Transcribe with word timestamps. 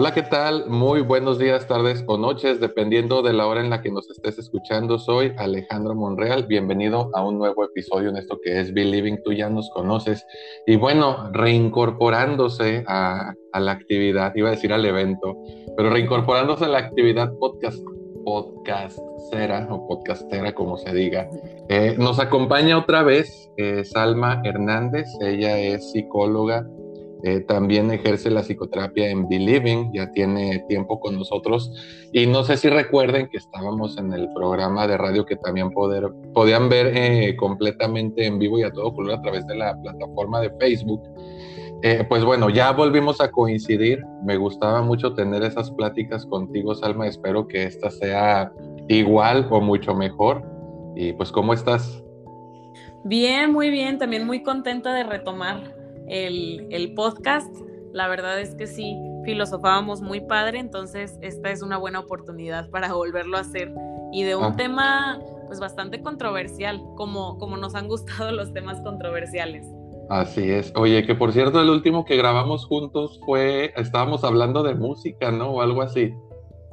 Hola, 0.00 0.14
¿qué 0.14 0.22
tal? 0.22 0.64
Muy 0.66 1.02
buenos 1.02 1.38
días, 1.38 1.68
tardes 1.68 2.02
o 2.06 2.16
noches, 2.16 2.58
dependiendo 2.58 3.20
de 3.20 3.34
la 3.34 3.46
hora 3.46 3.60
en 3.60 3.68
la 3.68 3.82
que 3.82 3.90
nos 3.90 4.08
estés 4.08 4.38
escuchando. 4.38 4.98
Soy 4.98 5.34
Alejandro 5.36 5.94
Monreal. 5.94 6.46
Bienvenido 6.46 7.10
a 7.12 7.22
un 7.22 7.36
nuevo 7.36 7.66
episodio 7.66 8.08
en 8.08 8.16
esto 8.16 8.40
que 8.42 8.60
es 8.60 8.72
Believing. 8.72 9.22
Tú 9.22 9.34
ya 9.34 9.50
nos 9.50 9.68
conoces. 9.74 10.24
Y 10.66 10.76
bueno, 10.76 11.30
reincorporándose 11.34 12.82
a, 12.88 13.34
la 13.52 13.72
actividad, 13.72 14.32
iba 14.36 14.48
a 14.48 14.52
decir 14.52 14.72
al 14.72 14.86
evento, 14.86 15.36
pero 15.76 15.90
reincorporándose 15.90 16.64
a 16.64 16.68
la 16.68 16.78
actividad 16.78 17.34
podcast, 17.38 17.78
podcastera 18.24 19.68
o 19.70 19.86
podcastera, 19.86 20.54
como 20.54 20.78
se 20.78 20.94
diga. 20.94 21.28
Eh, 21.68 21.96
nos 21.98 22.18
acompaña 22.20 22.78
otra 22.78 23.02
vez 23.02 23.50
eh, 23.58 23.84
Salma 23.84 24.40
Hernández. 24.46 25.08
Ella 25.20 25.58
es 25.58 25.92
psicóloga 25.92 26.66
eh, 27.22 27.40
también 27.40 27.90
ejerce 27.90 28.30
la 28.30 28.42
psicoterapia 28.42 29.10
en 29.10 29.28
Believing, 29.28 29.92
ya 29.92 30.10
tiene 30.12 30.64
tiempo 30.68 31.00
con 31.00 31.16
nosotros. 31.16 31.70
Y 32.12 32.26
no 32.26 32.44
sé 32.44 32.56
si 32.56 32.68
recuerden 32.68 33.28
que 33.28 33.36
estábamos 33.36 33.98
en 33.98 34.12
el 34.12 34.28
programa 34.34 34.86
de 34.86 34.96
radio 34.96 35.26
que 35.26 35.36
también 35.36 35.70
poder, 35.70 36.08
podían 36.32 36.68
ver 36.68 36.92
eh, 36.96 37.36
completamente 37.36 38.26
en 38.26 38.38
vivo 38.38 38.58
y 38.58 38.62
a 38.62 38.72
todo 38.72 38.94
color 38.94 39.14
a 39.14 39.22
través 39.22 39.46
de 39.46 39.56
la 39.56 39.80
plataforma 39.80 40.40
de 40.40 40.50
Facebook. 40.58 41.02
Eh, 41.82 42.04
pues 42.08 42.24
bueno, 42.24 42.50
ya 42.50 42.72
volvimos 42.72 43.20
a 43.20 43.30
coincidir. 43.30 44.04
Me 44.24 44.36
gustaba 44.36 44.82
mucho 44.82 45.14
tener 45.14 45.42
esas 45.42 45.70
pláticas 45.70 46.26
contigo, 46.26 46.74
Salma. 46.74 47.06
Espero 47.06 47.46
que 47.46 47.64
esta 47.64 47.90
sea 47.90 48.52
igual 48.88 49.46
o 49.50 49.60
mucho 49.60 49.94
mejor. 49.94 50.42
Y 50.96 51.12
pues, 51.12 51.32
¿cómo 51.32 51.52
estás? 51.52 52.02
Bien, 53.04 53.52
muy 53.52 53.70
bien. 53.70 53.98
También 53.98 54.26
muy 54.26 54.42
contenta 54.42 54.92
de 54.92 55.04
retomar 55.04 55.79
el, 56.10 56.92
podcast. 56.94 57.54
La 57.92 58.08
verdad 58.08 58.40
es 58.40 58.54
que 58.54 58.66
sí, 58.66 58.96
filosofábamos 59.24 60.00
muy 60.00 60.20
padre, 60.20 60.58
entonces 60.58 61.18
esta 61.22 61.50
es 61.50 61.62
una 61.62 61.76
buena 61.76 62.00
oportunidad 62.00 62.70
para 62.70 62.92
volverlo 62.92 63.36
a 63.36 63.40
hacer. 63.40 63.72
Y 64.12 64.24
de 64.24 64.34
un 64.34 64.44
ah. 64.44 64.56
tema 64.56 65.20
pues 65.46 65.60
bastante 65.60 66.00
controversial, 66.00 66.80
como, 66.96 67.38
como 67.38 67.56
nos 67.56 67.74
han 67.74 67.88
gustado 67.88 68.32
los 68.32 68.52
temas 68.52 68.80
controversiales. 68.82 69.66
Así 70.08 70.50
es. 70.50 70.72
Oye, 70.74 71.06
que 71.06 71.14
por 71.14 71.32
cierto, 71.32 71.60
el 71.60 71.70
último 71.70 72.04
que 72.04 72.16
grabamos 72.16 72.66
juntos 72.66 73.20
fue, 73.24 73.72
estábamos 73.76 74.24
hablando 74.24 74.64
de 74.64 74.74
música, 74.74 75.30
¿no? 75.30 75.50
O 75.50 75.62
algo 75.62 75.82
así. 75.82 76.12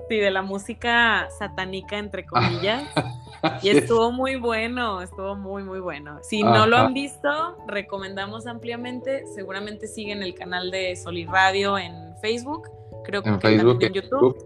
Sí, 0.09 0.17
de 0.17 0.31
la 0.31 0.41
música 0.41 1.27
satánica, 1.37 1.97
entre 1.97 2.25
comillas. 2.25 2.83
y 3.61 3.69
estuvo 3.69 4.11
muy 4.11 4.35
bueno, 4.35 5.01
estuvo 5.01 5.35
muy, 5.35 5.63
muy 5.63 5.79
bueno. 5.79 6.19
Si 6.21 6.43
no 6.43 6.65
lo 6.65 6.77
han 6.77 6.93
visto, 6.93 7.57
recomendamos 7.67 8.47
ampliamente. 8.47 9.25
Seguramente 9.35 9.87
siguen 9.87 10.23
el 10.23 10.33
canal 10.33 10.71
de 10.71 10.95
Soli 10.95 11.25
Radio 11.25 11.77
en 11.77 11.93
Facebook, 12.21 12.69
creo 13.03 13.21
que 13.21 13.37
Facebook, 13.39 13.83
en 13.83 13.93
YouTube. 13.93 14.37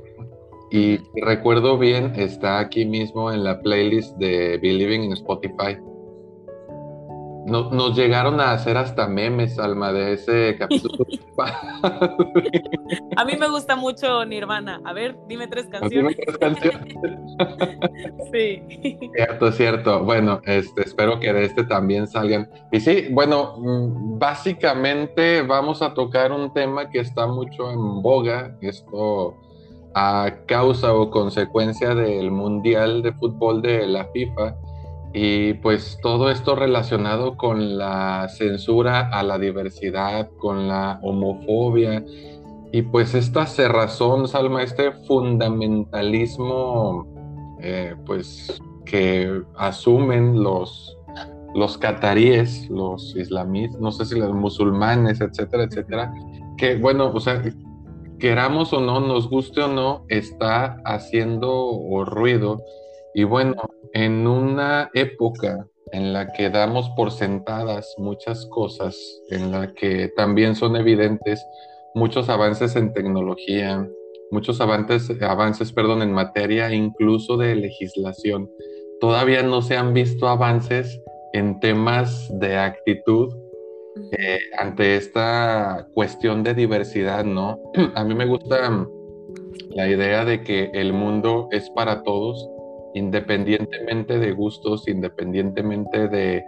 Y 0.71 0.99
recuerdo 1.21 1.77
bien, 1.77 2.13
está 2.15 2.59
aquí 2.59 2.85
mismo 2.85 3.31
en 3.31 3.43
la 3.43 3.61
playlist 3.61 4.15
de 4.17 4.57
Believing 4.57 5.03
en 5.03 5.13
Spotify 5.13 5.77
nos 7.51 7.95
llegaron 7.95 8.39
a 8.39 8.53
hacer 8.53 8.77
hasta 8.77 9.07
memes, 9.07 9.59
Alma, 9.59 9.91
de 9.91 10.13
ese 10.13 10.55
capítulo. 10.59 11.05
a 13.15 13.25
mí 13.25 13.33
me 13.37 13.49
gusta 13.49 13.75
mucho 13.75 14.25
Nirvana. 14.25 14.81
A 14.85 14.93
ver, 14.93 15.17
dime 15.27 15.47
tres 15.47 15.67
canciones. 15.67 16.17
Tres 16.17 16.37
canciones? 16.37 16.95
sí. 18.31 18.63
Cierto, 19.13 19.51
cierto. 19.51 20.03
Bueno, 20.03 20.41
este, 20.45 20.83
espero 20.83 21.19
que 21.19 21.33
de 21.33 21.45
este 21.45 21.63
también 21.65 22.07
salgan. 22.07 22.49
Y 22.71 22.79
sí, 22.79 23.07
bueno, 23.11 23.55
mm, 23.57 24.17
básicamente 24.17 25.41
vamos 25.41 25.81
a 25.81 25.93
tocar 25.93 26.31
un 26.31 26.53
tema 26.53 26.89
que 26.89 26.99
está 26.99 27.27
mucho 27.27 27.69
en 27.71 28.01
boga. 28.01 28.57
Esto 28.61 29.37
a 29.93 30.31
causa 30.45 30.93
o 30.93 31.09
consecuencia 31.11 31.93
del 31.93 32.31
Mundial 32.31 33.01
de 33.01 33.11
Fútbol 33.13 33.61
de 33.61 33.85
la 33.87 34.05
FIFA 34.05 34.55
y 35.13 35.55
pues 35.55 35.99
todo 36.01 36.29
esto 36.29 36.55
relacionado 36.55 37.35
con 37.35 37.77
la 37.77 38.29
censura 38.29 39.09
a 39.09 39.23
la 39.23 39.37
diversidad, 39.37 40.29
con 40.37 40.69
la 40.69 41.01
homofobia. 41.03 42.05
Y 42.71 42.83
pues 42.83 43.13
esta 43.13 43.45
cerrazón, 43.45 44.29
Salma, 44.29 44.63
este 44.63 44.93
fundamentalismo 45.05 47.05
eh, 47.61 47.93
pues 48.05 48.61
que 48.85 49.41
asumen 49.57 50.41
los, 50.41 50.97
los 51.53 51.77
cataríes, 51.77 52.69
los 52.69 53.13
islamistas, 53.15 53.81
no 53.81 53.91
sé 53.91 54.05
si 54.05 54.17
los 54.17 54.33
musulmanes, 54.33 55.19
etcétera, 55.19 55.63
etcétera, 55.63 56.13
que 56.57 56.77
bueno, 56.77 57.11
o 57.13 57.19
sea, 57.19 57.43
queramos 58.19 58.71
o 58.71 58.79
no, 58.79 59.01
nos 59.01 59.29
guste 59.29 59.61
o 59.61 59.67
no, 59.67 60.05
está 60.07 60.77
haciendo 60.85 62.05
ruido. 62.05 62.61
Y 63.13 63.25
bueno, 63.25 63.55
en 63.93 64.27
una 64.27 64.89
época 64.93 65.67
en 65.91 66.13
la 66.13 66.31
que 66.31 66.49
damos 66.49 66.89
por 66.91 67.11
sentadas 67.11 67.93
muchas 67.97 68.45
cosas, 68.47 68.97
en 69.29 69.51
la 69.51 69.73
que 69.73 70.09
también 70.15 70.55
son 70.55 70.75
evidentes 70.75 71.45
muchos 71.93 72.29
avances 72.29 72.75
en 72.75 72.93
tecnología, 72.93 73.85
muchos 74.31 74.61
avances, 74.61 75.11
avances 75.21 75.71
perdón, 75.73 76.01
en 76.01 76.13
materia 76.13 76.73
incluso 76.73 77.37
de 77.37 77.55
legislación, 77.55 78.49
todavía 79.01 79.43
no 79.43 79.61
se 79.61 79.75
han 79.75 79.93
visto 79.93 80.27
avances 80.27 81.01
en 81.33 81.59
temas 81.59 82.29
de 82.39 82.57
actitud 82.57 83.33
eh, 84.13 84.39
ante 84.57 84.95
esta 84.95 85.87
cuestión 85.93 86.43
de 86.43 86.53
diversidad, 86.53 87.25
¿no? 87.25 87.59
A 87.95 88.03
mí 88.05 88.15
me 88.15 88.25
gusta 88.25 88.87
la 89.71 89.87
idea 89.89 90.23
de 90.23 90.43
que 90.43 90.71
el 90.73 90.93
mundo 90.93 91.49
es 91.51 91.69
para 91.71 92.03
todos 92.03 92.49
independientemente 92.93 94.19
de 94.19 94.31
gustos, 94.31 94.87
independientemente 94.87 96.07
de 96.07 96.43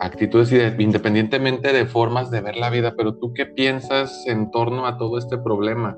actitudes 0.00 0.52
y 0.52 0.82
independientemente 0.82 1.72
de 1.72 1.86
formas 1.86 2.30
de 2.30 2.40
ver 2.40 2.56
la 2.56 2.70
vida. 2.70 2.94
Pero 2.96 3.14
tú 3.16 3.32
qué 3.32 3.46
piensas 3.46 4.24
en 4.26 4.50
torno 4.50 4.86
a 4.86 4.98
todo 4.98 5.18
este 5.18 5.38
problema? 5.38 5.96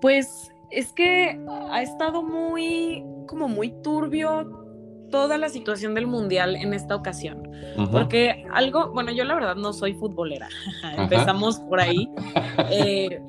Pues 0.00 0.50
es 0.70 0.92
que 0.92 1.40
ha 1.70 1.82
estado 1.82 2.22
muy, 2.22 3.04
como 3.26 3.48
muy 3.48 3.72
turbio 3.82 4.64
toda 5.10 5.38
la 5.38 5.48
situación 5.48 5.94
del 5.94 6.06
mundial 6.06 6.56
en 6.56 6.74
esta 6.74 6.96
ocasión. 6.96 7.48
Porque 7.92 8.44
algo, 8.52 8.90
bueno, 8.92 9.12
yo 9.12 9.24
la 9.24 9.34
verdad 9.34 9.56
no 9.56 9.72
soy 9.72 9.94
futbolera, 9.94 10.48
empezamos 10.96 11.60
por 11.60 11.80
ahí, 11.80 12.08
eh, 12.70 13.20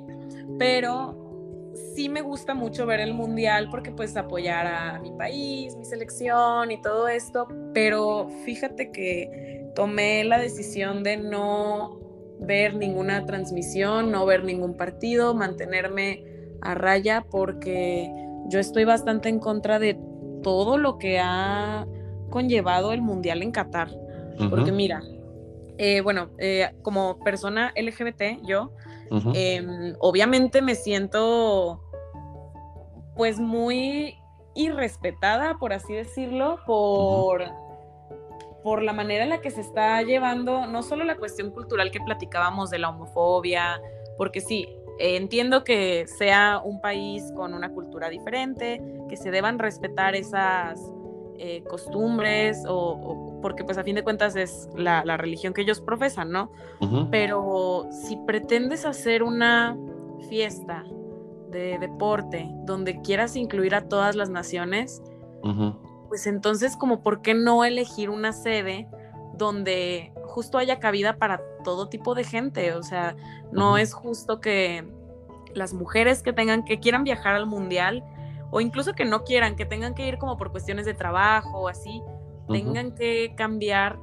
pero 0.57 1.24
sí 1.95 2.09
me 2.09 2.21
gusta 2.21 2.53
mucho 2.53 2.85
ver 2.85 2.99
el 2.99 3.13
mundial 3.13 3.69
porque 3.71 3.91
pues 3.91 4.15
apoyar 4.17 4.67
a 4.67 4.99
mi 4.99 5.11
país, 5.11 5.75
mi 5.77 5.85
selección 5.85 6.71
y 6.71 6.81
todo 6.81 7.07
esto, 7.07 7.47
pero 7.73 8.29
fíjate 8.43 8.91
que 8.91 9.65
tomé 9.75 10.23
la 10.25 10.37
decisión 10.37 11.03
de 11.03 11.17
no 11.17 11.99
ver 12.39 12.75
ninguna 12.75 13.25
transmisión, 13.25 14.11
no 14.11 14.25
ver 14.25 14.43
ningún 14.43 14.75
partido, 14.75 15.33
mantenerme 15.33 16.25
a 16.61 16.75
raya 16.75 17.25
porque 17.29 18.11
yo 18.49 18.59
estoy 18.59 18.83
bastante 18.83 19.29
en 19.29 19.39
contra 19.39 19.79
de 19.79 19.97
todo 20.43 20.77
lo 20.77 20.97
que 20.97 21.19
ha 21.19 21.87
conllevado 22.29 22.91
el 22.91 23.01
mundial 23.01 23.41
en 23.41 23.51
Qatar. 23.51 23.89
Porque 24.49 24.71
mira, 24.73 25.01
eh, 25.77 26.01
bueno, 26.01 26.29
eh, 26.37 26.71
como 26.81 27.19
persona 27.19 27.71
LGBT, 27.75 28.41
yo, 28.43 28.71
em, 29.33 29.95
obviamente 29.99 30.61
me 30.61 30.75
siento 30.75 31.84
pues 33.15 33.39
muy 33.39 34.17
irrespetada, 34.55 35.57
por 35.57 35.73
así 35.73 35.93
decirlo, 35.93 36.59
por, 36.65 37.43
por 38.63 38.81
la 38.81 38.93
manera 38.93 39.23
en 39.23 39.29
la 39.29 39.41
que 39.41 39.51
se 39.51 39.61
está 39.61 40.01
llevando 40.01 40.65
no 40.67 40.83
solo 40.83 41.03
la 41.03 41.17
cuestión 41.17 41.51
cultural 41.51 41.91
que 41.91 41.99
platicábamos 41.99 42.69
de 42.69 42.79
la 42.79 42.89
homofobia, 42.89 43.81
porque 44.17 44.41
sí, 44.41 44.67
entiendo 44.99 45.63
que 45.63 46.07
sea 46.07 46.61
un 46.63 46.79
país 46.81 47.31
con 47.35 47.53
una 47.53 47.69
cultura 47.69 48.09
diferente, 48.09 48.81
que 49.09 49.17
se 49.17 49.31
deban 49.31 49.59
respetar 49.59 50.15
esas 50.15 50.79
eh, 51.37 51.63
costumbres 51.63 52.63
o, 52.65 53.39
porque 53.41 53.65
pues 53.65 53.77
a 53.77 53.83
fin 53.83 53.95
de 53.95 54.03
cuentas 54.03 54.37
es 54.37 54.69
la, 54.75 55.03
religión 55.17 55.53
que 55.53 55.61
ellos 55.61 55.81
profesan, 55.81 56.31
¿no? 56.31 56.51
Pero 57.11 57.87
si 57.91 58.15
pretendes 58.25 58.85
hacer 58.85 59.21
una 59.21 59.77
fiesta 60.29 60.85
de 61.55 61.79
deporte 61.79 62.47
donde 62.65 63.01
quieras 63.01 63.35
incluir 63.35 63.73
a 63.73 63.87
todas 63.87 64.15
las 64.15 64.29
naciones, 64.29 65.01
pues 66.07 66.27
entonces 66.27 66.75
como 66.75 67.01
por 67.01 67.21
qué 67.21 67.33
no 67.33 67.63
elegir 67.63 68.09
una 68.09 68.33
sede 68.33 68.87
donde 69.37 70.11
justo 70.25 70.57
haya 70.57 70.79
cabida 70.79 71.17
para 71.17 71.41
todo 71.63 71.87
tipo 71.87 72.13
de 72.13 72.23
gente, 72.23 72.73
o 72.73 72.83
sea, 72.83 73.15
no 73.51 73.77
es 73.77 73.93
justo 73.93 74.41
que 74.41 74.85
las 75.53 75.73
mujeres 75.73 76.21
que 76.21 76.33
tengan 76.33 76.65
que 76.65 76.79
quieran 76.79 77.03
viajar 77.03 77.35
al 77.35 77.45
mundial 77.45 78.03
o 78.51 78.61
incluso 78.61 78.93
que 78.93 79.05
no 79.05 79.23
quieran, 79.23 79.55
que 79.55 79.65
tengan 79.65 79.95
que 79.95 80.07
ir 80.07 80.17
como 80.17 80.37
por 80.37 80.51
cuestiones 80.51 80.85
de 80.85 80.93
trabajo 80.93 81.59
o 81.59 81.67
así, 81.67 82.01
tengan 82.49 82.93
que 82.93 83.33
cambiar 83.35 83.97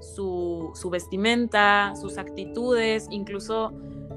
su, 0.00 0.70
su, 0.74 0.90
vestimenta, 0.90 1.94
sus 1.96 2.18
actitudes, 2.18 3.08
incluso 3.10 3.72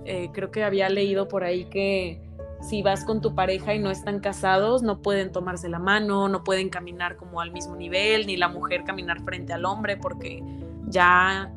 eh, 0.05 0.29
creo 0.33 0.51
que 0.51 0.63
había 0.63 0.89
leído 0.89 1.27
por 1.27 1.43
ahí 1.43 1.65
que 1.65 2.21
si 2.63 2.81
vas 2.81 3.03
con 3.03 3.21
tu 3.21 3.35
pareja 3.35 3.75
y 3.75 3.79
no 3.79 3.91
están 3.91 4.19
casados, 4.19 4.81
no 4.83 5.01
pueden 5.01 5.31
tomarse 5.31 5.69
la 5.69 5.79
mano, 5.79 6.29
no 6.29 6.43
pueden 6.43 6.69
caminar 6.69 7.17
como 7.17 7.41
al 7.41 7.51
mismo 7.51 7.75
nivel, 7.75 8.25
ni 8.25 8.37
la 8.37 8.47
mujer 8.47 8.83
caminar 8.83 9.21
frente 9.23 9.53
al 9.53 9.65
hombre 9.65 9.97
porque 9.97 10.41
ya 10.87 11.53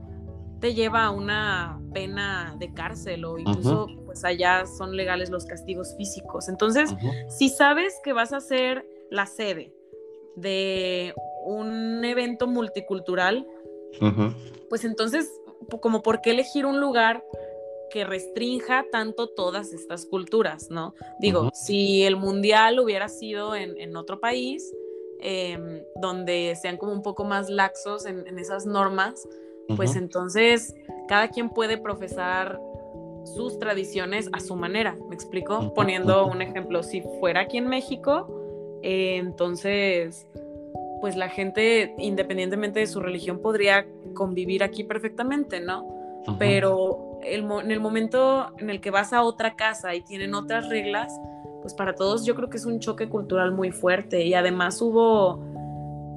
te 0.60 0.74
lleva 0.74 1.04
a 1.04 1.10
una 1.10 1.80
pena 1.92 2.56
de 2.58 2.72
cárcel 2.72 3.24
o 3.24 3.38
incluso 3.38 3.88
pues 4.04 4.24
allá 4.24 4.64
son 4.66 4.96
legales 4.96 5.30
los 5.30 5.44
castigos 5.46 5.94
físicos. 5.96 6.48
Entonces, 6.48 6.94
si 7.28 7.48
sabes 7.50 7.94
que 8.02 8.12
vas 8.12 8.32
a 8.32 8.40
ser 8.40 8.86
la 9.10 9.26
sede 9.26 9.72
de 10.34 11.14
un 11.44 12.04
evento 12.04 12.46
multicultural, 12.46 13.46
pues 14.68 14.84
entonces, 14.84 15.30
como 15.80 16.02
por 16.02 16.20
qué 16.20 16.30
elegir 16.30 16.66
un 16.66 16.80
lugar 16.80 17.22
que 17.96 18.04
restrinja 18.04 18.84
tanto 18.92 19.26
todas 19.26 19.72
estas 19.72 20.04
culturas, 20.04 20.70
¿no? 20.70 20.92
Digo, 21.18 21.48
si 21.54 22.02
el 22.02 22.16
mundial 22.16 22.78
hubiera 22.78 23.08
sido 23.08 23.54
en, 23.54 23.96
otro 23.96 24.20
país, 24.20 24.70
em, 25.20 25.80
donde 26.02 26.54
sean 26.60 26.76
como 26.76 26.92
un 26.92 27.00
poco 27.00 27.24
más 27.24 27.48
laxos 27.48 28.04
en, 28.04 28.38
esas 28.38 28.66
normas, 28.66 29.26
pues 29.76 29.96
entonces 29.96 30.74
cada 31.08 31.28
quien 31.28 31.48
puede 31.48 31.78
profesar 31.78 32.60
sus 33.34 33.58
tradiciones 33.58 34.28
a 34.34 34.40
su 34.40 34.56
manera, 34.56 34.94
¿me 35.08 35.14
explico? 35.14 35.72
Poniendo 35.72 36.26
un 36.26 36.42
ejemplo, 36.42 36.82
si 36.82 37.00
fuera 37.18 37.40
aquí 37.40 37.56
en 37.56 37.66
México, 37.66 38.28
eh, 38.82 39.16
entonces, 39.16 40.26
pues 41.00 41.16
la 41.16 41.30
gente, 41.30 41.94
independientemente 41.96 42.80
de 42.80 42.88
su 42.88 43.00
religión, 43.00 43.38
podría 43.40 43.86
convivir 44.12 44.62
aquí 44.62 44.84
perfectamente, 44.84 45.60
¿no? 45.60 45.96
Pero 46.38 47.05
en 47.34 47.70
el 47.70 47.80
momento 47.80 48.52
en 48.58 48.70
el 48.70 48.80
que 48.80 48.90
vas 48.90 49.12
a 49.12 49.22
otra 49.22 49.56
casa 49.56 49.94
y 49.94 50.02
tienen 50.02 50.34
otras 50.34 50.68
reglas, 50.68 51.12
pues 51.62 51.74
para 51.74 51.94
todos 51.94 52.24
yo 52.24 52.34
creo 52.34 52.48
que 52.48 52.58
es 52.58 52.66
un 52.66 52.78
choque 52.78 53.08
cultural 53.08 53.52
muy 53.52 53.72
fuerte 53.72 54.24
y 54.24 54.34
además 54.34 54.80
hubo 54.80 55.40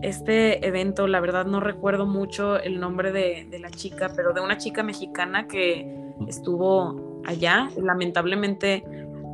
este 0.02 0.66
evento, 0.66 1.08
la 1.08 1.20
verdad 1.20 1.46
no 1.46 1.60
recuerdo 1.60 2.06
mucho 2.06 2.58
el 2.58 2.80
nombre 2.80 3.12
de, 3.12 3.48
la 3.60 3.70
chica, 3.70 4.12
pero 4.16 4.34
de 4.34 4.42
una 4.42 4.58
chica 4.58 4.84
mexicana 4.84 5.48
que 5.48 6.14
estuvo 6.28 7.22
allá, 7.26 7.70
lamentablemente 7.82 8.84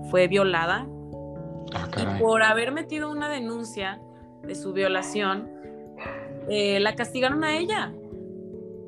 fue 0.09 0.27
violada. 0.27 0.87
Ah, 1.73 1.87
y 1.97 2.21
por 2.21 2.43
haber 2.43 2.71
metido 2.71 3.11
una 3.11 3.29
denuncia 3.29 3.99
de 4.43 4.55
su 4.55 4.73
violación, 4.73 5.49
eh, 6.49 6.79
la 6.79 6.95
castigaron 6.95 7.43
a 7.43 7.57
ella. 7.57 7.93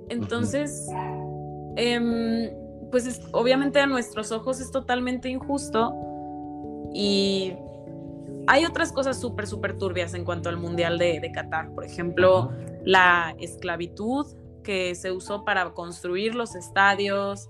Entonces, 0.09 0.87
em, 1.75 2.49
pues 2.91 3.21
obviamente 3.31 3.79
a 3.79 3.87
nuestros 3.87 4.31
ojos 4.31 4.59
es 4.59 4.71
totalmente 4.71 5.29
injusto 5.29 5.93
y 6.93 7.53
hay 8.47 8.65
otras 8.65 8.91
cosas 8.91 9.19
súper, 9.19 9.47
súper 9.47 9.77
turbias 9.77 10.13
en 10.13 10.23
cuanto 10.23 10.49
al 10.49 10.57
Mundial 10.57 10.97
de, 10.97 11.19
de 11.19 11.31
Qatar. 11.31 11.73
Por 11.73 11.83
ejemplo, 11.83 12.51
la 12.83 13.35
esclavitud 13.39 14.25
que 14.67 14.95
se 14.95 15.13
usó 15.13 15.45
para 15.45 15.69
construir 15.73 16.35
los 16.35 16.53
estadios, 16.53 17.49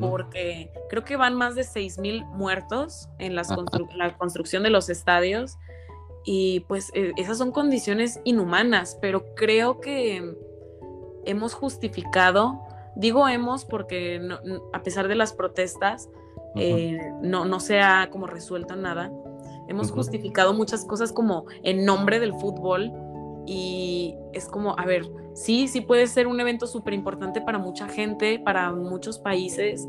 porque 0.00 0.72
creo 0.88 1.04
que 1.04 1.16
van 1.16 1.36
más 1.36 1.54
de 1.54 1.62
6.000 1.62 2.26
muertos 2.32 3.08
en 3.18 3.36
la 3.36 4.16
construcción 4.18 4.64
de 4.64 4.70
los 4.70 4.88
estadios. 4.88 5.58
Y 6.24 6.60
pues 6.66 6.90
e, 6.92 7.12
esas 7.18 7.38
son 7.38 7.52
condiciones 7.52 8.20
inhumanas, 8.24 8.98
pero 9.00 9.32
creo 9.36 9.80
que 9.80 10.36
hemos 11.24 11.54
justificado, 11.54 12.65
digo 12.96 13.28
hemos 13.28 13.64
porque 13.64 14.20
a 14.72 14.82
pesar 14.82 15.08
de 15.08 15.14
las 15.14 15.32
protestas, 15.32 16.10
eh, 16.56 16.98
no, 17.22 17.44
no 17.44 17.60
se 17.60 17.80
ha 17.80 18.08
como 18.10 18.26
resuelto 18.26 18.76
nada. 18.76 19.12
Hemos 19.68 19.90
justificado 19.90 20.54
muchas 20.54 20.84
cosas 20.84 21.12
como 21.12 21.44
en 21.62 21.84
nombre 21.84 22.18
del 22.18 22.32
fútbol 22.32 22.92
y 23.46 24.16
es 24.32 24.46
como, 24.46 24.78
a 24.78 24.84
ver, 24.84 25.06
sí, 25.34 25.68
sí 25.68 25.80
puede 25.80 26.06
ser 26.06 26.26
un 26.26 26.40
evento 26.40 26.66
súper 26.66 26.94
importante 26.94 27.40
para 27.40 27.58
mucha 27.58 27.88
gente, 27.88 28.38
para 28.38 28.72
muchos 28.72 29.18
países, 29.18 29.86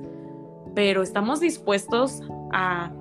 pero 0.75 1.01
estamos 1.01 1.39
dispuestos 1.39 2.21
a 2.51 2.91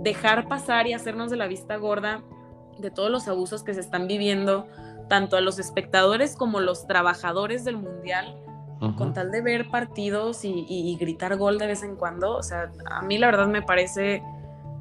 dejar 0.00 0.48
pasar 0.48 0.86
y 0.86 0.92
hacernos 0.92 1.30
de 1.30 1.36
la 1.36 1.46
vista 1.46 1.76
gorda 1.76 2.22
de 2.78 2.90
todos 2.90 3.10
los 3.10 3.28
abusos 3.28 3.62
que 3.62 3.74
se 3.74 3.80
están 3.80 4.06
viviendo, 4.06 4.66
tanto 5.08 5.36
a 5.36 5.40
los 5.40 5.58
espectadores 5.58 6.36
como 6.36 6.60
los 6.60 6.86
trabajadores 6.86 7.64
del 7.64 7.76
mundial, 7.76 8.38
con 8.96 9.12
tal 9.12 9.30
de 9.30 9.40
ver 9.40 9.70
partidos 9.70 10.44
y, 10.44 10.64
y, 10.68 10.96
gritar 10.96 11.36
gol 11.36 11.58
de 11.58 11.66
vez 11.66 11.82
en 11.82 11.96
cuando. 11.96 12.36
O 12.36 12.42
sea, 12.42 12.70
a 12.90 13.02
mí 13.02 13.18
la 13.18 13.26
verdad 13.26 13.48
me 13.48 13.62
parece 13.62 14.22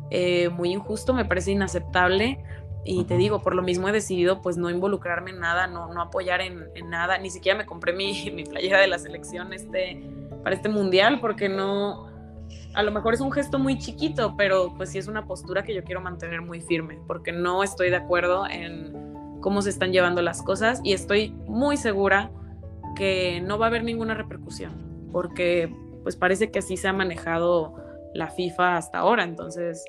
eh, 0.09 0.49
muy 0.49 0.71
injusto, 0.71 1.13
me 1.13 1.25
parece 1.25 1.51
inaceptable. 1.51 2.43
Y 2.85 3.03
te 3.03 3.17
digo, 3.17 3.41
por 3.41 3.53
lo 3.53 3.63
mismo 3.63 3.89
he 3.89 3.91
decidido 3.91 4.41
pues 4.41 4.55
no 4.55 4.69
involucrarme 4.69 5.31
en 5.31 5.39
nada, 5.39 5.67
no, 5.67 5.93
no 5.93 6.01
apoyar 6.01 6.41
en, 6.41 6.69
nada. 6.89 7.17
Ni 7.17 7.29
siquiera 7.29 7.57
me 7.57 7.65
compré 7.65 7.93
mi, 7.93 8.31
mi, 8.35 8.43
playera 8.43 8.79
de 8.79 8.87
la 8.87 8.99
selección 8.99 9.51
este, 9.51 10.01
para 10.43 10.55
este 10.55 10.69
mundial 10.69 11.19
porque 11.19 11.49
no, 11.49 12.07
a 12.73 12.83
lo 12.83 12.91
mejor 12.91 13.13
es 13.13 13.19
un 13.19 13.31
gesto 13.31 13.59
muy 13.59 13.77
chiquito, 13.77 14.35
pero 14.37 14.73
pues 14.77 14.91
sí 14.91 14.99
es 14.99 15.07
una 15.07 15.25
postura 15.25 15.63
que 15.63 15.73
yo 15.73 15.83
quiero 15.83 16.01
mantener 16.01 16.41
muy 16.41 16.61
firme 16.61 16.99
porque 17.07 17.31
no 17.31 17.63
estoy 17.63 17.89
de 17.89 17.97
acuerdo 17.97 18.47
en 18.47 19.37
cómo 19.41 19.61
se 19.61 19.69
están 19.69 19.91
llevando 19.91 20.21
las 20.21 20.41
cosas 20.41 20.79
y 20.83 20.93
estoy 20.93 21.31
muy 21.47 21.77
segura 21.77 22.31
que 22.97 23.41
no 23.41 23.57
va 23.59 23.67
a 23.67 23.69
haber 23.69 23.83
ninguna 23.83 24.13
repercusión 24.13 24.87
porque 25.11 25.73
pues 26.03 26.15
parece 26.15 26.51
que 26.51 26.59
así 26.59 26.77
se 26.77 26.87
ha 26.87 26.93
manejado 26.93 27.73
la 28.13 28.27
FIFA 28.27 28.77
hasta 28.77 28.99
ahora. 28.99 29.23
Entonces, 29.23 29.83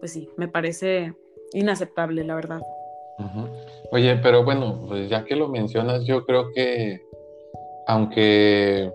pues 0.00 0.12
sí, 0.12 0.28
me 0.36 0.48
parece 0.48 1.14
inaceptable, 1.52 2.24
la 2.24 2.34
verdad. 2.34 2.60
Oye, 3.92 4.16
pero 4.16 4.44
bueno, 4.44 4.84
pues 4.88 5.08
ya 5.08 5.24
que 5.24 5.36
lo 5.36 5.48
mencionas, 5.48 6.04
yo 6.04 6.24
creo 6.26 6.52
que 6.52 7.00
aunque 7.86 8.92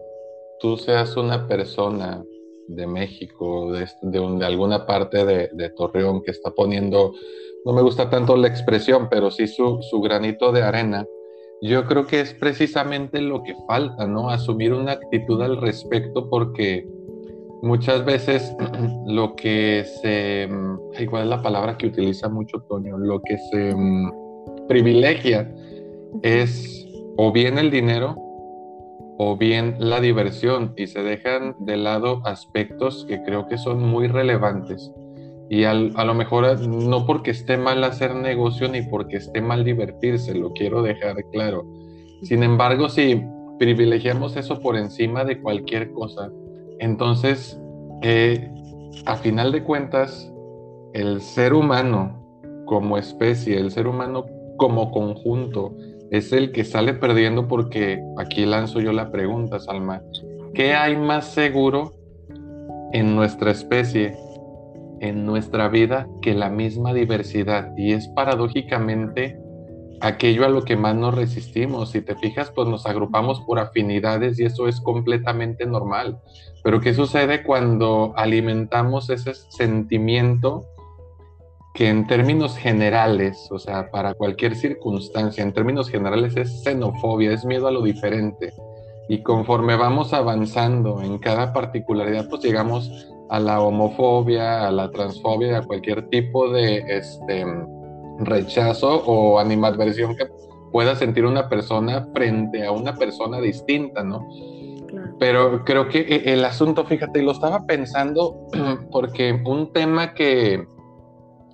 tú 0.59 0.77
seas 0.77 1.17
una 1.17 1.47
persona 1.47 2.23
de 2.67 2.85
México, 2.85 3.71
de, 3.71 3.87
de, 4.03 4.45
alguna 4.45 4.85
parte 4.85 5.25
de, 5.25 5.69
Torreón 5.69 6.21
que 6.21 6.31
está 6.31 6.51
poniendo, 6.51 7.13
no 7.65 7.73
me 7.73 7.81
gusta 7.81 8.09
tanto 8.09 8.37
la 8.37 8.47
expresión, 8.47 9.07
pero 9.09 9.31
sí 9.31 9.47
su, 9.47 9.81
su 9.81 10.01
granito 10.01 10.51
de 10.51 10.61
arena, 10.61 11.07
yo 11.61 11.85
creo 11.85 12.07
que 12.07 12.21
es 12.21 12.33
precisamente 12.33 13.21
lo 13.21 13.43
que 13.43 13.55
falta, 13.67 14.07
¿no? 14.07 14.29
Asumir 14.29 14.73
una 14.73 14.93
actitud 14.93 15.41
al 15.41 15.57
respecto 15.57 16.27
porque 16.29 16.87
muchas 17.61 18.03
veces 18.03 18.55
lo 19.05 19.35
que 19.35 19.85
se, 20.01 20.47
mm, 20.47 21.05
¿cuál 21.09 21.23
es 21.23 21.29
la 21.29 21.41
palabra 21.41 21.77
que 21.77 21.87
utiliza 21.87 22.29
mucho 22.29 22.61
Toño? 22.67 22.97
Lo 22.97 23.21
que 23.21 23.37
se 23.51 23.75
mm, 23.75 24.67
privilegia 24.67 25.53
es 26.23 26.87
o 27.17 27.31
bien 27.31 27.59
el 27.59 27.69
dinero 27.69 28.15
o 29.17 29.37
bien 29.37 29.75
la 29.77 29.99
diversión 29.99 30.73
y 30.75 30.87
se 30.87 31.03
dejan 31.03 31.55
de 31.59 31.77
lado 31.77 32.21
aspectos 32.25 33.05
que 33.07 33.21
creo 33.21 33.47
que 33.47 33.59
son 33.59 33.83
muy 33.83 34.07
relevantes. 34.07 34.91
Y 35.51 35.65
a 35.65 35.73
lo 35.73 36.13
mejor 36.13 36.45
eh, 36.45 36.65
no 36.65 37.05
porque 37.05 37.31
esté 37.31 37.57
mal 37.57 37.83
hacer 37.83 38.15
negocio 38.15 38.69
ni 38.69 38.83
porque 38.83 39.17
esté 39.17 39.41
mal 39.41 39.65
divertirse, 39.65 40.33
lo 40.33 40.53
quiero 40.53 40.81
dejar 40.81 41.17
claro. 41.33 41.65
Sin 42.23 42.41
embargo, 42.41 42.87
si 42.87 43.21
privilegiamos 43.59 44.37
eso 44.37 44.61
por 44.61 44.77
encima 44.77 45.25
de 45.25 45.41
cualquier 45.41 45.91
cosa, 45.91 46.31
entonces, 46.79 47.59
eh, 48.01 48.49
a 49.05 49.17
final 49.17 49.51
de 49.51 49.61
cuentas, 49.61 50.33
el 50.93 51.19
ser 51.19 51.53
humano 51.53 52.25
como 52.65 52.97
especie, 52.97 53.57
el 53.57 53.71
ser 53.71 53.87
humano 53.87 54.27
como 54.55 54.89
conjunto, 54.91 55.75
es 56.11 56.31
el 56.31 56.53
que 56.53 56.63
sale 56.63 56.93
perdiendo 56.93 57.49
porque 57.49 58.01
aquí 58.17 58.45
lanzo 58.45 58.79
yo 58.79 58.93
la 58.93 59.11
pregunta, 59.11 59.59
Salma, 59.59 60.01
¿qué 60.53 60.75
hay 60.75 60.95
más 60.95 61.25
seguro 61.25 61.91
en 62.93 63.17
nuestra 63.17 63.51
especie, 63.51 64.15
en 65.01 65.25
nuestra 65.25 65.67
vida, 65.67 66.07
que 66.21 66.33
la 66.33 66.49
misma 66.49 66.93
diversidad? 66.93 67.73
Y 67.75 67.91
es 67.91 68.07
paradójicamente 68.09 69.37
aquello 70.01 70.45
a 70.45 70.49
lo 70.49 70.63
que 70.63 70.75
más 70.75 70.95
nos 70.95 71.15
resistimos. 71.15 71.91
Si 71.91 72.01
te 72.01 72.15
fijas, 72.15 72.51
pues 72.51 72.67
nos 72.67 72.85
agrupamos 72.85 73.41
por 73.41 73.59
afinidades 73.59 74.39
y 74.39 74.45
eso 74.45 74.67
es 74.67 74.81
completamente 74.81 75.65
normal. 75.65 76.19
Pero 76.63 76.81
¿qué 76.81 76.93
sucede 76.93 77.43
cuando 77.43 78.13
alimentamos 78.15 79.09
ese 79.09 79.33
sentimiento 79.33 80.65
que 81.73 81.87
en 81.87 82.05
términos 82.05 82.57
generales, 82.57 83.47
o 83.49 83.57
sea, 83.57 83.89
para 83.91 84.13
cualquier 84.13 84.55
circunstancia, 84.55 85.43
en 85.43 85.53
términos 85.53 85.89
generales 85.89 86.35
es 86.35 86.63
xenofobia, 86.63 87.31
es 87.31 87.45
miedo 87.45 87.67
a 87.67 87.71
lo 87.71 87.81
diferente? 87.81 88.53
Y 89.07 89.23
conforme 89.23 89.75
vamos 89.75 90.13
avanzando 90.13 91.01
en 91.01 91.17
cada 91.17 91.53
particularidad, 91.53 92.29
pues 92.29 92.43
llegamos 92.43 92.89
a 93.31 93.39
la 93.39 93.61
homofobia, 93.61 94.67
a 94.67 94.71
la 94.71 94.91
transfobia, 94.91 95.59
a 95.59 95.61
cualquier 95.61 96.09
tipo 96.09 96.51
de 96.51 96.83
este, 96.85 97.45
rechazo 98.19 99.03
o 99.05 99.39
animadversión 99.39 100.17
que 100.17 100.27
pueda 100.73 100.97
sentir 100.97 101.25
una 101.25 101.47
persona 101.47 102.09
frente 102.13 102.65
a 102.65 102.73
una 102.73 102.93
persona 102.93 103.39
distinta, 103.39 104.03
¿no? 104.03 104.27
Pero 105.17 105.63
creo 105.63 105.87
que 105.87 105.99
e, 105.99 106.33
el 106.33 106.43
asunto, 106.43 106.83
fíjate, 106.83 107.23
lo 107.23 107.31
estaba 107.31 107.65
pensando 107.65 108.47
porque 108.91 109.41
un 109.45 109.71
tema 109.71 110.13
que 110.13 110.67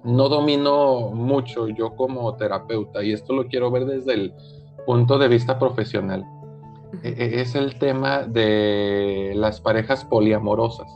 no 0.03 0.29
domino 0.29 1.11
mucho 1.11 1.67
yo 1.67 1.95
como 1.95 2.35
terapeuta, 2.37 3.03
y 3.03 3.13
esto 3.13 3.33
lo 3.33 3.45
quiero 3.45 3.69
ver 3.69 3.85
desde 3.85 4.13
el 4.13 4.33
punto 4.87 5.19
de 5.19 5.27
vista 5.27 5.59
profesional, 5.59 6.25
e, 7.03 7.09
e, 7.09 7.41
es 7.41 7.53
el 7.53 7.77
tema 7.77 8.23
de 8.23 9.33
las 9.35 9.61
parejas 9.61 10.03
poliamorosas. 10.05 10.87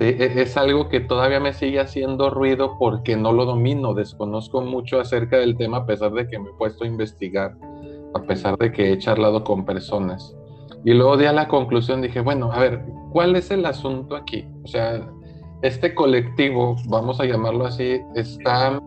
Es 0.00 0.56
algo 0.56 0.88
que 0.88 1.00
todavía 1.00 1.40
me 1.40 1.52
sigue 1.52 1.80
haciendo 1.80 2.30
ruido 2.30 2.76
porque 2.78 3.16
no 3.16 3.32
lo 3.32 3.44
domino, 3.44 3.94
desconozco 3.94 4.60
mucho 4.60 5.00
acerca 5.00 5.38
del 5.38 5.56
tema 5.56 5.78
a 5.78 5.86
pesar 5.86 6.12
de 6.12 6.28
que 6.28 6.38
me 6.38 6.50
he 6.50 6.54
puesto 6.54 6.84
a 6.84 6.86
investigar, 6.86 7.56
a 8.14 8.22
pesar 8.22 8.56
de 8.58 8.72
que 8.72 8.92
he 8.92 8.98
charlado 8.98 9.44
con 9.44 9.64
personas. 9.64 10.34
Y 10.84 10.94
luego 10.94 11.16
di 11.16 11.26
a 11.26 11.32
la 11.32 11.48
conclusión, 11.48 12.00
dije, 12.00 12.20
bueno, 12.20 12.50
a 12.52 12.58
ver, 12.58 12.82
¿cuál 13.12 13.36
es 13.36 13.50
el 13.50 13.66
asunto 13.66 14.16
aquí? 14.16 14.46
O 14.64 14.66
sea, 14.66 15.06
este 15.62 15.94
colectivo, 15.94 16.76
vamos 16.88 17.20
a 17.20 17.26
llamarlo 17.26 17.66
así, 17.66 18.00
está 18.14 18.80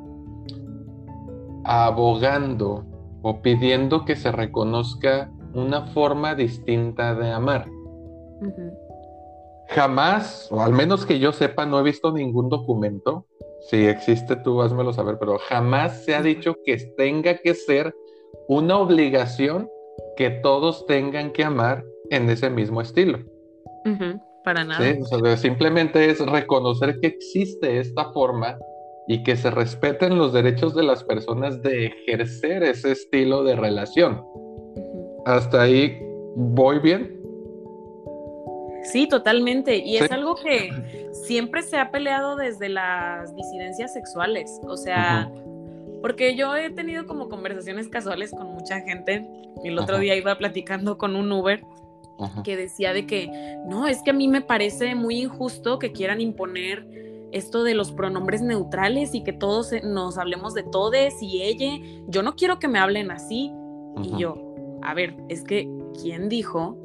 abogando 1.66 2.86
o 3.22 3.42
pidiendo 3.42 4.06
que 4.06 4.16
se 4.16 4.32
reconozca 4.32 5.32
una 5.54 5.82
forma 5.88 6.36
distinta 6.36 7.14
de 7.16 7.32
amar. 7.32 7.68
Jamás, 9.74 10.48
o 10.52 10.62
al 10.62 10.72
menos 10.72 11.06
que 11.06 11.20
yo 11.20 11.32
sepa, 11.32 11.66
no 11.66 11.80
he 11.80 11.84
visto 11.84 12.12
ningún 12.12 12.50
documento. 12.50 13.26
Si 13.70 13.86
existe, 13.88 14.36
tú 14.36 14.62
házmelo 14.62 14.94
saber, 14.94 15.18
pero 15.20 15.38
jamás 15.40 16.04
se 16.04 16.16
ha 16.16 16.22
dicho 16.22 16.56
que 16.66 16.78
tenga 16.98 17.38
que 17.38 17.54
ser 17.54 17.96
una 18.48 18.78
obligación 18.78 19.70
que 20.16 20.30
todos 20.30 20.86
tengan 20.86 21.32
que 21.32 21.44
amar 21.44 21.84
en 22.10 22.30
ese 22.30 22.50
mismo 22.50 22.82
estilo. 22.82 23.20
Para 24.44 24.64
nada. 24.64 25.38
simplemente 25.38 26.10
es 26.10 26.20
reconocer 26.20 27.00
que 27.00 27.08
existe 27.08 27.80
esta 27.80 28.12
forma 28.12 28.60
y 29.08 29.24
que 29.24 29.36
se 29.36 29.50
respeten 29.52 30.18
los 30.18 30.34
derechos 30.34 30.76
de 30.76 30.84
las 30.84 31.04
personas 31.04 31.62
de 31.62 31.88
ejercer 31.88 32.64
ese 32.64 32.92
estilo 32.92 33.44
de 33.44 33.56
relación. 33.56 34.24
Hasta 35.26 35.62
ahí 35.62 35.98
voy 36.36 36.80
bien. 36.80 37.23
Sí, 38.84 39.08
totalmente. 39.08 39.78
Y 39.78 39.98
es 39.98 40.12
algo 40.12 40.36
que 40.36 41.10
siempre 41.26 41.62
se 41.62 41.78
ha 41.78 41.92
peleado 41.92 42.36
desde 42.36 42.70
las 42.70 43.36
disidencias 43.36 43.94
sexuales. 43.94 44.60
O 44.64 44.78
sea, 44.78 45.32
porque 46.02 46.36
yo 46.36 46.56
he 46.56 46.70
tenido 46.70 47.06
como 47.06 47.30
conversaciones 47.30 47.88
casuales 47.88 48.32
con 48.32 48.54
mucha 48.54 48.82
gente. 48.82 49.28
El 49.64 49.80
otro 49.80 50.00
día 50.00 50.16
iba 50.16 50.38
platicando 50.38 50.98
con 50.98 51.16
un 51.16 51.32
Uber 51.32 51.64
que 52.44 52.56
decía 52.56 52.94
de 52.94 53.06
que, 53.08 53.58
no, 53.66 53.88
es 53.88 54.02
que 54.02 54.12
a 54.12 54.14
mí 54.14 54.28
me 54.28 54.42
parece 54.42 54.96
muy 54.96 55.22
injusto 55.22 55.80
que 55.80 55.92
quieran 55.92 56.22
imponer 56.22 56.86
esto 57.32 57.64
de 57.64 57.74
los 57.74 57.92
pronombres 57.92 58.42
neutrales 58.42 59.16
y 59.16 59.24
que 59.24 59.34
todos 59.34 59.72
nos 59.84 60.18
hablemos 60.18 60.54
de 60.54 60.64
todes 60.64 61.16
y 61.22 61.42
ella. 61.42 61.80
Yo 62.08 62.22
no 62.22 62.36
quiero 62.36 62.60
que 62.60 62.68
me 62.68 62.80
hablen 62.80 63.10
así. 63.10 63.52
Y 64.04 64.18
yo, 64.18 64.36
a 64.82 64.94
ver, 64.94 65.16
es 65.30 65.44
que, 65.44 65.70
¿quién 66.02 66.30
dijo 66.30 66.78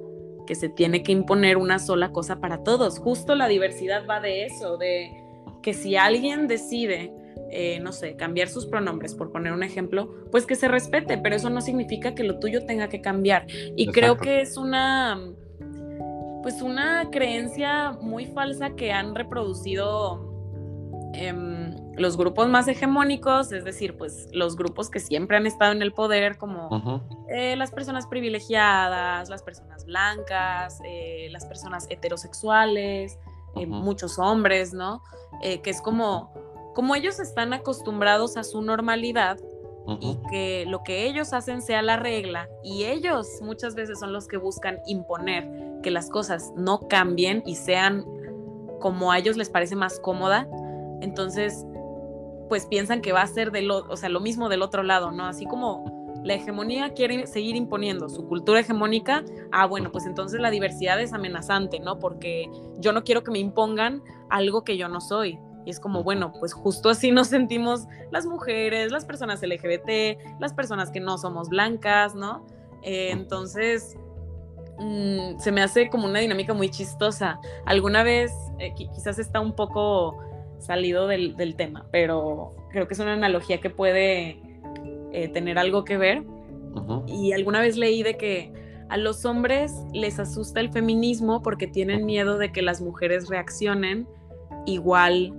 que 0.49 0.55
se 0.55 0.71
tiene 0.71 1.03
que 1.03 1.13
imponer 1.13 1.59
una 1.59 1.79
sola 1.79 2.11
cosa 2.11 2.41
para 2.41 2.65
todos? 2.65 2.99
Justo 2.99 3.35
la 3.35 3.49
diversidad 3.49 4.07
va 4.09 4.19
de 4.19 4.47
eso, 4.47 4.79
de 4.79 5.13
que 5.61 5.75
si 5.75 5.97
alguien 5.97 6.49
decide 6.49 7.13
eh, 7.51 7.81
no 7.81 7.93
sé, 7.93 8.17
cambiar 8.17 8.49
sus 8.49 8.65
pronombres, 8.65 9.15
por 9.15 9.31
poner 9.31 9.53
un 9.53 9.63
ejemplo, 9.63 10.15
pues 10.31 10.47
que 10.47 10.55
se 10.55 10.69
respete, 10.69 11.19
pero 11.19 11.37
eso 11.37 11.51
no 11.51 11.61
significa 11.61 12.15
que 12.15 12.25
lo 12.25 12.39
tuyo 12.39 12.65
tenga 12.65 12.89
que 12.89 13.03
cambiar. 13.03 13.47
Y 13.77 13.89
creo 13.89 14.17
que 14.17 14.41
es 14.41 14.57
una, 14.57 15.19
pues 16.43 16.63
una 16.63 17.11
creencia 17.11 17.93
muy 18.01 18.25
falsa 18.25 18.71
que 18.71 18.91
han 18.91 19.15
reproducido 19.15 20.33
em, 21.13 21.58
los 21.99 22.17
grupos 22.17 22.49
más 22.49 22.69
hegemónicos, 22.69 23.53
es 23.53 23.65
decir, 23.65 23.97
pues 23.97 24.29
los 24.33 24.57
grupos 24.57 24.91
que 24.91 25.01
siempre 25.01 25.37
han 25.37 25.47
estado 25.47 25.73
en 25.73 25.83
el 25.83 25.93
poder, 25.93 26.39
como 26.39 27.03
eh, 27.29 27.57
las 27.57 27.71
personas 27.71 28.07
privilegiadas, 28.07 29.29
las 29.29 29.43
personas 29.43 29.85
blancas, 29.85 30.81
eh, 30.85 31.29
las 31.31 31.45
personas 31.47 31.87
heterosexuales, 31.91 33.19
muchos 33.67 34.19
hombres, 34.19 34.73
¿no? 34.73 35.03
que 35.43 35.71
es 35.71 35.83
como 35.83 36.33
como 36.79 36.95
ellos 36.95 37.19
están 37.19 37.53
acostumbrados 37.53 38.37
a 38.37 38.45
su 38.45 38.63
normalidad 38.63 39.37
y 40.01 40.17
que 40.31 40.65
lo 40.65 40.85
que 40.85 41.09
ellos 41.09 41.33
hacen 41.33 41.61
sea 41.61 41.83
la 41.83 41.97
regla 41.97 42.49
y 42.63 42.85
ellos 42.85 43.27
muchas 43.43 43.75
veces 43.75 43.99
son 43.99 44.13
los 44.13 44.29
que 44.29 44.37
buscan 44.37 44.79
imponer 44.87 45.51
que 45.83 45.91
las 45.91 46.09
cosas 46.09 46.53
no 46.57 46.87
cambien 46.87 47.43
y 47.45 47.57
sean 47.57 48.05
como 48.79 49.11
a 49.11 49.19
ellos 49.19 49.37
les 49.37 49.51
parece 49.51 49.75
más 49.75 49.99
cómoda, 49.99 50.47
entonces 51.01 51.67
pues 52.49 52.67
piensan 52.67 53.01
que 53.01 53.13
va 53.13 53.23
a 53.23 53.27
ser 53.27 53.51
de 53.51 53.63
lo, 53.63 53.87
o 53.89 53.97
sea, 53.97 54.09
lo 54.09 54.21
mismo 54.21 54.49
del 54.49 54.63
otro 54.63 54.83
lado, 54.83 55.11
¿no? 55.11 55.27
Así 55.27 55.47
como 55.47 55.99
la 56.25 56.35
hegemonía 56.35 56.95
quiere 56.95 57.27
seguir 57.27 57.57
imponiendo 57.57 58.09
su 58.09 58.27
cultura 58.27 58.61
hegemónica, 58.61 59.25
ah, 59.53 59.67
bueno, 59.67 59.91
pues 59.93 60.07
entonces 60.07 60.41
la 60.41 60.51
diversidad 60.51 61.01
es 61.01 61.13
amenazante, 61.13 61.81
¿no? 61.81 61.99
Porque 61.99 62.51
yo 62.79 62.93
no 62.93 63.05
quiero 63.05 63.23
que 63.23 63.31
me 63.31 63.39
impongan 63.39 64.03
algo 64.29 64.65
que 64.65 64.77
yo 64.77 64.89
no 64.89 65.01
soy. 65.01 65.39
Y 65.65 65.71
es 65.71 65.81
como, 65.81 66.03
bueno, 66.03 66.33
pues 66.39 66.53
justo 66.53 66.89
así 66.89 67.13
nos 67.13 67.29
sentimos 67.29 67.87
las 68.11 68.27
mujeres, 68.27 68.91
las 68.91 69.05
personas 69.05 69.43
LGBT, 69.43 70.41
las 70.41 70.53
personas 70.55 70.91
que 70.91 71.01
no 71.01 71.19
somos 71.19 71.49
blancas, 71.49 72.15
¿no? 72.15 72.47
Eh, 72.83 73.11
entonces, 73.11 73.97
mm, 74.79 75.39
se 75.39 75.53
me 75.53 75.63
hace 75.63 75.91
como 75.91 76.07
una 76.07 76.21
dinámica 76.21 76.55
muy 76.55 76.71
chistosa. 76.71 77.41
Alguna 77.67 78.03
vez, 78.03 78.33
eh, 78.59 78.73
quizás 78.75 79.19
está 79.19 79.41
un 79.41 79.53
poco 79.53 80.17
salido 80.59 81.07
del, 81.07 81.55
tema, 81.57 81.87
pero 81.91 82.55
creo 82.71 82.89
que 82.89 82.95
es 82.95 83.01
una 83.01 83.15
analogía 83.15 83.61
que 83.61 83.71
puede 83.71 84.41
eh, 85.13 85.29
tener 85.33 85.59
algo 85.59 85.85
que 85.85 85.97
ver. 85.97 86.25
Y 87.07 87.33
alguna 87.33 87.61
vez 87.61 87.77
leí 87.77 88.03
de 88.03 88.17
que 88.17 88.53
a 88.89 88.97
los 88.97 89.25
hombres 89.25 89.73
les 89.93 90.19
asusta 90.19 90.61
el 90.61 90.71
feminismo 90.71 91.43
porque 91.43 91.67
tienen 91.67 92.07
miedo 92.07 92.39
de 92.39 92.53
que 92.53 92.63
las 92.63 92.81
mujeres 92.81 93.29
reaccionen 93.29 94.07
igual 94.65 95.35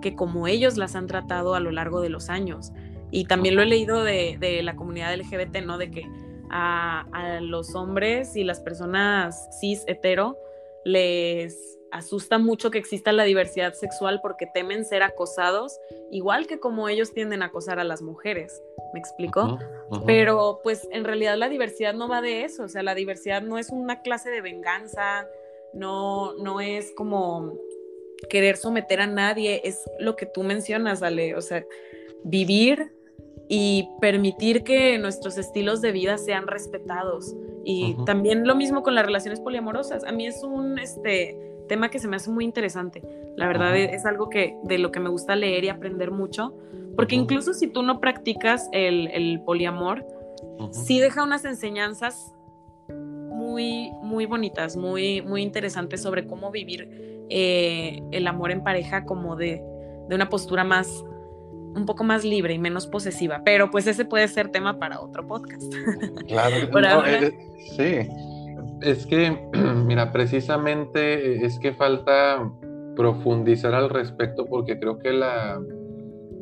que 0.00 0.14
como 0.14 0.46
ellos 0.46 0.76
las 0.76 0.94
han 0.94 1.06
tratado 1.06 1.54
a 1.54 1.60
lo 1.60 1.70
largo 1.70 2.00
de 2.00 2.10
los 2.10 2.28
años. 2.28 2.72
Y 3.10 3.24
también 3.26 3.56
lo 3.56 3.62
he 3.62 3.66
leído 3.66 4.04
de, 4.04 4.60
la 4.62 4.76
comunidad 4.76 5.14
LGBT, 5.14 5.64
¿no? 5.64 5.78
De 5.78 5.90
que 5.90 6.06
a, 6.50 7.40
los 7.40 7.74
hombres 7.74 8.36
y 8.36 8.44
las 8.44 8.60
personas 8.60 9.48
cis 9.60 9.84
hetero 9.86 10.36
les 10.84 11.78
asusta 11.92 12.38
mucho 12.38 12.70
que 12.70 12.78
exista 12.78 13.12
la 13.12 13.24
diversidad 13.24 13.74
sexual 13.74 14.20
porque 14.22 14.46
temen 14.46 14.84
ser 14.84 15.02
acosados, 15.02 15.78
igual 16.10 16.46
que 16.46 16.58
como 16.58 16.88
ellos 16.88 17.12
tienden 17.12 17.42
a 17.42 17.46
acosar 17.46 17.78
a 17.78 17.84
las 17.84 18.02
mujeres. 18.02 18.60
¿Me 18.92 19.00
explico? 19.00 19.58
Pero 20.06 20.60
pues 20.62 20.88
en 20.90 21.04
realidad 21.04 21.36
la 21.36 21.48
diversidad 21.48 21.94
no 21.94 22.08
va 22.08 22.20
de 22.20 22.44
eso, 22.44 22.64
o 22.64 22.68
sea, 22.68 22.82
la 22.82 22.94
diversidad 22.94 23.42
no 23.42 23.58
es 23.58 23.70
una 23.70 24.00
clase 24.02 24.30
de 24.30 24.40
venganza, 24.40 25.26
no, 25.74 26.34
no 26.34 26.60
es 26.60 26.92
como 26.92 27.54
querer 28.28 28.56
someter 28.56 29.00
a 29.00 29.06
nadie, 29.06 29.60
es 29.64 29.82
lo 29.98 30.16
que 30.16 30.26
tú 30.26 30.42
mencionas, 30.42 31.02
Ale, 31.02 31.36
o 31.36 31.42
sea, 31.42 31.64
vivir 32.24 32.92
y 33.48 33.88
permitir 34.00 34.64
que 34.64 34.98
nuestros 34.98 35.36
estilos 35.36 35.80
de 35.80 35.92
vida 35.92 36.16
sean 36.16 36.46
respetados. 36.46 37.34
Y 37.64 37.96
también 38.06 38.46
lo 38.46 38.54
mismo 38.54 38.82
con 38.82 38.94
las 38.94 39.04
relaciones 39.04 39.40
poliamorosas. 39.40 40.04
A 40.04 40.12
mí 40.12 40.26
es 40.26 40.42
un 40.42 40.78
este, 40.78 41.36
tema 41.68 41.90
que 41.90 41.98
se 41.98 42.08
me 42.08 42.16
hace 42.16 42.30
muy 42.30 42.44
interesante. 42.44 43.02
La 43.36 43.46
verdad 43.46 43.76
es, 43.76 44.04
algo 44.04 44.28
que 44.28 44.56
de 44.64 44.78
lo 44.78 44.92
que 44.92 45.00
me 45.00 45.08
gusta 45.08 45.36
leer 45.36 45.64
y 45.64 45.68
aprender 45.68 46.10
mucho, 46.10 46.54
porque 46.96 47.14
incluso 47.14 47.54
si 47.54 47.66
tú 47.66 47.82
no 47.82 48.00
practicas 48.00 48.68
el, 48.72 49.40
poliamor, 49.44 50.06
sí 50.70 51.00
deja 51.00 51.22
unas 51.22 51.44
enseñanzas 51.44 52.34
muy, 52.88 53.90
muy 54.02 54.26
bonitas, 54.26 54.76
muy, 54.76 55.22
muy 55.22 55.42
interesantes 55.42 56.02
sobre 56.02 56.26
cómo 56.26 56.50
vivir 56.50 57.26
eh, 57.30 58.02
el 58.10 58.26
amor 58.26 58.50
en 58.50 58.62
pareja 58.62 59.04
como 59.04 59.36
de, 59.36 59.62
una 60.10 60.28
postura 60.28 60.62
más, 60.64 61.02
un 61.74 61.86
poco 61.86 62.04
más 62.04 62.22
libre 62.24 62.52
y 62.52 62.58
menos 62.58 62.86
posesiva. 62.86 63.42
Pero 63.44 63.70
pues 63.70 63.86
ese 63.86 64.04
puede 64.04 64.28
ser 64.28 64.50
tema 64.50 64.78
para 64.78 65.00
otro 65.00 65.26
podcast. 65.26 65.72
Claro, 66.26 67.06
eh, 67.06 67.32
sí. 67.76 68.08
Es 68.84 69.06
que, 69.06 69.38
mira, 69.86 70.12
precisamente 70.12 71.44
es 71.44 71.58
que 71.58 71.72
falta 71.72 72.50
profundizar 72.96 73.74
al 73.74 73.88
respecto 73.88 74.46
porque 74.46 74.78
creo 74.78 74.98
que 74.98 75.12
la, 75.12 75.60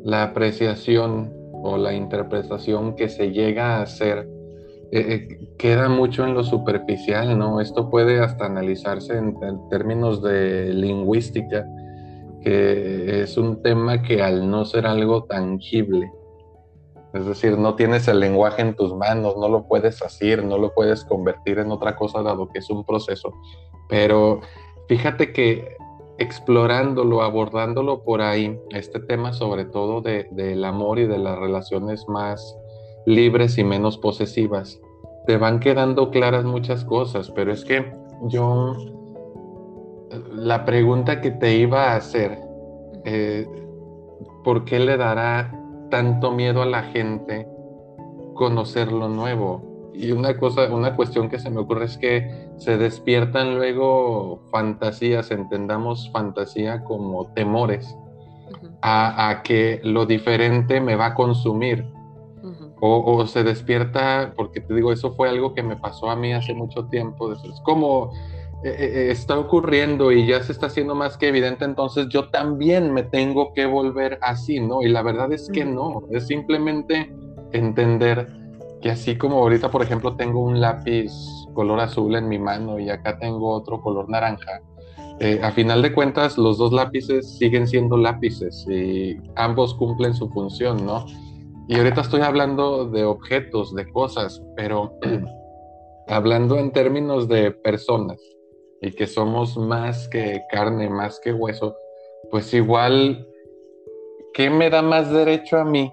la 0.03 0.23
apreciación 0.23 1.33
o 1.63 1.77
la 1.77 1.93
interpretación 1.93 2.95
que 2.95 3.09
se 3.09 3.31
llega 3.31 3.77
a 3.77 3.81
hacer 3.83 4.27
eh, 4.91 5.27
eh, 5.29 5.47
queda 5.57 5.87
mucho 5.87 6.25
en 6.25 6.33
lo 6.33 6.43
superficial, 6.43 7.37
¿no? 7.37 7.61
Esto 7.61 7.89
puede 7.89 8.19
hasta 8.19 8.45
analizarse 8.45 9.17
en, 9.17 9.37
términos 9.69 10.21
de 10.21 10.73
lingüística, 10.73 11.65
que 12.41 13.21
es 13.21 13.37
un 13.37 13.61
tema 13.61 14.01
que 14.01 14.21
al 14.21 14.49
no 14.49 14.65
ser 14.65 14.85
algo 14.85 15.23
tangible, 15.23 16.11
Es 17.13 17.25
decir, 17.25 17.57
no 17.57 17.75
tienes 17.75 18.07
el 18.07 18.19
lenguaje 18.19 18.61
en 18.61 18.75
tus 18.75 18.95
manos, 18.95 19.35
no 19.37 19.49
lo 19.49 19.67
puedes 19.67 20.01
hacer, 20.01 20.45
no 20.45 20.57
lo 20.57 20.73
puedes 20.73 21.03
convertir 21.03 21.59
en 21.59 21.71
otra 21.71 21.95
cosa 21.95 22.23
dado 22.23 22.47
que 22.47 22.59
es 22.59 22.69
un 22.69 22.85
proceso. 22.85 23.33
Pero 23.89 24.39
fíjate 24.87 25.33
que 25.33 25.75
explorándolo, 26.17 27.23
abordándolo 27.23 28.03
por 28.03 28.21
ahí, 28.21 28.59
este 28.69 28.99
tema 28.99 29.33
sobre 29.33 29.65
todo 29.65 30.01
del 30.01 30.63
amor 30.63 30.99
y 30.99 31.07
de 31.07 31.17
las 31.17 31.37
relaciones 31.37 32.07
más 32.07 32.57
libres 33.05 33.57
y 33.57 33.63
menos 33.63 33.97
posesivas, 33.97 34.79
te 35.25 35.37
van 35.37 35.59
quedando 35.59 36.11
claras 36.11 36.45
muchas 36.45 36.85
cosas, 36.85 37.31
pero 37.31 37.51
es 37.51 37.65
que 37.65 37.91
yo, 38.27 38.75
la 40.31 40.63
pregunta 40.63 41.21
que 41.21 41.31
te 41.31 41.55
iba 41.55 41.91
a 41.91 41.95
hacer, 41.95 42.37
eh, 43.05 43.47
¿por 44.43 44.63
qué 44.63 44.79
le 44.79 44.97
dará 44.97 45.60
tanto 45.91 46.31
miedo 46.31 46.63
a 46.63 46.65
la 46.65 46.81
gente 46.83 47.47
conocer 48.33 48.91
lo 48.91 49.07
nuevo? 49.07 49.91
Y 49.93 50.11
una 50.11 50.37
cosa, 50.37 50.73
una 50.73 50.95
cuestión 50.95 51.29
que 51.29 51.37
se 51.37 51.51
me 51.51 51.59
ocurre 51.59 51.85
es 51.85 51.97
que 51.99 52.49
se 52.57 52.77
despiertan 52.77 53.57
luego 53.57 54.41
fantasías, 54.49 55.29
entendamos 55.29 56.09
fantasía 56.11 56.83
como 56.83 57.27
temores 57.33 57.95
a, 58.81 59.41
que 59.43 59.79
lo 59.83 60.05
diferente 60.05 60.81
me 60.81 60.95
va 60.95 61.07
a 61.07 61.13
consumir. 61.13 61.85
o, 62.83 63.27
se 63.27 63.43
despierta, 63.43 64.33
porque 64.35 64.59
te 64.59 64.73
digo, 64.73 64.91
eso 64.91 65.13
fue 65.13 65.29
algo 65.29 65.53
que 65.53 65.61
me 65.61 65.75
pasó 65.75 66.09
a 66.09 66.15
mí 66.15 66.33
hace 66.33 66.55
mucho 66.55 66.85
tiempo. 66.85 67.31
Es 67.31 67.39
como 67.63 68.11
eh, 68.63 68.77
eh, 68.79 69.11
está 69.11 69.39
ocurriendo 69.39 70.11
y 70.11 70.27
ya 70.27 70.43
se 70.43 70.51
está 70.51 70.67
haciendo 70.67 70.93
más 70.93 71.17
que 71.17 71.29
evidente, 71.29 71.65
entonces 71.65 72.07
yo 72.09 72.29
también 72.29 72.93
me 72.93 73.01
tengo 73.01 73.53
que 73.53 73.65
volver 73.65 74.19
así, 74.21 74.59
¿no? 74.59 74.83
Y 74.83 74.89
la 74.89 75.01
verdad 75.01 75.33
es 75.33 75.49
que 75.51 75.65
no, 75.65 76.03
es 76.11 76.27
simplemente 76.27 77.11
entender 77.53 78.27
que 78.79 78.91
así 78.91 79.17
como 79.17 79.39
ahorita, 79.39 79.71
por 79.71 79.81
ejemplo, 79.81 80.15
tengo 80.15 80.41
un 80.41 80.61
lápiz 80.61 81.11
color 81.55 81.79
azul 81.79 82.15
en 82.15 82.29
mi 82.29 82.37
mano 82.37 82.79
y 82.79 82.91
acá 82.91 83.17
tengo 83.17 83.51
otro 83.51 83.81
color 83.81 84.07
naranja, 84.09 84.61
eh, 85.19 85.39
a 85.41 85.51
final 85.51 85.81
de 85.81 85.91
cuentas 85.91 86.37
los 86.37 86.59
dos 86.59 86.71
lápices 86.71 87.37
siguen 87.39 87.67
siendo 87.67 87.97
lápices 87.97 88.67
y 88.69 89.17
ambos 89.37 89.73
cumplen 89.73 90.13
su 90.13 90.29
función, 90.29 90.85
¿no? 90.85 91.07
Y 91.67 91.77
ahorita 91.77 92.01
estoy 92.01 92.21
hablando 92.21 92.85
de 92.85 93.05
objetos, 93.05 93.73
de 93.73 93.91
cosas, 93.91 94.39
pero 94.55 94.99
hablando 96.07 96.59
en 96.59 96.71
términos 96.71 97.27
de 97.27 97.49
personas 97.49 98.19
y 98.81 98.91
que 98.91 99.07
somos 99.07 99.57
más 99.57 100.07
que 100.09 100.41
carne, 100.49 100.89
más 100.89 101.19
que 101.19 101.31
hueso, 101.31 101.75
pues 102.31 102.53
igual, 102.53 103.27
¿qué 104.33 104.49
me 104.49 104.69
da 104.69 104.81
más 104.81 105.11
derecho 105.11 105.57
a 105.57 105.65
mí? 105.65 105.91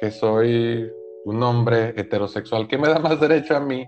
Que 0.00 0.10
soy 0.10 0.90
un 1.24 1.42
hombre 1.42 1.94
heterosexual, 1.96 2.68
¿qué 2.68 2.78
me 2.78 2.88
da 2.88 2.98
más 3.00 3.20
derecho 3.20 3.56
a 3.56 3.60
mí 3.60 3.86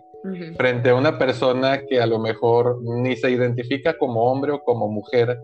frente 0.57 0.90
a 0.90 0.95
una 0.95 1.19
persona 1.19 1.81
que 1.87 2.00
a 2.00 2.07
lo 2.07 2.19
mejor 2.19 2.83
ni 2.83 3.17
se 3.17 3.31
identifica 3.31 3.97
como 3.97 4.25
hombre 4.25 4.52
o 4.52 4.61
como 4.61 4.88
mujer 4.88 5.38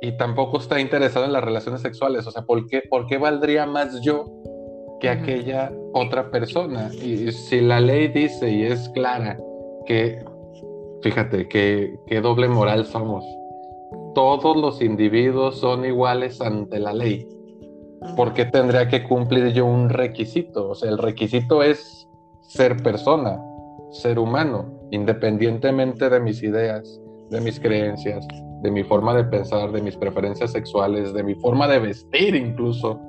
y 0.00 0.16
tampoco 0.16 0.58
está 0.58 0.80
interesado 0.80 1.24
en 1.24 1.32
las 1.32 1.44
relaciones 1.44 1.82
sexuales? 1.82 2.26
O 2.26 2.30
sea, 2.30 2.42
¿por 2.42 2.66
qué, 2.68 2.82
por 2.88 3.06
qué 3.06 3.18
valdría 3.18 3.66
más 3.66 4.00
yo 4.02 4.24
que 5.00 5.08
aquella 5.08 5.72
otra 5.92 6.30
persona? 6.30 6.90
Y 6.94 7.32
si 7.32 7.60
la 7.60 7.80
ley 7.80 8.08
dice 8.08 8.50
y 8.50 8.62
es 8.64 8.88
clara 8.90 9.38
que, 9.84 10.24
fíjate, 11.04 11.48
que, 11.48 12.00
qué 12.08 12.20
doble 12.20 12.48
moral 12.48 12.84
somos. 12.84 13.24
Todos 14.16 14.56
los 14.56 14.82
individuos 14.82 15.60
son 15.60 15.84
iguales 15.84 16.40
ante 16.40 16.80
la 16.80 16.92
ley 16.92 17.28
¿por 18.16 18.34
qué 18.34 18.44
tendría 18.44 18.88
que 18.88 19.02
cumplir 19.04 19.52
yo 19.52 19.66
un 19.66 19.88
requisito? 19.88 20.70
O 20.70 20.74
sea, 20.74 20.90
el 20.90 20.98
requisito 20.98 21.62
es 21.62 22.08
ser 22.42 22.76
persona, 22.82 23.40
ser 23.90 24.18
humano, 24.18 24.66
independientemente 24.90 26.08
de 26.10 26.20
mis 26.20 26.42
ideas, 26.42 27.00
de 27.30 27.40
mis 27.40 27.58
creencias, 27.58 28.26
de 28.62 28.70
mi 28.70 28.84
forma 28.84 29.14
de 29.14 29.24
pensar, 29.24 29.72
de 29.72 29.82
mis 29.82 29.96
preferencias 29.96 30.52
sexuales, 30.52 31.12
de 31.12 31.22
mi 31.22 31.34
forma 31.36 31.66
de 31.66 31.78
vestir 31.78 32.34
incluso 32.34 33.00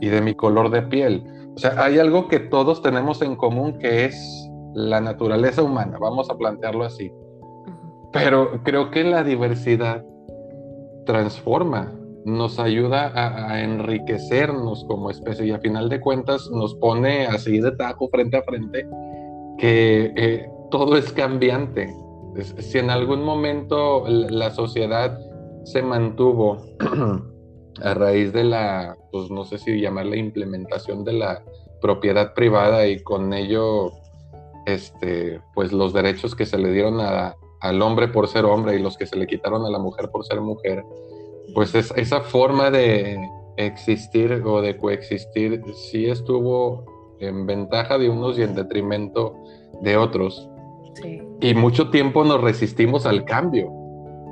y 0.00 0.08
de 0.08 0.20
mi 0.20 0.34
color 0.34 0.70
de 0.70 0.82
piel. 0.82 1.24
O 1.54 1.58
sea, 1.58 1.82
hay 1.82 1.98
algo 1.98 2.28
que 2.28 2.40
todos 2.40 2.82
tenemos 2.82 3.22
en 3.22 3.36
común 3.36 3.78
que 3.78 4.06
es 4.06 4.50
la 4.74 5.00
naturaleza 5.00 5.62
humana, 5.62 5.98
vamos 5.98 6.30
a 6.30 6.36
plantearlo 6.36 6.84
así. 6.84 7.12
Pero 8.12 8.62
creo 8.62 8.90
que 8.90 9.04
la 9.04 9.24
diversidad 9.24 10.04
transforma 11.06 11.92
nos 12.24 12.58
ayuda 12.58 13.12
a, 13.14 13.62
enriquecernos 13.62 14.84
como 14.84 15.10
especie 15.10 15.46
y 15.46 15.50
a 15.50 15.58
final 15.58 15.88
de 15.88 16.00
cuentas 16.00 16.48
nos 16.50 16.74
pone 16.76 17.26
así 17.26 17.58
de 17.58 17.72
tajo 17.72 18.08
frente 18.10 18.36
a 18.36 18.42
frente 18.42 18.86
que 19.58 20.12
eh, 20.16 20.48
todo 20.70 20.96
es 20.96 21.12
cambiante. 21.12 21.94
Si 22.58 22.78
en 22.78 22.90
algún 22.90 23.24
momento 23.24 24.04
la 24.08 24.50
sociedad 24.50 25.18
se 25.64 25.82
mantuvo 25.82 26.64
a 27.82 27.94
raíz 27.94 28.32
de 28.32 28.44
la, 28.44 28.96
pues 29.10 29.30
no 29.30 29.44
sé 29.44 29.58
si 29.58 29.80
llamarla 29.80 30.16
implementación 30.16 31.04
de 31.04 31.14
la 31.14 31.42
propiedad 31.80 32.32
privada 32.34 32.86
y 32.86 33.02
con 33.02 33.32
ello, 33.34 33.92
este, 34.66 35.40
pues 35.54 35.72
los 35.72 35.92
derechos 35.92 36.34
que 36.34 36.46
se 36.46 36.58
le 36.58 36.72
dieron 36.72 37.00
al 37.62 37.80
hombre 37.80 38.08
por 38.08 38.28
ser 38.28 38.44
hombre 38.44 38.76
y 38.76 38.82
los 38.82 38.96
que 38.98 39.06
se 39.06 39.16
le 39.16 39.26
quitaron 39.26 39.64
a 39.64 39.70
la 39.70 39.78
mujer 39.78 40.10
por 40.10 40.24
ser 40.24 40.40
mujer, 40.40 40.84
pues 41.54 41.74
esa 41.74 42.20
forma 42.20 42.70
de 42.70 43.18
existir 43.56 44.42
o 44.44 44.60
de 44.60 44.76
coexistir 44.76 45.62
sí 45.74 46.06
estuvo 46.06 46.84
en 47.20 47.46
ventaja 47.46 47.98
de 47.98 48.08
unos 48.08 48.36
y 48.38 48.42
en 48.42 48.54
detrimento 48.54 49.36
de 49.80 49.96
otros. 49.96 50.48
Y 51.40 51.54
mucho 51.54 51.90
tiempo 51.90 52.24
nos 52.24 52.40
resistimos 52.40 53.06
al 53.06 53.24
cambio. 53.24 53.70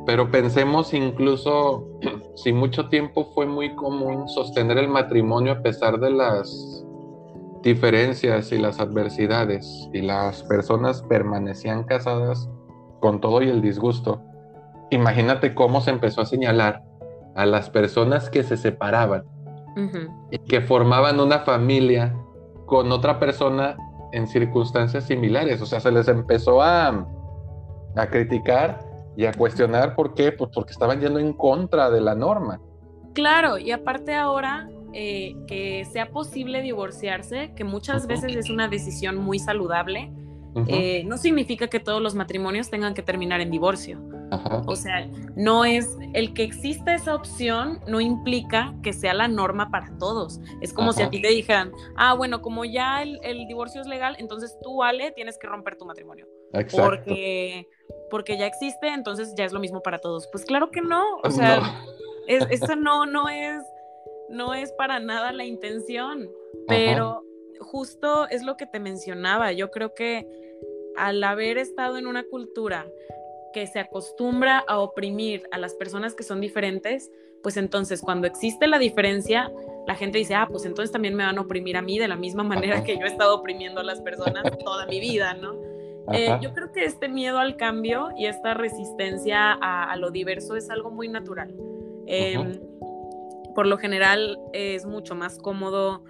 Pero 0.06 0.30
pensemos 0.30 0.92
incluso 0.92 1.86
si 2.34 2.52
mucho 2.52 2.88
tiempo 2.88 3.30
fue 3.34 3.46
muy 3.46 3.74
común 3.76 4.28
sostener 4.28 4.78
el 4.78 4.88
matrimonio 4.88 5.52
a 5.52 5.62
pesar 5.62 6.00
de 6.00 6.10
las 6.10 6.84
diferencias 7.62 8.50
y 8.52 8.58
las 8.58 8.80
adversidades 8.80 9.88
y 9.92 10.00
las 10.00 10.42
personas 10.44 11.02
permanecían 11.02 11.84
casadas 11.84 12.48
con 13.00 13.20
todo 13.20 13.42
y 13.42 13.48
el 13.48 13.60
disgusto. 13.62 14.22
Imagínate 14.90 15.54
cómo 15.54 15.80
se 15.80 15.90
empezó 15.90 16.20
a 16.20 16.26
señalar 16.26 16.82
a 17.34 17.46
las 17.46 17.70
personas 17.70 18.28
que 18.28 18.42
se 18.42 18.56
separaban 18.56 19.24
y 20.30 20.38
que 20.38 20.60
formaban 20.60 21.20
una 21.20 21.40
familia 21.40 22.14
con 22.66 22.92
otra 22.92 23.18
persona 23.18 23.76
en 24.12 24.26
circunstancias 24.26 25.04
similares. 25.04 25.62
O 25.62 25.66
sea, 25.66 25.80
se 25.80 25.90
les 25.90 26.08
empezó 26.08 26.60
a, 26.60 27.06
a 27.96 28.06
criticar 28.08 28.80
y 29.16 29.26
a 29.26 29.32
cuestionar 29.32 29.94
por 29.94 30.14
qué, 30.14 30.32
pues 30.32 30.50
porque 30.54 30.72
estaban 30.72 31.00
yendo 31.00 31.18
en 31.18 31.32
contra 31.32 31.90
de 31.90 32.00
la 32.00 32.14
norma. 32.14 32.60
Claro, 33.14 33.58
y 33.58 33.70
aparte 33.70 34.14
ahora 34.14 34.68
eh, 34.92 35.36
que 35.46 35.84
sea 35.84 36.10
posible 36.10 36.62
divorciarse, 36.62 37.52
que 37.54 37.64
muchas 37.64 38.06
veces 38.06 38.34
es 38.34 38.50
una 38.50 38.68
decisión 38.68 39.16
muy 39.16 39.38
saludable, 39.38 40.12
eh, 40.66 41.04
no 41.04 41.16
significa 41.16 41.68
que 41.68 41.80
todos 41.80 42.02
los 42.02 42.14
matrimonios 42.14 42.70
tengan 42.70 42.94
que 42.94 43.02
terminar 43.02 43.40
en 43.40 43.50
divorcio. 43.50 44.00
O 44.66 44.76
sea, 44.76 45.08
no 45.34 45.64
es 45.64 45.96
el 46.12 46.32
que 46.34 46.44
exista 46.44 46.94
esa 46.94 47.14
opción, 47.14 47.80
no 47.88 48.00
implica 48.00 48.74
que 48.82 48.92
sea 48.92 49.12
la 49.12 49.26
norma 49.26 49.70
para 49.70 49.96
todos. 49.98 50.40
Es 50.60 50.72
como 50.72 50.92
si 50.92 51.02
a 51.02 51.10
ti 51.10 51.20
te 51.20 51.28
dijeran, 51.28 51.72
ah, 51.96 52.14
bueno, 52.14 52.40
como 52.40 52.64
ya 52.64 53.02
el, 53.02 53.46
divorcio 53.48 53.80
es 53.80 53.88
legal, 53.88 54.16
entonces 54.18 54.56
tú, 54.62 54.82
Ale, 54.82 55.10
tienes 55.12 55.36
que 55.38 55.48
romper 55.48 55.76
tu 55.76 55.84
matrimonio. 55.84 56.26
Exacto. 56.52 56.84
Porque, 56.84 57.68
porque 58.08 58.38
ya 58.38 58.46
existe, 58.46 58.88
entonces 58.88 59.34
ya 59.36 59.44
es 59.44 59.52
lo 59.52 59.60
mismo 59.60 59.82
para 59.82 59.98
todos. 59.98 60.28
Pues 60.30 60.44
claro 60.44 60.70
que 60.70 60.80
no. 60.80 61.04
O 61.24 61.30
sea, 61.30 61.82
eso 62.26 62.76
no, 62.76 63.06
no 63.06 63.28
es, 63.28 63.62
no 64.28 64.54
es 64.54 64.72
para 64.72 65.00
nada 65.00 65.32
la 65.32 65.44
intención. 65.44 66.28
Pero 66.68 67.24
justo 67.60 68.28
es 68.28 68.42
lo 68.42 68.56
que 68.56 68.66
te 68.66 68.80
mencionaba. 68.80 69.52
Yo 69.52 69.70
creo 69.70 69.94
que 69.94 70.26
al 70.96 71.22
haber 71.22 71.58
estado 71.58 71.98
en 71.98 72.06
una 72.06 72.24
cultura 72.24 72.86
que 73.52 73.66
se 73.66 73.80
acostumbra 73.80 74.58
a 74.58 74.78
oprimir 74.78 75.42
a 75.50 75.58
las 75.58 75.74
personas 75.74 76.14
que 76.14 76.22
son 76.22 76.40
diferentes, 76.40 77.10
pues 77.42 77.56
entonces 77.56 78.00
cuando 78.00 78.26
existe 78.26 78.66
la 78.66 78.78
diferencia, 78.78 79.50
la 79.86 79.94
gente 79.94 80.18
dice, 80.18 80.34
ah, 80.34 80.46
pues 80.50 80.64
entonces 80.64 80.92
también 80.92 81.14
me 81.14 81.24
van 81.24 81.38
a 81.38 81.40
oprimir 81.40 81.76
a 81.76 81.82
mí 81.82 81.98
de 81.98 82.08
la 82.08 82.16
misma 82.16 82.42
manera 82.42 82.84
que 82.84 82.96
yo 82.96 83.04
he 83.04 83.08
estado 83.08 83.36
oprimiendo 83.36 83.80
a 83.80 83.84
las 83.84 84.00
personas 84.00 84.44
toda 84.64 84.86
mi 84.86 85.00
vida, 85.00 85.34
¿no? 85.34 85.54
Eh, 86.12 86.38
yo 86.40 86.52
creo 86.54 86.72
que 86.72 86.84
este 86.84 87.08
miedo 87.08 87.38
al 87.38 87.56
cambio 87.56 88.08
y 88.16 88.26
esta 88.26 88.54
resistencia 88.54 89.52
a, 89.52 89.94
lo 89.96 90.10
diverso 90.10 90.56
es 90.56 90.68
algo 90.70 90.90
muy 90.90 91.08
natural. 91.08 91.54
Em, 92.06 92.60
por 93.54 93.66
lo 93.66 93.78
general 93.78 94.40
es 94.52 94.86
mucho 94.86 95.14
más 95.14 95.38
cómodo 95.38 96.02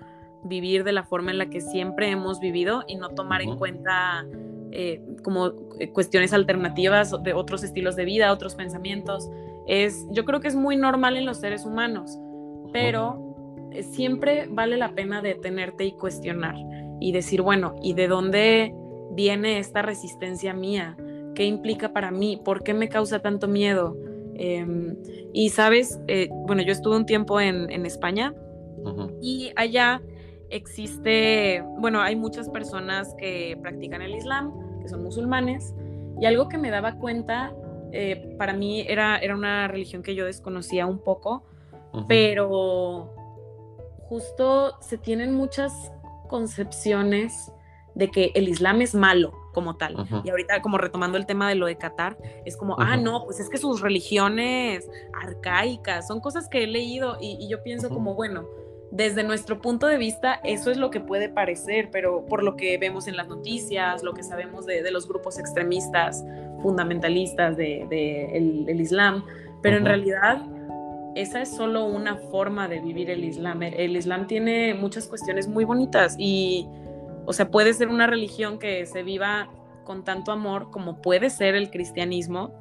vivir 0.45 0.85
de 0.85 0.93
la 0.93 1.05
forma 1.05 1.31
en 1.31 1.39
la 1.39 1.51
que 1.51 1.61
siempre 1.61 2.11
hemos 2.11 2.41
vivido 2.41 2.85
y 2.87 2.97
no 2.97 3.11
tomar 3.11 3.43
en 3.43 3.57
cuenta 3.57 4.27
eh, 4.73 5.03
como 5.23 5.53
eh, 5.79 5.91
cuestiones 5.93 6.33
alternativas 6.33 7.15
de 7.23 7.33
otros 7.35 7.63
estilos 7.63 7.97
de 7.97 8.05
vida, 8.05 8.33
otros 8.33 8.55
pensamientos. 8.55 9.31
Es, 9.67 10.07
yo 10.11 10.25
creo 10.25 10.41
que 10.41 10.49
es 10.49 10.55
muy 10.55 10.77
normal 10.77 11.17
en 11.17 11.27
los 11.27 11.39
seres 11.39 11.65
humanos, 11.65 12.19
pero 12.73 13.31
eh, 13.73 13.83
siempre 13.83 14.47
vale 14.49 14.77
la 14.77 14.95
pena 14.95 15.23
detenerte 15.23 15.85
y 15.85 15.93
cuestionar 15.93 16.57
y 17.01 17.13
decir, 17.13 17.43
bueno, 17.43 17.77
¿y 17.83 17.95
de 17.95 18.09
dónde 18.09 18.75
viene 19.13 19.59
esta 19.59 19.83
resistencia 19.83 20.55
mía? 20.55 20.97
¿Qué 21.35 21.45
implica 21.45 21.93
para 21.93 22.11
mí? 22.11 22.41
¿Por 22.45 22.63
qué 22.63 22.75
me 22.75 22.89
causa 22.89 23.21
tanto 23.21 23.49
miedo? 23.49 23.97
Em, 24.35 24.97
y 25.33 25.51
sabes, 25.51 26.01
eh, 26.09 26.29
bueno, 26.47 26.63
yo 26.63 26.73
estuve 26.73 26.97
un 26.97 27.07
tiempo 27.07 27.41
en, 27.41 27.71
España 27.85 28.35
y 29.21 29.51
allá 29.57 30.01
existe, 30.51 31.65
bueno, 31.79 32.01
hay 32.01 32.17
muchas 32.17 32.49
personas 32.49 33.15
que 33.19 33.59
practican 33.61 34.03
el 34.03 34.15
Islam, 34.15 34.53
que 34.83 34.89
son 34.89 35.03
musulmanes, 35.03 35.75
y 36.21 36.27
algo 36.27 36.49
que 36.49 36.59
me 36.59 36.71
daba 36.71 36.97
cuenta, 36.97 37.55
eh, 37.93 38.35
para 38.39 38.53
mí 38.53 38.85
era, 38.87 39.19
era 39.19 39.35
una 39.35 39.69
religión 39.69 40.03
que 40.03 40.15
yo 40.15 40.27
desconocía 40.27 40.87
un 40.87 40.99
poco, 40.99 41.45
pero 42.07 43.15
justo 44.09 44.77
se 44.81 44.99
tienen 44.99 45.35
muchas 45.35 45.93
concepciones 46.29 47.53
de 47.95 48.11
que 48.11 48.33
el 48.35 48.49
Islam 48.49 48.83
es 48.83 48.95
malo 48.95 49.33
como 49.53 49.77
tal. 49.77 50.07
Y 50.25 50.31
ahorita 50.31 50.63
como 50.63 50.79
retomando 50.79 51.19
el 51.19 51.27
tema 51.27 51.49
de 51.49 51.57
lo 51.57 51.67
de 51.67 51.77
Qatar, 51.77 52.17
es 52.45 52.57
como, 52.57 52.77
ah, 52.79 52.97
no, 52.97 53.25
pues 53.25 53.41
es 53.41 53.49
que 53.49 53.59
sus 53.59 53.81
religiones 53.81 54.89
arcaicas, 55.13 56.07
son 56.07 56.21
cosas 56.21 56.49
que 56.49 56.65
he 56.65 56.67
leído 56.67 57.19
y, 57.21 57.49
yo 57.49 57.63
pienso 57.63 57.89
como, 57.89 58.15
bueno, 58.15 58.47
desde 58.91 59.23
nuestro 59.23 59.61
punto 59.61 59.87
de 59.87 59.97
vista, 59.97 60.41
eso 60.43 60.71
es 60.71 60.77
lo 60.77 60.91
que 60.91 61.01
puede 61.01 61.29
parecer, 61.29 61.91
pero 61.93 62.27
por 62.27 62.43
lo 62.43 62.57
que 62.57 62.77
vemos 62.77 63.07
en 63.07 63.17
las 63.17 63.29
noticias, 63.29 64.03
lo 64.03 64.15
que 64.15 64.23
sabemos 64.23 64.67
de, 64.67 64.89
los 64.91 65.07
grupos 65.07 65.39
extremistas, 65.39 66.25
fundamentalistas 66.63 67.57
del 67.57 67.89
de, 67.89 68.37
el, 68.37 68.81
Islam, 68.81 69.25
pero 69.63 69.77
en 69.77 69.85
realidad 69.85 70.43
esa 71.15 71.41
es 71.41 71.55
solo 71.55 71.85
una 71.85 72.17
forma 72.17 72.67
de 72.67 72.81
vivir 72.81 73.11
el 73.11 73.25
Islam. 73.25 73.63
El 73.63 73.97
Islam 73.97 74.27
tiene 74.27 74.75
muchas 74.75 75.07
cuestiones 75.07 75.47
muy 75.47 75.65
bonitas 75.65 76.17
y, 76.19 76.67
o 77.27 77.33
sea, 77.33 77.51
puede 77.51 77.75
ser 77.75 77.89
una 77.89 78.07
religión 78.09 78.59
que 78.59 78.87
se 78.87 79.03
viva 79.03 79.49
con 79.85 80.05
tanto 80.05 80.33
amor 80.33 80.71
como 80.71 81.01
puede 81.01 81.31
ser 81.31 81.55
el 81.55 81.71
cristianismo. 81.71 82.53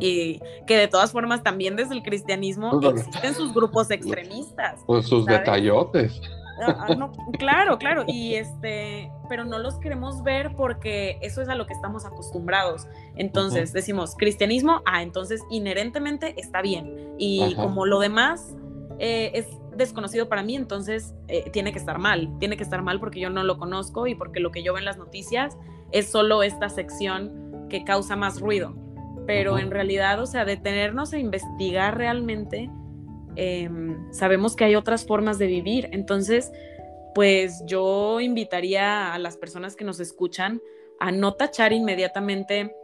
Y 0.00 0.40
que 0.66 0.76
de 0.76 0.88
todas 0.88 1.12
formas 1.12 1.42
también 1.42 1.76
desde 1.76 1.94
el 1.94 2.02
cristianismo 2.02 2.80
pues, 2.80 3.06
existen 3.06 3.34
sus 3.34 3.52
grupos 3.52 3.90
extremistas. 3.90 4.82
Pues 4.86 5.06
sus 5.06 5.26
detallotes. 5.26 6.20
Ah, 6.62 6.86
ah, 6.88 7.12
claro, 7.38 7.78
claro, 7.78 8.04
y 8.06 8.34
este, 8.34 9.10
pero 9.28 9.44
no 9.44 9.58
los 9.58 9.78
queremos 9.78 10.22
ver 10.22 10.54
porque 10.56 11.18
eso 11.20 11.42
es 11.42 11.48
a 11.48 11.54
lo 11.54 11.66
que 11.66 11.74
estamos 11.74 12.04
acostumbrados. 12.04 12.86
Entonces 13.16 13.72
decimos, 13.72 14.14
cristianismo, 14.16 14.82
ah, 14.86 15.02
entonces 15.02 15.42
inherentemente 15.50 16.34
está 16.38 16.62
bien. 16.62 17.14
Y 17.18 17.54
como 17.56 17.86
lo 17.86 18.00
demás 18.00 18.56
eh, 18.98 19.32
es 19.34 19.46
desconocido 19.76 20.28
para 20.28 20.42
mí, 20.42 20.56
entonces 20.56 21.14
eh, 21.28 21.50
tiene 21.50 21.72
que 21.72 21.78
estar 21.78 21.98
mal. 21.98 22.34
Tiene 22.38 22.56
que 22.56 22.62
estar 22.62 22.82
mal 22.82 22.98
porque 23.00 23.20
yo 23.20 23.30
no 23.30 23.44
lo 23.44 23.58
conozco 23.58 24.06
y 24.06 24.14
porque 24.14 24.40
lo 24.40 24.50
que 24.50 24.62
yo 24.62 24.72
veo 24.72 24.78
en 24.78 24.86
las 24.86 24.98
noticias 24.98 25.56
es 25.92 26.08
solo 26.10 26.42
esta 26.42 26.68
sección 26.68 27.66
que 27.68 27.84
causa 27.84 28.16
más 28.16 28.40
ruido. 28.40 28.74
Pero 29.26 29.58
en 29.58 29.70
realidad, 29.70 30.20
o 30.20 30.26
sea, 30.26 30.44
detenernos 30.44 31.12
a 31.12 31.18
investigar 31.18 31.96
realmente 31.96 32.70
Em, 33.36 34.10
sabemos 34.12 34.56
que 34.56 34.64
hay 34.64 34.74
otras 34.74 35.06
formas 35.06 35.38
de 35.38 35.46
vivir. 35.46 35.88
Entonces, 35.92 36.50
pues 37.14 37.62
yo 37.66 38.20
invitaría 38.20 39.12
a 39.12 39.18
las 39.18 39.36
personas 39.36 39.76
que 39.76 39.84
nos 39.84 40.00
escuchan 40.00 40.60
a 40.98 41.12
no 41.12 41.34
tachar 41.34 41.72
inmediatamente 41.72 42.74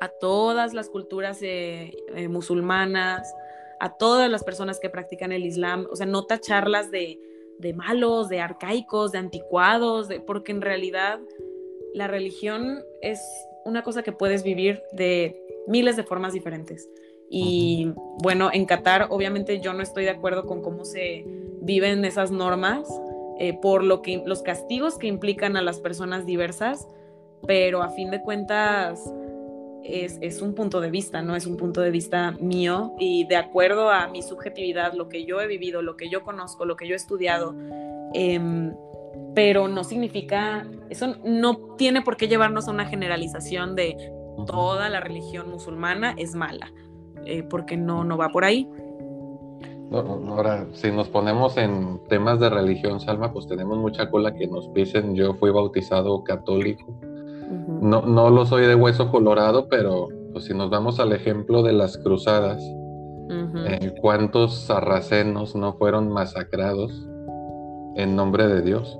a 0.00 0.08
todas 0.08 0.72
las 0.72 0.88
culturas 0.88 1.42
eh, 1.42 1.92
eh, 2.14 2.28
musulmanas, 2.28 3.34
a 3.80 3.96
todas 3.96 4.30
las 4.30 4.44
personas 4.44 4.78
que 4.80 4.88
practican 4.88 5.32
el 5.32 5.44
Islam, 5.44 5.86
o 5.90 5.96
sea, 5.96 6.06
no 6.06 6.24
tacharlas 6.24 6.90
de, 6.90 7.18
de 7.58 7.74
malos, 7.74 8.28
de 8.28 8.40
arcaicos, 8.40 9.12
de 9.12 9.18
anticuados, 9.18 10.08
de, 10.08 10.20
porque 10.20 10.52
en 10.52 10.62
realidad 10.62 11.20
la 11.92 12.06
religión 12.06 12.82
es 13.02 13.20
una 13.64 13.82
cosa 13.82 14.02
que 14.02 14.12
puedes 14.12 14.42
vivir 14.42 14.82
de 14.92 15.49
miles 15.66 15.96
de 15.96 16.04
formas 16.04 16.32
diferentes. 16.32 16.88
Y 17.28 17.92
bueno, 18.22 18.50
en 18.52 18.66
Qatar 18.66 19.06
obviamente 19.10 19.60
yo 19.60 19.72
no 19.72 19.82
estoy 19.82 20.04
de 20.04 20.10
acuerdo 20.10 20.46
con 20.46 20.62
cómo 20.62 20.84
se 20.84 21.24
viven 21.60 22.04
esas 22.04 22.30
normas 22.30 22.88
eh, 23.38 23.54
por 23.54 23.84
lo 23.84 24.02
que 24.02 24.22
los 24.26 24.42
castigos 24.42 24.98
que 24.98 25.06
implican 25.06 25.56
a 25.56 25.62
las 25.62 25.80
personas 25.80 26.26
diversas, 26.26 26.86
pero 27.46 27.82
a 27.82 27.88
fin 27.88 28.10
de 28.10 28.20
cuentas 28.20 29.02
es, 29.82 30.18
es, 30.20 30.42
un 30.42 30.54
punto 30.54 30.80
de 30.80 30.90
vista, 30.90 31.22
¿no? 31.22 31.34
Es 31.34 31.46
un 31.46 31.56
punto 31.56 31.80
de 31.80 31.90
vista 31.90 32.32
mío 32.32 32.94
y 32.98 33.26
de 33.26 33.36
acuerdo 33.36 33.88
a 33.90 34.08
mi 34.08 34.22
subjetividad, 34.22 34.92
lo 34.92 35.08
que 35.08 35.24
yo 35.24 35.40
he 35.40 35.46
vivido, 35.46 35.80
lo 35.80 35.96
que 35.96 36.10
yo 36.10 36.22
conozco, 36.22 36.66
lo 36.66 36.76
que 36.76 36.86
yo 36.86 36.92
he 36.92 36.96
estudiado. 36.96 37.54
Em, 38.12 38.74
pero 39.34 39.68
no 39.68 39.84
significa, 39.84 40.66
eso 40.90 41.16
no 41.24 41.76
tiene 41.76 42.02
por 42.02 42.18
qué 42.18 42.28
llevarnos 42.28 42.68
a 42.68 42.72
una 42.72 42.86
generalización 42.86 43.74
de 43.74 43.96
toda 44.46 44.88
la 44.88 45.00
religión 45.00 45.50
musulmana 45.50 46.14
es 46.16 46.34
mala. 46.34 46.72
Eh, 47.24 47.42
porque 47.42 47.76
no, 47.76 48.04
no 48.04 48.16
va 48.16 48.30
por 48.30 48.44
ahí. 48.44 48.68
ahora, 49.92 50.66
si 50.72 50.90
nos 50.90 51.08
ponemos 51.08 51.56
en 51.56 52.00
temas 52.08 52.40
de 52.40 52.48
religión, 52.48 53.00
Salma, 53.00 53.32
pues 53.32 53.46
tenemos 53.46 53.78
mucha 53.78 54.10
cola 54.10 54.34
que 54.34 54.46
nos 54.46 54.68
pisen. 54.68 55.14
Yo 55.14 55.34
fui 55.34 55.50
bautizado 55.50 56.24
católico. 56.24 56.98
no, 57.82 58.02
no 58.02 58.30
lo 58.30 58.46
soy 58.46 58.66
de 58.66 58.74
hueso 58.74 59.10
colorado, 59.10 59.68
pero 59.68 60.08
pues 60.32 60.44
si 60.44 60.54
nos 60.54 60.70
vamos 60.70 61.00
al 61.00 61.12
ejemplo 61.12 61.62
de 61.62 61.72
las 61.72 61.98
cruzadas, 61.98 62.62
eh, 63.66 63.94
¿cuántos 64.00 64.54
sarracenos 64.62 65.54
no 65.54 65.74
fueron 65.74 66.08
masacrados 66.08 67.08
en 67.96 68.16
nombre 68.16 68.46
de 68.48 68.62
Dios? 68.62 68.98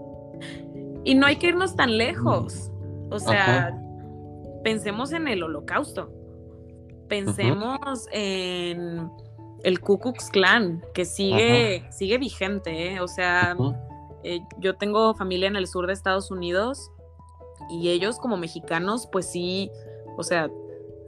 Y 1.04 1.14
no 1.14 1.26
hay 1.26 1.36
que 1.36 1.48
irnos 1.48 1.74
tan 1.74 1.96
lejos. 1.96 2.70
O 3.10 3.18
sea, 3.18 3.76
pensemos 4.62 5.12
en 5.12 5.28
el 5.28 5.42
holocausto. 5.42 6.10
Pensemos 7.08 8.06
en 8.12 9.10
el 9.64 9.80
Ku 9.80 9.98
Klux 9.98 10.30
Klan, 10.30 10.82
que 10.94 11.04
sigue, 11.04 11.84
sigue 11.90 12.18
vigente, 12.18 12.94
¿eh? 12.94 13.00
o 13.00 13.08
sea, 13.08 13.56
eh, 14.22 14.40
yo 14.58 14.76
tengo 14.76 15.14
familia 15.14 15.48
en 15.48 15.56
el 15.56 15.66
sur 15.66 15.86
de 15.86 15.92
Estados 15.92 16.30
Unidos 16.30 16.90
y 17.68 17.90
ellos 17.90 18.18
como 18.18 18.36
mexicanos, 18.36 19.08
pues 19.10 19.30
sí, 19.30 19.70
o 20.16 20.22
sea, 20.22 20.50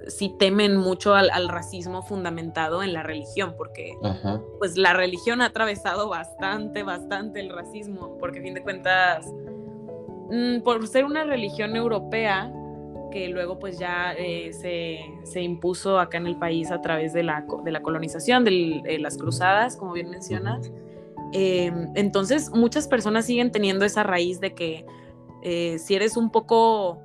sí 0.09 0.35
temen 0.39 0.77
mucho 0.77 1.15
al, 1.15 1.49
racismo 1.49 2.03
fundamentado 2.03 2.83
en 2.83 2.93
la 2.93 3.03
religión, 3.03 3.55
porque 3.57 3.97
pues 4.59 4.77
la 4.77 4.93
religión 4.93 5.41
ha 5.41 5.47
atravesado 5.47 6.09
bastante, 6.09 6.83
bastante 6.83 7.41
el 7.41 7.51
racismo, 7.51 8.19
porque 8.19 8.41
a 8.41 8.43
fin 8.43 8.55
de 8.55 8.63
cuentas, 8.63 9.27
mm, 10.31 10.63
por 10.63 10.87
ser 10.89 11.05
una 11.05 11.25
religión 11.25 11.77
europea, 11.77 12.53
que 13.13 13.29
luego 13.29 13.59
pues 13.59 13.79
ya 13.79 14.15
eh, 14.19 14.51
se, 15.25 15.41
impuso 15.41 16.01
acá 16.01 16.17
en 16.19 16.27
el 16.27 16.37
país 16.37 16.71
a 16.73 16.81
través 16.81 17.13
de 17.13 17.23
la, 17.23 17.45
de 17.63 17.71
la 17.71 17.83
colonización, 17.83 18.45
de 18.45 18.99
las 18.99 19.19
cruzadas, 19.19 19.77
como 19.77 19.93
bien 19.93 20.11
mencionas. 20.11 20.73
Em, 21.33 21.91
entonces 21.95 22.51
muchas 22.51 22.89
personas 22.89 23.27
siguen 23.27 23.53
teniendo 23.53 23.85
esa 23.85 24.03
raíz 24.03 24.41
de 24.41 24.55
que 24.55 24.85
eh, 25.43 25.79
si 25.79 25.95
eres 25.95 26.17
un 26.17 26.31
poco, 26.31 26.99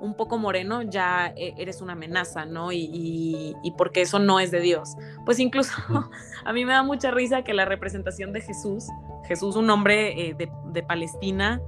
un 0.00 0.14
poco 0.14 0.38
moreno 0.38 0.82
ya 0.82 1.32
eh, 1.36 1.54
eres 1.56 1.80
una 1.80 1.94
amenaza, 1.94 2.44
¿no? 2.44 2.70
Y, 2.72 3.54
porque 3.78 4.02
eso 4.02 4.18
no 4.18 4.40
es 4.40 4.50
de 4.50 4.60
Dios. 4.60 4.96
Pues 5.24 5.38
incluso 5.38 5.72
a 6.44 6.52
mí 6.52 6.64
me 6.64 6.72
da 6.72 6.82
mucha 6.82 7.10
risa 7.10 7.42
que 7.42 7.54
la 7.54 7.64
representación 7.64 8.32
de 8.32 8.40
Jesús, 8.40 8.86
Jesús 9.26 9.56
un 9.56 9.70
hombre 9.70 10.34
de, 10.36 10.50
de, 10.72 10.82
Palestina, 10.82 11.60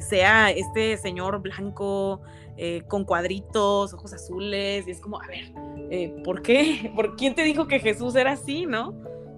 sea 0.00 0.50
este 0.50 0.96
señor 0.96 1.40
blanco, 1.40 2.20
eh, 2.56 2.82
con 2.88 3.04
cuadritos, 3.04 3.92
ojos 3.92 4.12
azules, 4.12 4.86
y 4.86 4.90
es 4.90 5.00
como, 5.00 5.20
a 5.20 5.26
ver, 5.26 5.52
eh, 5.90 6.14
¿por 6.24 6.42
qué? 6.42 6.92
¿Por 6.96 7.16
quién 7.16 7.34
te 7.34 7.42
dijo 7.42 7.66
que 7.66 7.80
Jesús 7.80 8.14
era 8.14 8.32
así, 8.32 8.66
no? 8.66 8.94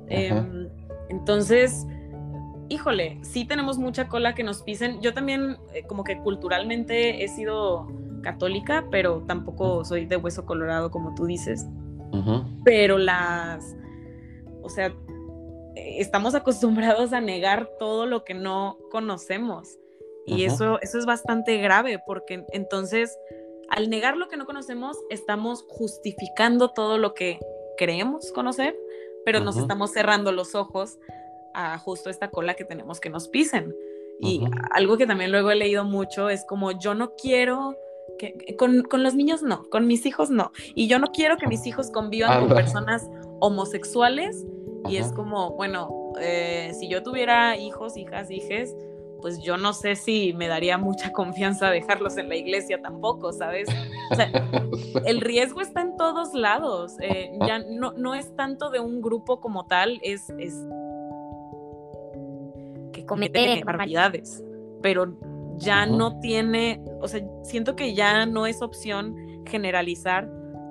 Em, 0.08 0.68
entonces, 1.08 1.86
híjole, 2.68 3.18
sí 3.22 3.44
tenemos 3.44 3.78
mucha 3.78 4.08
cola 4.08 4.34
que 4.34 4.42
nos 4.42 4.62
pisen. 4.62 5.00
Yo 5.00 5.14
también, 5.14 5.56
eh, 5.72 5.84
como 5.86 6.04
que 6.04 6.18
culturalmente 6.18 7.24
he 7.24 7.28
sido 7.28 7.86
católica, 8.22 8.86
pero 8.90 9.22
tampoco 9.26 9.84
soy 9.84 10.06
de 10.06 10.16
hueso 10.16 10.44
colorado, 10.44 10.90
como 10.90 11.14
tú 11.14 11.26
dices. 11.26 11.66
Pero 12.64 12.96
las, 12.96 13.76
o 14.62 14.70
sea, 14.70 14.90
estamos 15.74 16.34
acostumbrados 16.34 17.12
a 17.12 17.20
negar 17.20 17.68
todo 17.78 18.06
lo 18.06 18.24
que 18.24 18.32
no 18.32 18.78
conocemos. 18.90 19.78
Y 20.26 20.44
eso, 20.44 20.80
eso 20.82 20.98
es 20.98 21.06
bastante 21.06 21.58
grave 21.58 22.00
porque 22.04 22.44
entonces 22.52 23.16
al 23.68 23.90
negar 23.90 24.16
lo 24.16 24.28
que 24.28 24.36
no 24.36 24.46
conocemos 24.46 24.96
estamos 25.10 25.64
justificando 25.68 26.70
todo 26.70 26.98
lo 26.98 27.14
que 27.14 27.38
creemos 27.76 28.32
conocer, 28.32 28.76
pero 29.24 29.40
nos 29.40 29.56
estamos 29.56 29.92
cerrando 29.92 30.32
los 30.32 30.54
ojos 30.54 30.98
a 31.54 31.78
justo 31.78 32.10
esta 32.10 32.30
cola 32.30 32.54
que 32.54 32.64
tenemos 32.64 33.00
que 33.00 33.10
nos 33.10 33.28
pisen. 33.28 33.74
Y 34.18 34.44
algo 34.70 34.96
que 34.96 35.06
también 35.06 35.30
luego 35.30 35.50
he 35.50 35.56
leído 35.56 35.84
mucho 35.84 36.30
es 36.30 36.44
como 36.44 36.72
yo 36.72 36.94
no 36.94 37.14
quiero 37.16 37.76
que 38.18 38.56
con, 38.56 38.82
con, 38.82 39.02
los 39.02 39.14
niños 39.14 39.42
no, 39.42 39.64
con 39.68 39.86
mis 39.86 40.06
hijos 40.06 40.30
no. 40.30 40.52
Y 40.74 40.86
yo 40.86 40.98
no 40.98 41.08
quiero 41.08 41.36
que 41.36 41.46
mis 41.46 41.66
hijos 41.66 41.90
convivan 41.90 42.46
con 42.46 42.56
personas 42.56 43.06
homosexuales. 43.40 44.44
Y 44.88 44.96
es 44.98 45.12
como, 45.12 45.50
bueno, 45.56 46.12
eh, 46.20 46.72
si 46.78 46.88
yo 46.88 47.02
tuviera 47.02 47.56
hijos, 47.56 47.96
hijas, 47.96 48.30
hijes, 48.30 48.74
pues 49.26 49.40
yo 49.40 49.56
no 49.56 49.72
sé 49.72 49.96
si 49.96 50.32
me 50.34 50.46
daría 50.46 50.78
mucha 50.78 51.10
confianza 51.10 51.68
dejarlos 51.68 52.16
en 52.16 52.28
la 52.28 52.36
iglesia 52.36 52.80
tampoco, 52.80 53.32
¿sabes? 53.32 53.68
O 54.12 54.14
sea, 54.14 54.30
el 55.04 55.20
riesgo 55.20 55.60
está 55.62 55.80
en 55.80 55.96
todos 55.96 56.32
lados. 56.32 56.94
Eh, 57.00 57.36
ya 57.44 57.58
no, 57.58 57.92
no 57.94 58.14
es 58.14 58.36
tanto 58.36 58.70
de 58.70 58.78
un 58.78 59.02
grupo 59.02 59.40
como 59.40 59.66
tal, 59.66 59.98
es, 60.04 60.30
es 60.38 60.54
que 62.92 63.04
comete 63.04 63.64
barbaridades, 63.64 64.44
pero 64.80 65.18
ya 65.56 65.86
no 65.86 66.20
tiene, 66.20 66.80
o 67.00 67.08
sea, 67.08 67.20
siento 67.42 67.74
que 67.74 67.94
ya 67.94 68.26
no 68.26 68.46
es 68.46 68.62
opción 68.62 69.16
generalizar 69.44 70.30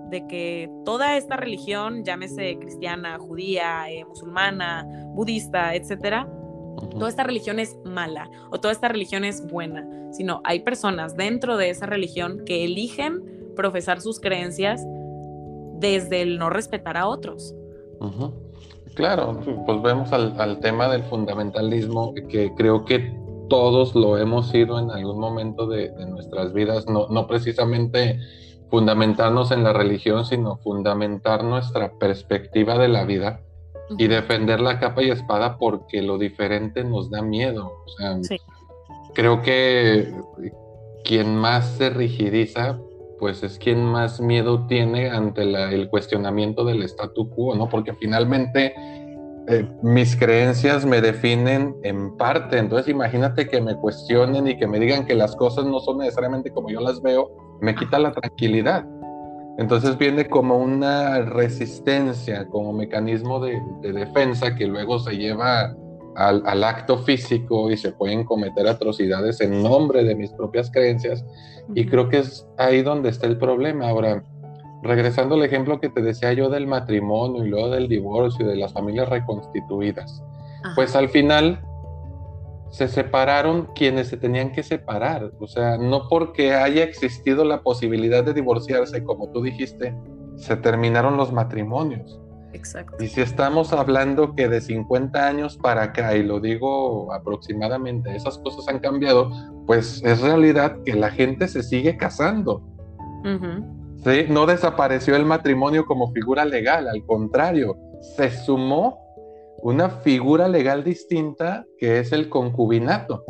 de 0.10 0.26
que 0.28 0.72
toda 0.86 1.18
esta 1.18 1.36
religión, 1.36 2.06
llámese 2.06 2.58
cristiana, 2.58 3.18
judía, 3.18 3.92
eh, 3.92 4.06
musulmana, 4.06 4.88
budista, 5.14 5.76
etcétera, 5.76 6.26
toda 6.76 7.10
esta 7.10 7.24
religión 7.24 7.60
es 7.60 7.78
mala 7.84 8.30
o 8.52 8.60
toda 8.60 8.72
esta 8.72 8.88
religión 8.88 9.24
es 9.24 9.46
buena, 9.48 9.88
sino 10.12 10.42
hay 10.44 10.62
personas 10.62 11.16
dentro 11.16 11.58
de 11.58 11.70
esa 11.70 11.86
religión 11.86 12.44
que 12.46 12.66
eligen 12.66 13.24
profesar 13.56 14.02
sus 14.02 14.20
creencias 14.20 14.86
desde 15.80 16.22
el 16.22 16.38
no 16.38 16.50
respetar 16.50 16.98
a 16.98 17.08
otros. 17.08 17.56
Claro, 18.96 19.40
pues 19.66 19.82
vemos 19.82 20.12
al, 20.14 20.60
tema 20.60 20.88
del 20.90 21.04
fundamentalismo, 21.04 22.14
que 22.30 22.54
creo 22.56 22.86
que 22.86 23.14
todos 23.50 23.94
lo 23.94 24.18
hemos 24.18 24.50
sido 24.50 24.80
en 24.80 24.90
algún 24.90 25.20
momento 25.20 25.68
de, 25.68 25.92
nuestras 26.08 26.54
vidas, 26.54 26.88
no, 26.88 27.08
no 27.10 27.28
precisamente 27.28 28.20
fundamentarnos 28.70 29.52
en 29.52 29.64
la 29.64 29.74
religión, 29.74 30.26
sino 30.26 30.58
fundamentar 30.58 31.44
nuestra 31.44 31.92
perspectiva 32.00 32.78
de 32.78 32.88
la 32.88 33.06
vida 33.06 33.42
y 33.98 34.08
defender 34.08 34.60
la 34.60 34.80
capa 34.80 35.04
y 35.04 35.12
espada 35.12 35.58
porque 35.58 36.02
lo 36.02 36.18
diferente 36.18 36.84
nos 36.84 37.10
da 37.10 37.22
miedo. 37.22 37.72
O 37.86 37.90
sea, 37.90 38.40
creo 39.14 39.42
que 39.42 40.14
quien 41.04 41.36
más 41.36 41.68
se 41.78 41.90
rigidiza, 41.90 42.80
pues 43.20 43.44
es 43.44 43.60
quien 43.60 43.84
más 43.84 44.20
miedo 44.20 44.66
tiene 44.68 45.10
ante 45.10 45.44
el 45.44 45.90
cuestionamiento 45.90 46.66
del 46.66 46.84
statu 46.84 47.30
quo, 47.30 47.56
¿no? 47.56 47.70
Porque 47.70 47.94
finalmente 47.94 48.74
eh, 49.48 49.68
mis 49.84 50.16
creencias 50.16 50.86
me 50.86 51.02
definen 51.02 51.76
en 51.84 52.18
parte. 52.18 52.58
Entonces 52.58 52.88
imagínate 52.88 53.48
que 53.48 53.62
me 53.62 53.76
cuestionen 53.76 54.48
y 54.48 54.58
que 54.58 54.68
me 54.68 54.80
digan 54.80 55.06
que 55.06 55.14
las 55.14 55.36
cosas 55.36 55.66
no 55.66 55.80
son 55.80 56.00
necesariamente 56.00 56.50
como 56.52 56.70
yo 56.70 56.82
las 56.82 57.02
veo, 57.02 57.32
me 57.62 57.76
quita 57.76 58.00
la 58.00 58.12
tranquilidad. 58.12 58.86
Entonces 59.58 59.98
viene 59.98 60.28
como 60.28 60.58
una 60.58 61.22
resistencia, 61.22 62.46
como 62.48 62.74
mecanismo 62.74 63.40
de, 63.40 63.62
defensa 63.82 64.56
que 64.56 64.68
luego 64.68 65.00
se 65.00 65.16
lleva 65.16 65.74
al, 66.16 66.64
acto 66.64 66.98
físico 66.98 67.72
y 67.72 67.78
se 67.78 67.92
pueden 67.92 68.26
cometer 68.26 68.68
atrocidades 68.68 69.40
en 69.42 69.64
nombre 69.64 70.04
de 70.04 70.16
mis 70.16 70.32
propias 70.32 70.70
creencias. 70.72 71.26
Y 71.74 71.86
creo 71.86 72.10
que 72.10 72.20
es 72.20 72.46
ahí 72.58 72.82
donde 72.82 73.10
está 73.10 73.28
el 73.28 73.38
problema. 73.38 73.88
Ahora, 73.88 74.24
regresando 74.84 75.36
al 75.36 75.44
ejemplo 75.44 75.80
que 75.80 75.90
te 75.90 76.02
decía 76.02 76.34
yo 76.34 76.50
del 76.50 76.68
matrimonio 76.68 77.46
y 77.46 77.50
luego 77.50 77.70
del 77.70 77.88
divorcio 77.88 78.46
y 78.46 78.50
de 78.50 78.58
las 78.58 78.74
familias 78.74 79.08
reconstituidas, 79.08 80.22
pues 80.76 80.96
al 80.96 81.10
final 81.10 81.62
se 82.70 82.88
separaron 82.88 83.70
quienes 83.76 84.08
se 84.08 84.18
tenían 84.18 84.52
que 84.52 84.64
separar. 84.64 85.32
O 85.40 85.48
sea, 85.48 85.78
no 85.78 86.08
porque 86.10 86.54
haya 86.54 86.84
existido 86.84 87.46
la 87.46 87.62
posibilidad 87.62 88.24
de 88.24 88.34
divorciarse, 88.34 89.04
como 89.04 89.30
tú 89.32 89.42
dijiste, 89.42 89.96
se 90.36 90.58
terminaron 90.58 91.18
los 91.18 91.32
matrimonios. 91.32 92.20
Exacto. 92.54 93.04
Y 93.04 93.08
si 93.08 93.22
estamos 93.22 93.74
hablando 93.74 94.34
que 94.34 94.48
de 94.48 94.62
50 94.62 95.28
años 95.28 95.58
para 95.58 95.84
acá, 95.84 96.16
y 96.16 96.24
lo 96.24 96.40
digo 96.40 97.14
aproximadamente, 97.14 98.16
esas 98.16 98.38
cosas 98.38 98.68
han 98.70 98.80
cambiado, 98.80 99.30
pues 99.66 100.02
es 100.04 100.22
realidad 100.22 100.78
que 100.86 100.94
la 100.94 101.12
gente 101.12 101.48
se 101.48 101.64
sigue 101.64 101.98
casando. 101.98 102.64
¿Sí? 104.04 104.26
No 104.30 104.46
desapareció 104.46 105.16
el 105.16 105.26
matrimonio 105.26 105.86
como 105.86 106.12
figura 106.12 106.46
legal, 106.46 106.88
al 106.88 107.04
contrario, 107.06 107.76
se 108.16 108.30
sumó 108.30 109.05
una 109.66 109.90
figura 109.90 110.48
legal 110.48 110.84
distinta 110.84 111.66
que 111.80 111.98
es 111.98 112.12
el 112.12 112.30
concubinato. 112.30 113.26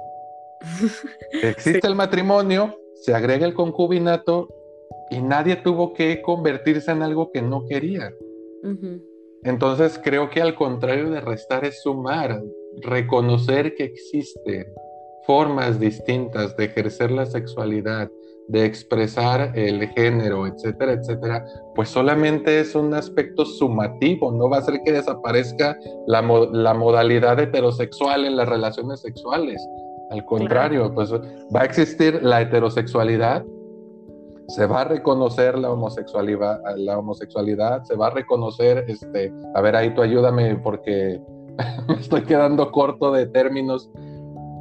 Existe 1.31 1.87
el 1.87 1.95
matrimonio, 1.95 2.77
se 2.93 3.13
agrega 3.13 3.45
el 3.45 3.53
concubinato 3.53 4.49
y 5.09 5.21
nadie 5.21 5.55
tuvo 5.55 5.93
que 5.93 6.21
convertirse 6.21 6.91
en 6.91 7.03
algo 7.03 7.31
que 7.31 7.41
no 7.41 7.65
quería. 7.65 8.11
Entonces 9.43 9.97
creo 10.03 10.29
que 10.29 10.41
al 10.41 10.55
contrario 10.55 11.09
de 11.09 11.21
restar 11.21 11.63
es 11.63 11.81
sumar, 11.81 12.43
reconocer 12.81 13.73
que 13.73 13.85
existen 13.85 14.73
formas 15.25 15.79
distintas 15.79 16.57
de 16.57 16.65
ejercer 16.65 17.11
la 17.11 17.27
sexualidad, 17.27 18.11
de 18.47 18.65
expresar 18.65 19.51
el 19.55 19.87
género, 19.89 20.45
etcétera, 20.45 20.93
etcétera, 20.93 21.45
pues 21.73 21.89
solamente 21.89 22.59
es 22.59 22.75
un 22.75 22.93
aspecto 22.93 23.45
sumativo, 23.45 24.31
no 24.31 24.49
va 24.49 24.57
a 24.57 24.61
ser 24.61 24.81
que 24.83 24.91
desaparezca 24.91 25.77
la, 26.07 26.21
modalidad 26.21 27.39
heterosexual 27.39 28.25
en 28.25 28.35
las 28.35 28.47
relaciones 28.47 29.01
sexuales. 29.01 29.65
Al 30.11 30.23
contrario, 30.25 30.93
pues 30.93 31.11
va 31.11 31.61
a 31.61 31.65
existir 31.65 32.21
la 32.21 32.41
heterosexualidad, 32.41 33.43
se 34.47 34.67
va 34.67 34.81
a 34.81 34.85
reconocer 34.85 35.57
la 35.57 35.71
homosexualidad, 35.71 36.59
la 36.77 36.99
homosexualidad, 36.99 37.83
se 37.83 37.95
va 37.95 38.07
a 38.07 38.11
reconocer, 38.11 38.85
este, 38.87 39.33
a 39.55 39.61
ver, 39.61 39.75
ahí 39.75 39.93
tú 39.95 40.03
ayúdame 40.03 40.55
porque 40.57 41.19
me 41.87 41.95
estoy 41.95 42.21
quedando 42.21 42.71
corto 42.71 43.11
de 43.11 43.25
términos 43.25 43.89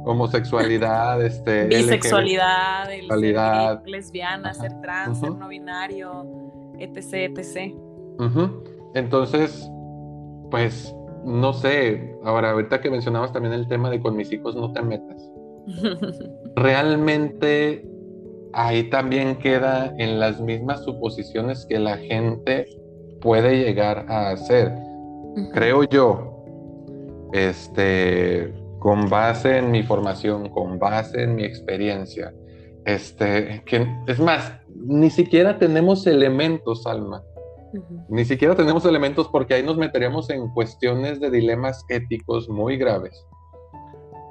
homosexualidad, 0.05 1.23
este, 1.23 1.65
bisexualidad, 1.67 2.87
ser 2.87 3.81
lesbiana, 3.85 4.53
ser 4.53 4.79
trans, 4.81 5.19
ser 5.19 5.31
no 5.31 5.47
binario, 5.47 6.25
etc, 6.79 7.37
etc. 7.37 7.73
Entonces, 8.93 9.69
pues, 10.51 10.95
no 11.25 11.53
sé, 11.53 12.15
ahora 12.23 12.51
ahorita 12.51 12.79
que 12.79 12.89
mencionabas 12.89 13.33
también 13.33 13.53
el 13.53 13.67
tema 13.67 13.89
de 13.89 13.99
con 13.99 14.15
mis 14.15 14.31
hijos 14.31 14.55
no 14.55 14.71
te 14.71 14.81
metas. 14.81 15.31
Realmente 16.55 17.83
ahí 18.53 18.83
también 18.89 19.35
queda 19.35 19.93
en 19.97 20.19
las 20.19 20.39
mismas 20.39 20.83
suposiciones 20.83 21.65
que 21.65 21.79
la 21.79 21.97
gente 21.97 22.67
puede 23.21 23.57
llegar 23.57 24.05
a 24.07 24.29
hacer. 24.29 24.71
Creo 25.51 25.83
yo, 25.83 26.45
este, 27.33 28.53
con 28.85 29.09
base 29.09 29.57
en 29.57 29.71
mi 29.71 29.81
formación, 29.81 30.47
con 30.49 30.77
base 30.77 31.23
en 31.23 31.33
mi 31.33 31.43
experiencia. 31.43 32.31
Este, 32.85 33.63
que, 33.65 33.87
es 34.05 34.19
más, 34.19 34.59
ni 34.75 35.09
siquiera 35.09 35.57
tenemos 35.57 36.05
elementos, 36.05 36.85
Alma. 36.85 37.23
Ni 38.09 38.25
siquiera 38.25 38.53
tenemos 38.53 38.85
elementos 38.85 39.27
porque 39.29 39.55
ahí 39.55 39.63
nos 39.63 39.75
meteríamos 39.75 40.29
en 40.29 40.49
cuestiones 40.49 41.19
de 41.19 41.31
dilemas 41.31 41.83
éticos 41.89 42.47
muy 42.47 42.77
graves. 42.77 43.25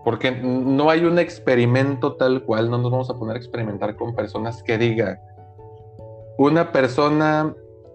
Porque 0.05 0.31
no 0.31 0.89
hay 0.89 1.05
un 1.05 1.19
experimento 1.19 2.15
tal 2.15 2.45
cual, 2.45 2.71
no 2.71 2.79
nos 2.79 2.93
vamos 2.93 3.11
a 3.11 3.19
poner 3.19 3.35
a 3.35 3.39
experimentar 3.41 3.97
con 3.97 4.15
personas 4.15 4.63
que 4.63 4.79
digan, 4.79 5.19
una 6.39 6.71
persona 6.71 7.53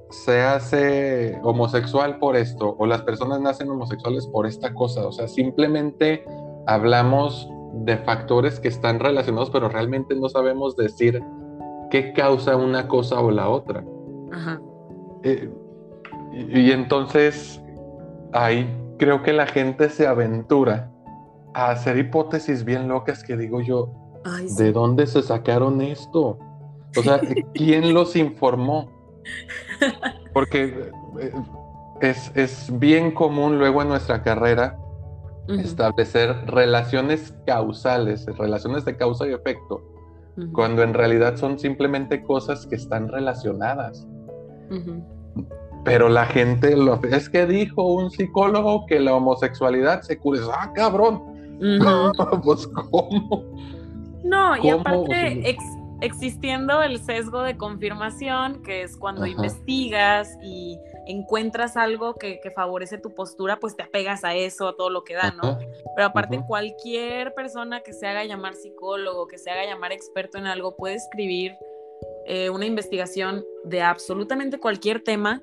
se 0.10 0.42
hace 0.42 1.40
homosexual 1.42 2.20
por 2.20 2.36
esto, 2.36 2.76
o 2.78 2.86
las 2.86 3.04
personas 3.04 3.40
nacen 3.40 3.70
homosexuales 3.70 4.28
por 4.28 4.46
esta 4.46 4.74
cosa. 4.74 5.08
O 5.08 5.14
sea, 5.14 5.30
simplemente 5.30 6.26
hablamos 6.70 7.50
de 7.74 7.98
factores 7.98 8.60
que 8.60 8.68
están 8.68 9.00
relacionados, 9.00 9.50
pero 9.50 9.70
realmente 9.70 10.16
no 10.16 10.30
sabemos 10.30 10.76
decir 10.76 11.24
qué 11.90 12.14
causa 12.14 12.56
una 12.56 12.88
cosa 12.88 13.20
o 13.20 13.32
la 13.32 13.50
otra. 13.50 13.84
Eh, 15.24 15.52
y, 16.32 16.72
entonces 16.72 17.62
ahí 18.34 18.70
creo 19.00 19.24
que 19.24 19.34
la 19.34 19.48
gente 19.48 19.90
se 19.90 20.06
aventura 20.06 20.92
a 21.56 21.72
hacer 21.72 21.98
hipótesis 21.98 22.64
bien 22.64 22.88
locas 22.88 23.24
que 23.24 23.36
digo 23.36 23.62
yo, 23.62 23.92
¿de 24.58 24.72
dónde 24.72 25.08
se 25.08 25.24
sacaron 25.24 25.82
esto? 25.82 26.38
O 26.96 27.02
sea, 27.02 27.20
¿quién 27.56 27.96
los 27.96 28.16
informó? 28.16 28.92
Porque 30.34 30.92
eh, 31.20 31.32
es, 32.02 32.32
es 32.36 32.80
bien 32.80 33.12
común 33.12 33.58
luego 33.58 33.82
en 33.82 33.90
nuestra 33.90 34.22
carrera 34.22 34.79
establecer 35.58 36.46
relaciones 36.46 37.34
causales, 37.46 38.26
relaciones 38.38 38.86
de 38.86 38.96
causa 38.96 39.28
y 39.28 39.34
efecto, 39.34 39.82
cuando 40.54 40.84
en 40.84 40.94
realidad 40.94 41.38
son 41.38 41.60
simplemente 41.60 42.24
cosas 42.24 42.66
que 42.68 42.76
están 42.76 43.08
relacionadas. 43.08 44.08
Pero 45.84 46.10
la 46.10 46.26
gente 46.26 46.76
lo 46.76 47.02
es 47.04 47.30
que 47.30 47.46
dijo 47.46 47.84
un 47.84 48.12
psicólogo 48.12 48.86
que 48.86 49.00
la 49.00 49.16
homosexualidad 49.16 50.02
se 50.02 50.18
cura. 50.18 50.42
Ah, 50.54 50.72
cabrón. 50.74 51.24
pues 52.44 52.68
cómo. 52.68 53.44
No, 54.24 54.58
y 54.64 54.70
aparte 54.70 55.58
existiendo 56.02 56.82
el 56.82 57.00
sesgo 57.00 57.42
de 57.42 57.58
confirmación, 57.58 58.62
que 58.64 58.84
es 58.84 58.96
cuando 58.96 59.26
investigas 59.26 60.38
y 60.42 60.78
encuentras 61.10 61.76
algo 61.76 62.16
que, 62.16 62.40
favorece 62.56 62.98
tu 62.98 63.14
postura, 63.14 63.60
pues 63.60 63.76
te 63.76 63.84
apegas 63.84 64.24
a 64.24 64.36
eso, 64.36 64.68
a 64.70 64.76
todo 64.76 64.90
lo 64.90 65.04
que 65.04 65.16
da, 65.16 65.32
¿no? 65.32 65.58
Pero 65.96 66.08
aparte, 66.08 66.42
cualquier 66.48 67.34
persona 67.34 67.82
que 67.82 67.94
se 67.94 68.08
haga 68.08 68.24
llamar 68.26 68.56
psicólogo, 68.56 69.28
que 69.28 69.38
se 69.38 69.50
haga 69.50 69.66
llamar 69.66 69.92
experto 69.92 70.38
en 70.38 70.46
algo, 70.46 70.76
puede 70.76 70.96
escribir 70.96 71.54
eh, 72.26 72.50
una 72.50 72.66
investigación 72.66 73.44
de 73.64 73.82
absolutamente 73.82 74.60
cualquier 74.60 75.02
tema 75.02 75.42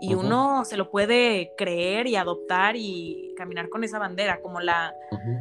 y 0.00 0.12
uno 0.12 0.64
se 0.66 0.76
lo 0.76 0.90
puede 0.90 1.52
creer 1.56 2.06
y 2.06 2.16
adoptar 2.16 2.76
y 2.76 3.32
caminar 3.36 3.70
con 3.70 3.84
esa 3.84 3.98
bandera, 3.98 4.42
como 4.42 4.60
la, 4.60 4.94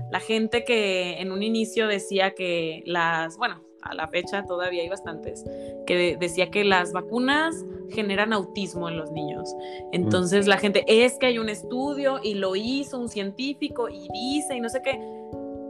la 0.10 0.20
gente 0.22 0.64
que 0.64 1.20
en 1.20 1.34
un 1.34 1.44
inicio 1.44 1.88
decía 1.88 2.34
que 2.34 2.82
las, 2.86 3.38
bueno, 3.38 3.62
a 3.86 3.94
la 3.94 4.08
fecha 4.08 4.44
todavía 4.46 4.82
hay 4.82 4.90
bastantes, 4.90 5.46
que 5.86 6.18
decía 6.20 6.50
que 6.50 6.64
las 6.64 6.92
vacunas 6.92 7.64
generan 7.90 8.34
autismo 8.34 8.90
en 8.90 8.98
los 8.98 9.12
niños. 9.12 9.56
Entonces 9.92 10.48
la 10.48 10.58
gente, 10.58 10.84
es 10.88 11.18
que 11.20 11.28
hay 11.28 11.38
un 11.38 11.50
estudio 11.50 12.20
y 12.22 12.34
lo 12.34 12.56
hizo 12.56 13.00
un 13.00 13.10
científico 13.10 13.88
y 13.90 14.08
dice 14.12 14.56
y 14.56 14.62
no 14.62 14.70
sé 14.70 14.82
qué. 14.84 15.00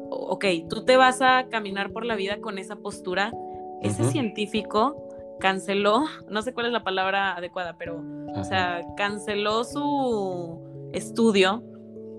Ok, 0.09 0.45
tú 0.69 0.85
te 0.85 0.95
vas 0.97 1.21
a 1.21 1.47
caminar 1.49 1.91
por 1.91 2.05
la 2.05 2.15
vida 2.15 2.39
con 2.39 2.57
esa 2.57 2.77
postura. 2.77 3.33
Ese 3.81 4.05
científico 4.05 4.95
canceló, 5.39 6.05
no 6.29 6.41
sé 6.41 6.53
cuál 6.53 6.67
es 6.67 6.71
la 6.71 6.83
palabra 6.83 7.35
adecuada, 7.35 7.75
pero, 7.77 8.01
o 8.33 8.43
sea, 8.45 8.81
canceló 8.95 9.65
su 9.65 10.89
estudio 10.93 11.61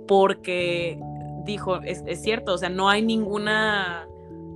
porque 0.07 1.01
dijo, 1.45 1.77
es, 1.83 2.05
es, 2.07 2.23
cierto, 2.23 2.53
o 2.53 2.59
sea, 2.59 2.69
no 2.69 2.91
hay 2.91 3.03
ninguna 3.03 4.07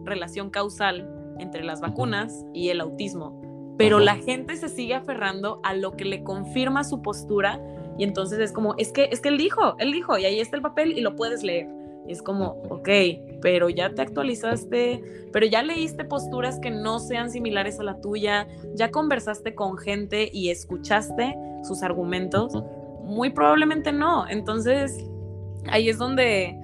relación 0.05 0.51
causal 0.51 1.20
entre 1.41 1.65
las 1.65 1.81
vacunas 1.81 2.45
y 2.53 2.69
el 2.69 2.81
autismo. 2.81 3.41
Pero 3.79 3.99
la 3.99 4.17
gente 4.17 4.57
se 4.57 4.69
sigue 4.69 4.95
aferrando 4.95 5.61
a 5.63 5.75
lo 5.75 5.97
que 5.97 6.05
le 6.05 6.23
confirma 6.23 6.85
su 6.85 7.01
postura 7.01 7.61
y 8.01 8.05
entonces 8.05 8.39
es 8.39 8.53
como, 8.53 8.75
es 8.79 8.93
que, 8.93 9.09
es 9.11 9.21
que 9.21 9.29
él 9.29 9.39
dijo, 9.39 9.77
él 9.79 9.93
dijo, 9.93 10.17
y 10.17 10.25
ahí 10.25 10.41
está 10.41 10.57
el 10.57 10.63
papel 10.63 10.97
y 10.97 11.01
lo 11.01 11.17
puedes 11.17 11.43
leer. 11.43 11.69
Y 12.07 12.13
es 12.13 12.23
como, 12.23 12.57
ok, 12.71 12.89
pero 13.41 13.69
ya 13.69 13.95
te 13.95 14.03
actualizaste, 14.03 15.29
pero 15.33 15.47
ya 15.47 15.63
leíste 15.63 16.05
posturas 16.05 16.59
que 16.61 16.71
no 16.71 16.99
sean 16.99 17.31
similares 17.31 17.79
a 17.79 17.83
la 17.83 18.01
tuya, 18.01 18.47
ya 18.75 18.91
conversaste 18.91 19.55
con 19.55 19.77
gente 19.77 20.31
y 20.33 20.51
escuchaste 20.51 21.37
sus 21.63 21.83
argumentos. 21.83 22.53
Muy 23.05 23.31
probablemente 23.31 23.93
no. 23.93 24.27
Entonces, 24.29 25.07
ahí 25.67 25.89
es 25.89 25.99
donde 25.99 26.59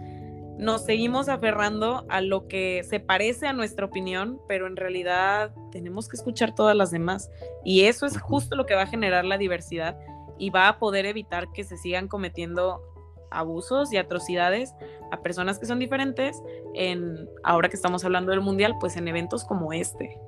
nos 0.59 0.85
seguimos 0.85 1.29
aferrando 1.29 2.07
a 2.09 2.21
lo 2.21 2.49
que 2.49 2.83
se 2.85 2.99
parece 2.99 3.47
a 3.47 3.53
nuestra 3.53 3.87
opinión, 3.87 4.41
pero 4.49 4.67
en 4.67 4.77
realidad 4.77 5.55
tenemos 5.71 6.09
que 6.09 6.17
escuchar 6.17 6.55
todas 6.55 6.75
las 6.75 6.91
demás. 6.91 7.31
Y 7.65 7.83
eso 7.83 8.07
es 8.07 8.19
justo 8.21 8.57
lo 8.57 8.65
que 8.65 8.75
va 8.75 8.83
a 8.83 8.87
generar 8.87 9.25
la 9.25 9.39
diversidad 9.39 9.99
y 10.39 10.51
va 10.51 10.69
a 10.69 10.79
poder 10.79 11.07
evitar 11.07 11.51
que 11.53 11.65
se 11.65 11.77
sigan 11.77 12.09
cometiendo 12.09 12.83
abusos 13.31 13.93
y 13.93 13.99
atrocidades 13.99 14.75
a 15.11 15.21
personas 15.21 15.59
que 15.59 15.67
son 15.67 15.79
diferentes 15.79 16.43
en 16.75 17.29
ahora 17.43 17.69
que 17.69 17.77
estamos 17.77 18.05
hablando 18.05 18.31
del 18.31 18.41
mundial, 18.41 18.77
pues 18.81 18.97
en 18.97 19.09
eventos 19.09 19.45
como 19.45 19.73
este. 19.73 20.19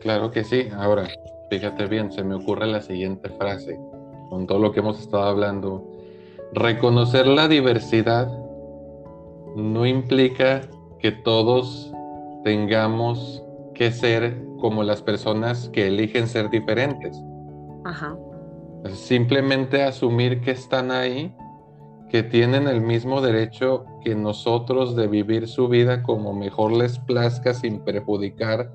Claro 0.00 0.30
que 0.30 0.42
sí. 0.44 0.68
Ahora, 0.74 1.08
fíjate 1.50 1.86
bien, 1.86 2.10
se 2.12 2.24
me 2.24 2.34
ocurre 2.34 2.66
la 2.66 2.80
siguiente 2.80 3.28
frase 3.30 3.78
con 4.30 4.46
todo 4.46 4.58
lo 4.58 4.72
que 4.72 4.80
hemos 4.80 5.00
estado 5.00 5.24
hablando. 5.24 5.92
Reconocer 6.52 7.26
la 7.26 7.46
diversidad 7.46 8.28
no 9.56 9.86
implica 9.86 10.62
que 10.98 11.12
todos 11.12 11.92
tengamos 12.44 13.42
que 13.74 13.92
ser 13.92 14.42
como 14.58 14.82
las 14.82 15.02
personas 15.02 15.68
que 15.70 15.86
eligen 15.86 16.26
ser 16.26 16.50
diferentes. 16.50 17.20
Ajá. 17.84 18.16
Simplemente 18.92 19.82
asumir 19.82 20.40
que 20.40 20.50
están 20.50 20.90
ahí, 20.90 21.34
que 22.08 22.22
tienen 22.22 22.66
el 22.66 22.80
mismo 22.80 23.20
derecho 23.20 23.84
que 24.02 24.14
nosotros 24.14 24.96
de 24.96 25.06
vivir 25.06 25.46
su 25.46 25.68
vida 25.68 26.02
como 26.02 26.32
mejor 26.32 26.72
les 26.72 26.98
plazca 26.98 27.54
sin 27.54 27.80
perjudicar 27.80 28.72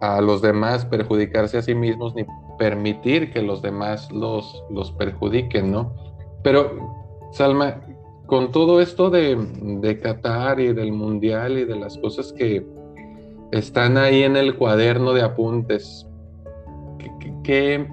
a 0.00 0.20
los 0.20 0.40
demás, 0.40 0.84
perjudicarse 0.86 1.58
a 1.58 1.62
sí 1.62 1.74
mismos, 1.74 2.14
ni 2.14 2.24
permitir 2.58 3.32
que 3.32 3.42
los 3.42 3.60
demás 3.60 4.10
los, 4.12 4.64
los 4.70 4.92
perjudiquen, 4.92 5.70
¿no? 5.70 5.94
Pero, 6.42 6.94
Salma, 7.32 7.82
con 8.30 8.52
todo 8.52 8.80
esto 8.80 9.10
de, 9.10 9.36
de, 9.36 9.98
Qatar 9.98 10.60
y 10.60 10.72
del 10.72 10.92
Mundial 10.92 11.58
y 11.58 11.64
de 11.64 11.74
las 11.74 11.98
cosas 11.98 12.32
que 12.32 12.64
están 13.50 13.98
ahí 13.98 14.22
en 14.22 14.36
el 14.36 14.56
cuaderno 14.56 15.12
de 15.12 15.22
apuntes, 15.22 16.06
¿qué, 17.42 17.88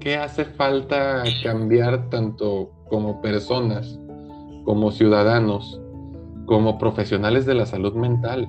qué, 0.00 0.16
hace 0.16 0.46
falta 0.46 1.24
cambiar 1.42 2.08
tanto 2.08 2.72
como 2.88 3.20
personas, 3.20 4.00
como 4.64 4.90
ciudadanos, 4.92 5.78
como 6.46 6.78
profesionales 6.78 7.44
de 7.44 7.54
la 7.54 7.66
salud 7.66 7.92
mental? 7.92 8.48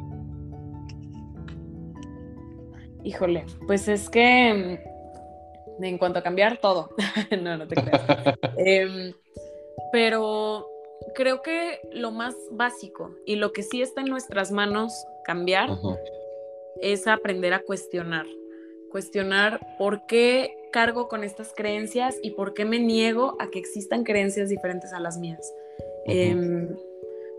Híjole, 3.04 3.46
pues 3.68 3.90
es 3.90 4.10
que 4.10 4.80
en 5.82 5.98
cuanto 5.98 6.20
a 6.20 6.24
cambiar 6.24 6.60
todo, 6.60 6.92
no, 7.42 7.58
no 7.58 7.68
te 7.68 7.76
creas. 7.76 8.38
Em, 8.58 9.12
pero 9.92 10.77
creo 11.16 11.42
que 11.42 11.80
lo 11.92 12.12
más 12.12 12.36
básico 12.52 13.16
y 13.26 13.36
lo 13.36 13.54
que 13.54 13.64
sí 13.64 13.82
está 13.82 14.02
en 14.02 14.08
nuestras 14.08 14.52
manos 14.52 14.94
cambiar 15.26 15.70
es 16.82 17.08
aprender 17.08 17.54
a 17.54 17.62
cuestionar. 17.62 18.26
Cuestionar 18.92 19.60
por 19.78 20.06
qué 20.06 20.56
cargo 20.72 21.08
con 21.08 21.24
estas 21.24 21.54
creencias 21.56 22.16
y 22.22 22.32
por 22.32 22.54
qué 22.54 22.66
me 22.66 22.80
niego 22.80 23.36
a 23.40 23.50
que 23.50 23.60
existan 23.60 24.04
creencias 24.04 24.50
diferentes 24.50 24.94
a 24.94 25.00
las 25.00 25.18
mías. 25.18 25.54
Em, 26.06 26.70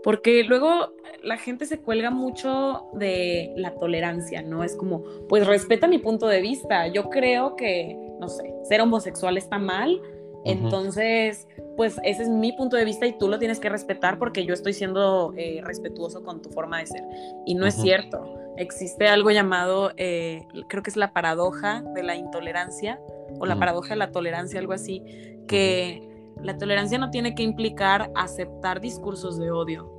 porque 0.03 0.43
luego 0.43 0.93
la 1.23 1.37
gente 1.37 1.65
se 1.65 1.79
cuelga 1.79 2.11
mucho 2.11 2.85
de 2.93 3.53
la 3.57 3.75
tolerancia, 3.75 4.41
¿no? 4.41 4.63
Es 4.63 4.75
como, 4.75 5.03
pues 5.27 5.45
respeta 5.45 5.87
mi 5.87 5.97
punto 5.97 6.27
de 6.27 6.41
vista. 6.41 6.87
Yo 6.87 7.09
creo 7.09 7.55
que, 7.55 7.97
no 8.19 8.29
sé, 8.29 8.53
ser 8.63 8.81
homosexual 8.81 9.37
está 9.37 9.57
mal, 9.57 10.01
entonces, 10.45 11.47
pues 11.75 11.99
ese 12.03 12.23
es 12.23 12.29
mi 12.29 12.53
punto 12.53 12.77
de 12.77 12.85
vista 12.85 13.05
y 13.05 13.17
tú 13.17 13.27
lo 13.27 13.39
tienes 13.39 13.59
que 13.59 13.69
respetar 13.69 14.17
porque 14.19 14.45
yo 14.45 14.53
estoy 14.53 14.73
siendo 14.73 15.33
eh, 15.37 15.61
respetuoso 15.63 16.23
con 16.23 16.41
tu 16.41 16.49
forma 16.49 16.79
de 16.79 16.87
ser. 16.87 17.03
Y 17.45 17.55
no 17.55 17.65
es 17.65 17.75
cierto. 17.75 18.35
Existe 18.57 19.07
algo 19.07 19.31
llamado, 19.31 19.91
eh, 19.97 20.45
creo 20.67 20.83
que 20.83 20.89
es 20.89 20.97
la 20.97 21.13
paradoja 21.13 21.81
de 21.93 22.03
la 22.03 22.15
intolerancia 22.15 22.99
o 23.39 23.45
la 23.45 23.57
paradoja 23.57 23.89
de 23.89 23.97
la 23.97 24.11
tolerancia, 24.11 24.59
algo 24.59 24.73
así, 24.73 25.03
que 25.47 26.09
la 26.41 26.57
tolerancia 26.57 26.97
no 26.97 27.09
tiene 27.09 27.35
que 27.35 27.43
implicar 27.43 28.11
aceptar 28.15 28.81
discursos 28.81 29.37
de 29.37 29.51
odio. 29.51 29.89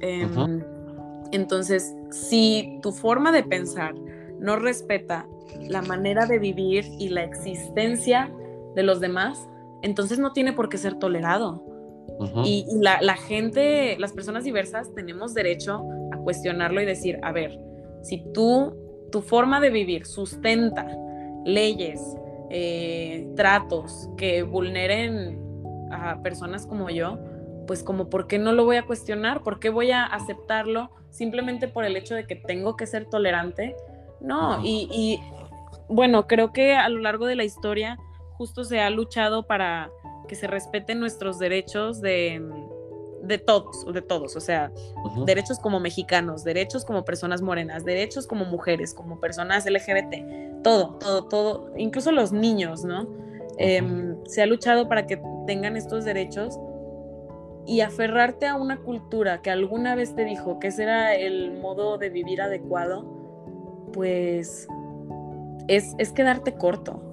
Em, 0.00 0.62
entonces, 1.32 1.94
si 2.10 2.78
tu 2.82 2.92
forma 2.92 3.32
de 3.32 3.42
pensar 3.42 3.94
no 4.38 4.56
respeta 4.56 5.26
la 5.60 5.82
manera 5.82 6.26
de 6.26 6.38
vivir 6.38 6.84
y 6.98 7.08
la 7.08 7.24
existencia 7.24 8.30
de 8.74 8.82
los 8.82 9.00
demás, 9.00 9.48
entonces 9.82 10.18
no 10.18 10.32
tiene 10.32 10.52
por 10.52 10.68
qué 10.68 10.78
ser 10.78 10.94
tolerado. 10.94 11.64
Y, 12.44 12.66
la, 12.80 13.16
gente, 13.16 13.96
las 13.98 14.12
personas 14.12 14.42
diversas, 14.42 14.92
tenemos 14.94 15.34
derecho 15.34 15.84
a 16.10 16.16
cuestionarlo 16.16 16.80
y 16.80 16.84
decir, 16.84 17.18
a 17.22 17.30
ver, 17.32 17.60
si 18.02 18.24
tú, 18.32 18.74
tu 19.12 19.20
forma 19.20 19.60
de 19.60 19.70
vivir 19.70 20.04
sustenta 20.04 20.86
leyes, 21.44 22.00
eh, 22.50 23.28
tratos 23.36 24.08
que 24.16 24.42
vulneren 24.42 25.38
a 25.92 26.20
personas 26.22 26.66
como 26.66 26.90
yo, 26.90 27.18
pues 27.66 27.84
como, 27.84 28.08
¿por 28.08 28.26
qué 28.26 28.38
no 28.38 28.52
lo 28.52 28.64
voy 28.64 28.76
a 28.76 28.86
cuestionar? 28.86 29.42
¿Por 29.42 29.60
qué 29.60 29.68
voy 29.68 29.90
a 29.92 30.04
aceptarlo 30.04 30.90
simplemente 31.10 31.68
por 31.68 31.84
el 31.84 31.96
hecho 31.96 32.14
de 32.14 32.26
que 32.26 32.34
tengo 32.34 32.74
que 32.74 32.86
ser 32.86 33.04
tolerante? 33.04 33.76
No, 34.20 34.60
y, 34.64 34.88
y 34.90 35.20
bueno, 35.88 36.26
creo 36.26 36.52
que 36.52 36.74
a 36.74 36.88
lo 36.88 36.98
largo 36.98 37.26
de 37.26 37.36
la 37.36 37.44
historia 37.44 37.98
justo 38.38 38.62
se 38.62 38.80
ha 38.80 38.88
luchado 38.88 39.46
para 39.46 39.90
que 40.28 40.36
se 40.36 40.46
respeten 40.46 41.00
nuestros 41.00 41.40
derechos 41.40 42.00
de, 42.00 42.40
de 43.22 43.38
todos, 43.38 43.92
de 43.92 44.00
todos, 44.00 44.36
o 44.36 44.40
sea, 44.40 44.72
derechos 45.26 45.58
como 45.58 45.80
mexicanos, 45.80 46.44
derechos 46.44 46.84
como 46.84 47.04
personas 47.04 47.42
morenas, 47.42 47.84
derechos 47.84 48.28
como 48.28 48.44
mujeres, 48.44 48.94
como 48.94 49.18
personas 49.18 49.66
LGBT, 49.66 50.62
todo, 50.62 50.94
todo, 50.98 51.24
todo, 51.24 51.72
incluso 51.76 52.12
los 52.12 52.30
niños, 52.30 52.84
¿no? 52.84 53.08
Em, 53.58 54.16
se 54.24 54.40
ha 54.40 54.46
luchado 54.46 54.88
para 54.88 55.06
que 55.06 55.20
tengan 55.46 55.76
estos 55.76 56.04
derechos 56.04 56.58
y 57.66 57.80
aferrarte 57.80 58.46
a 58.46 58.54
una 58.54 58.78
cultura 58.78 59.42
que 59.42 59.50
alguna 59.50 59.96
vez 59.96 60.14
te 60.14 60.24
dijo 60.24 60.60
que 60.60 60.68
ese 60.68 60.84
era 60.84 61.14
el 61.16 61.58
modo 61.58 61.98
de 61.98 62.08
vivir 62.08 62.40
adecuado, 62.40 63.04
pues 63.92 64.68
es, 65.66 65.94
es 65.98 66.12
quedarte 66.12 66.54
corto. 66.54 67.07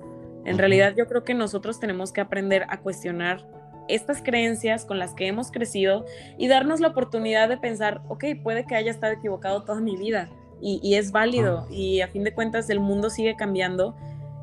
En 0.45 0.57
realidad 0.57 0.93
yo 0.95 1.07
creo 1.07 1.23
que 1.23 1.33
nosotros 1.33 1.79
tenemos 1.79 2.11
que 2.11 2.21
aprender 2.21 2.65
a 2.69 2.79
cuestionar 2.79 3.45
estas 3.87 4.21
creencias 4.21 4.85
con 4.85 4.99
las 4.99 5.13
que 5.13 5.27
hemos 5.27 5.51
crecido 5.51 6.05
y 6.37 6.47
darnos 6.47 6.79
la 6.79 6.89
oportunidad 6.89 7.49
de 7.49 7.57
pensar, 7.57 8.01
ok, 8.07 8.25
puede 8.43 8.65
que 8.65 8.75
haya 8.75 8.91
estado 8.91 9.13
equivocado 9.13 9.63
toda 9.63 9.81
mi 9.81 9.95
vida 9.95 10.29
y, 10.61 10.95
es 10.95 11.11
válido 11.11 11.67
y 11.69 12.01
a 12.01 12.07
fin 12.07 12.23
de 12.23 12.33
cuentas 12.33 12.69
el 12.69 12.79
mundo 12.79 13.09
sigue 13.09 13.35
cambiando 13.35 13.95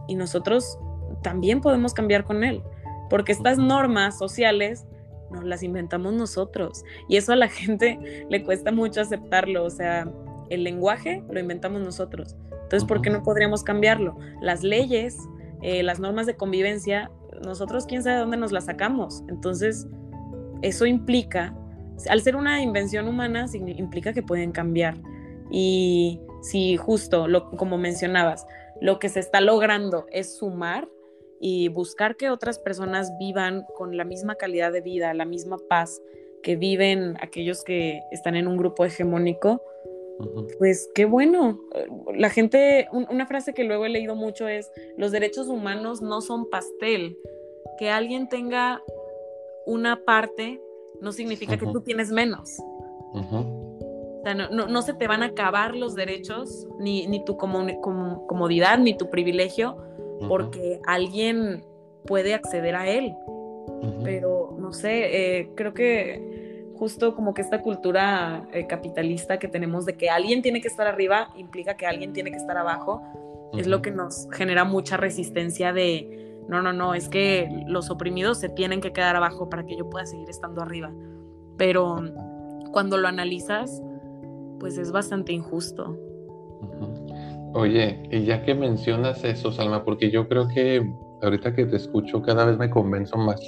y 0.07 0.15
nosotros 0.15 0.79
también 1.23 1.61
podemos 1.61 1.95
cambiar 1.95 2.25
con 2.25 2.45
él, 2.45 2.63
porque 3.11 3.33
estas 3.33 3.59
normas 3.59 4.19
sociales 4.19 4.87
nos 5.31 5.45
las 5.45 5.63
inventamos 5.63 6.13
nosotros 6.13 6.85
y 7.09 7.17
eso 7.17 7.33
a 7.33 7.37
la 7.37 7.49
gente 7.49 8.27
le 8.29 8.45
cuesta 8.45 8.71
mucho 8.71 9.01
aceptarlo, 9.01 9.65
o 9.65 9.71
sea, 9.71 10.09
el 10.51 10.65
lenguaje 10.65 11.25
lo 11.31 11.41
inventamos 11.41 11.81
nosotros. 11.81 12.37
Entonces, 12.51 12.85
¿por 12.85 13.03
qué 13.03 13.11
no 13.11 13.23
podríamos 13.23 13.65
cambiarlo? 13.65 14.19
Las 14.41 14.63
leyes, 14.63 15.19
eh, 15.63 15.83
las 15.83 16.01
normas 16.01 16.27
de 16.27 16.37
convivencia, 16.37 17.11
nosotros 17.45 17.87
quién 17.87 18.03
sabe 18.03 18.19
dónde 18.19 18.37
nos 18.37 18.53
las 18.53 18.67
sacamos. 18.67 19.23
Entonces, 19.29 19.87
eso 20.63 20.87
implica, 20.87 21.57
al 22.09 22.21
ser 22.21 22.37
una 22.37 22.63
invención 22.63 23.09
humana, 23.09 23.47
implica 23.55 24.13
que 24.13 24.23
pueden 24.23 24.53
cambiar. 24.53 24.97
Y 25.51 26.21
si 26.43 26.77
justo, 26.77 27.29
lo, 27.29 27.51
como 27.51 27.79
mencionabas, 27.79 28.47
lo 28.81 28.99
que 28.99 29.09
se 29.09 29.21
está 29.21 29.41
logrando 29.41 30.07
es 30.11 30.37
sumar 30.39 30.89
y 31.41 31.69
buscar 31.69 32.17
que 32.17 32.31
otras 32.31 32.59
personas 32.59 33.13
vivan 33.19 33.65
con 33.77 33.97
la 33.97 34.05
misma 34.05 34.37
calidad 34.37 34.73
de 34.73 34.81
vida, 34.81 35.15
la 35.15 35.25
misma 35.25 35.57
paz 35.69 36.01
que 36.43 36.57
viven 36.57 37.17
aquellos 37.21 37.63
que 37.65 38.01
están 38.11 38.37
en 38.37 38.49
un 38.49 38.57
grupo 38.57 38.85
hegemónico, 38.85 39.63
pues 40.59 40.91
qué 40.95 41.05
bueno. 41.05 41.61
La 42.15 42.31
gente, 42.31 42.89
una 42.93 43.27
frase 43.27 43.55
que 43.55 43.65
luego 43.65 43.85
he 43.85 43.89
leído 43.89 44.15
mucho 44.15 44.49
es, 44.49 44.71
los 44.97 45.13
derechos 45.13 45.49
humanos 45.49 46.03
no 46.03 46.21
son 46.21 46.49
pastel. 46.51 47.17
Que 47.79 47.91
alguien 47.91 48.29
tenga 48.29 48.83
una 49.67 50.05
parte 50.05 50.61
no 51.01 51.13
significa 51.13 51.57
que 51.57 51.67
tú 51.67 51.81
tienes 51.81 52.11
menos. 52.11 52.59
O 53.13 54.21
sea, 54.23 54.35
no, 54.35 54.83
se 54.83 54.95
te 54.95 55.09
van 55.09 55.23
a 55.23 55.27
acabar 55.27 55.75
los 55.75 55.97
derechos, 55.97 56.69
ni, 56.79 57.07
ni 57.09 57.25
tu 57.25 57.37
comodidad, 57.37 58.79
ni 58.79 58.97
tu 58.97 59.11
privilegio, 59.11 59.77
porque 60.29 60.81
alguien 60.87 61.65
puede 62.07 62.35
acceder 62.35 62.77
a 62.77 62.89
él. 62.89 63.15
Pero, 64.05 64.57
no 64.59 64.73
sé, 64.73 65.41
eh, 65.41 65.51
creo 65.57 65.75
que 65.75 66.42
justo 66.83 67.15
como 67.15 67.33
que 67.33 67.43
esta 67.43 67.63
cultura 67.63 68.49
eh, 68.53 68.67
capitalista 68.67 69.39
que 69.39 69.47
tenemos 69.47 69.87
de 69.87 69.97
que 69.97 70.11
alguien 70.11 70.43
tiene 70.43 70.61
que 70.61 70.67
estar 70.67 70.89
arriba 70.89 71.29
implica 71.37 71.77
que 71.77 71.87
alguien 71.87 72.13
tiene 72.13 72.33
que 72.33 72.39
estar 72.39 72.59
abajo, 72.59 73.01
es 73.57 73.69
lo 73.69 73.83
que 73.83 73.93
nos 73.93 74.27
genera 74.33 74.65
mucha 74.65 74.97
resistencia 74.97 75.73
de, 75.73 76.43
no, 76.49 76.61
no, 76.61 76.73
no, 76.73 76.95
es 76.95 77.09
que 77.09 77.49
los 77.69 77.89
oprimidos 77.89 78.41
se 78.41 78.49
tienen 78.49 78.81
que 78.81 78.93
quedar 78.93 79.15
abajo 79.15 79.49
para 79.49 79.65
que 79.65 79.77
yo 79.77 79.89
pueda 79.89 80.07
seguir 80.07 80.29
estando 80.29 80.61
arriba. 80.61 80.91
Pero 81.57 82.03
cuando 82.73 82.97
lo 82.97 83.07
analizas, 83.07 83.81
pues 84.59 84.77
es 84.77 84.91
bastante 84.91 85.33
injusto. 85.33 85.97
Oye, 87.55 88.03
y 88.11 88.25
ya 88.25 88.43
que 88.43 88.57
mencionas 88.57 89.23
eso, 89.23 89.53
Salma, 89.53 89.85
porque 89.85 90.11
yo 90.11 90.27
creo 90.27 90.49
que 90.49 90.85
ahorita 91.23 91.55
que 91.55 91.65
te 91.65 91.77
escucho 91.77 92.23
cada 92.23 92.45
vez 92.45 92.59
me 92.59 92.69
convenzo 92.69 93.17
más 93.19 93.41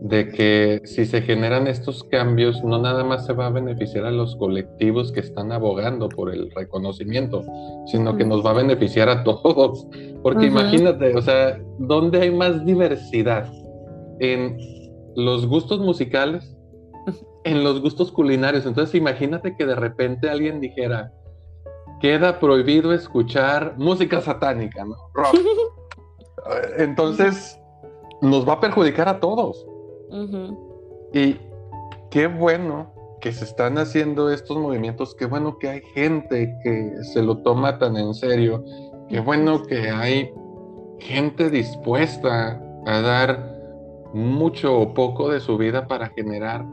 de 0.00 0.28
que 0.30 0.80
si 0.84 1.04
se 1.04 1.20
generan 1.20 1.66
estos 1.66 2.04
cambios, 2.04 2.64
no 2.64 2.80
nada 2.80 3.04
más 3.04 3.26
se 3.26 3.34
va 3.34 3.46
a 3.46 3.50
beneficiar 3.50 4.06
a 4.06 4.10
los 4.10 4.34
colectivos 4.36 5.12
que 5.12 5.20
están 5.20 5.52
abogando 5.52 6.08
por 6.08 6.32
el 6.32 6.50
reconocimiento, 6.52 7.44
sino 7.86 8.16
que 8.16 8.24
nos 8.24 8.44
va 8.44 8.50
a 8.50 8.54
beneficiar 8.54 9.10
a 9.10 9.22
todos. 9.24 9.86
Porque 10.22 10.46
imagínate, 10.46 11.14
o 11.14 11.20
sea, 11.20 11.60
¿dónde 11.78 12.22
hay 12.22 12.30
más 12.30 12.64
diversidad? 12.64 13.52
En 14.20 14.56
los 15.16 15.46
gustos 15.46 15.80
musicales, 15.80 16.56
en 17.44 17.62
los 17.62 17.82
gustos 17.82 18.10
culinarios. 18.10 18.64
Entonces 18.64 18.94
imagínate 18.94 19.54
que 19.54 19.66
de 19.66 19.74
repente 19.74 20.30
alguien 20.30 20.60
dijera, 20.60 21.12
queda 22.00 22.40
prohibido 22.40 22.94
escuchar 22.94 23.74
música 23.76 24.22
satánica, 24.22 24.84
¿no? 24.84 24.96
Rock. 25.12 25.36
Entonces 26.78 27.60
nos 28.22 28.48
va 28.48 28.54
a 28.54 28.60
perjudicar 28.60 29.08
a 29.08 29.20
todos. 29.20 29.66
Y 31.12 31.36
qué 32.10 32.26
bueno 32.26 32.92
que 33.20 33.32
se 33.32 33.44
están 33.44 33.78
haciendo 33.78 34.30
estos 34.30 34.56
movimientos, 34.56 35.14
qué 35.14 35.26
bueno 35.26 35.58
que 35.58 35.68
hay 35.68 35.82
gente 35.94 36.56
que 36.62 36.92
se 37.02 37.22
lo 37.22 37.38
toma 37.38 37.78
tan 37.78 37.96
en 37.96 38.14
serio, 38.14 38.64
qué 39.08 39.20
bueno 39.20 39.62
que 39.62 39.90
hay 39.90 40.30
gente 40.98 41.50
dispuesta 41.50 42.60
a 42.86 43.00
dar 43.00 43.60
mucho 44.14 44.78
o 44.78 44.94
poco 44.94 45.30
de 45.30 45.40
su 45.40 45.56
vida 45.56 45.86
para 45.86 46.08
generar 46.10 46.64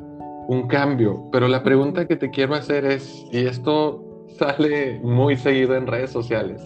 un 0.48 0.68
cambio. 0.68 1.30
Pero 1.32 1.48
la 1.48 1.64
pregunta 1.64 2.08
que 2.08 2.16
te 2.16 2.30
quiero 2.30 2.56
hacer 2.56 2.86
es, 2.86 3.26
y 3.32 3.46
esto 3.46 4.26
sale 4.38 5.00
muy 5.04 5.36
seguido 5.36 5.76
en 5.76 5.88
redes 5.88 6.12
sociales, 6.12 6.62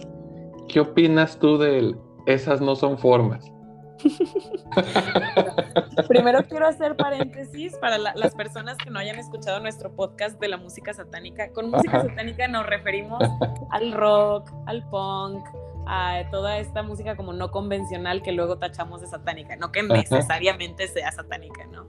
¿qué 0.68 0.80
opinas 0.80 1.38
tú 1.38 1.58
de 1.58 1.96
esas 2.26 2.60
no 2.60 2.76
son 2.76 2.98
formas? 2.98 3.52
Primero 6.08 6.42
quiero 6.48 6.66
hacer 6.66 6.96
paréntesis 6.96 7.76
para 7.76 7.98
las 7.98 8.34
personas 8.34 8.78
que 8.78 8.88
no 8.90 8.98
hayan 8.98 9.18
escuchado 9.18 9.60
nuestro 9.60 9.94
podcast 9.94 10.40
de 10.40 10.48
la 10.48 10.56
música 10.56 10.94
satánica. 10.94 11.52
Con 11.52 11.70
música 11.70 12.02
satánica 12.02 12.48
nos 12.48 12.66
referimos 12.66 13.22
al 13.70 13.92
rock, 13.92 14.50
al 14.66 14.88
punk, 14.88 15.44
a 15.86 16.22
toda 16.30 16.58
esta 16.58 16.82
música 16.82 17.16
como 17.16 17.32
no 17.32 17.50
convencional 17.50 18.22
que 18.22 18.32
luego 18.32 18.58
tachamos 18.58 19.00
de 19.00 19.06
satánica, 19.06 19.56
no 19.56 19.72
que 19.72 19.82
necesariamente 19.82 20.86
sea 20.88 21.10
satánica, 21.12 21.66
¿no? 21.66 21.86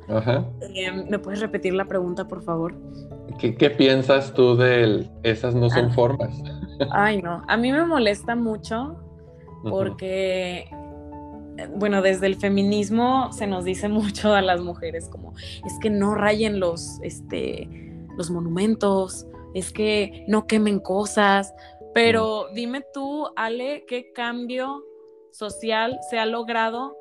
Em, 0.61 1.07
¿Me 1.09 1.19
puedes 1.19 1.39
repetir 1.39 1.73
la 1.73 1.85
pregunta, 1.85 2.27
por 2.27 2.43
favor? 2.43 2.75
¿Qué, 3.39 3.55
qué 3.55 3.69
piensas 3.69 4.33
tú 4.33 4.55
de 4.55 5.09
esas 5.23 5.55
no 5.55 5.69
son 5.69 5.85
ah. 5.85 5.93
formas? 5.93 6.41
Ay, 6.91 7.21
no, 7.21 7.43
a 7.47 7.57
mí 7.57 7.71
me 7.71 7.85
molesta 7.85 8.35
mucho 8.35 8.97
porque, 9.69 10.69
bueno, 11.75 12.01
desde 12.01 12.27
el 12.27 12.35
feminismo 12.35 13.31
se 13.31 13.47
nos 13.47 13.65
dice 13.65 13.87
mucho 13.89 14.33
a 14.33 14.41
las 14.41 14.61
mujeres 14.61 15.09
como, 15.09 15.33
es 15.65 15.73
que 15.81 15.89
no 15.89 16.15
rayen 16.15 16.59
los, 16.59 16.99
este, 17.01 17.67
los 18.17 18.29
monumentos, 18.29 19.27
es 19.53 19.71
que 19.71 20.25
no 20.27 20.47
quemen 20.47 20.79
cosas, 20.79 21.53
pero 21.93 22.47
dime 22.53 22.83
tú, 22.93 23.27
Ale, 23.35 23.85
¿qué 23.87 24.11
cambio 24.13 24.83
social 25.31 25.99
se 26.09 26.17
ha 26.17 26.25
logrado 26.25 26.97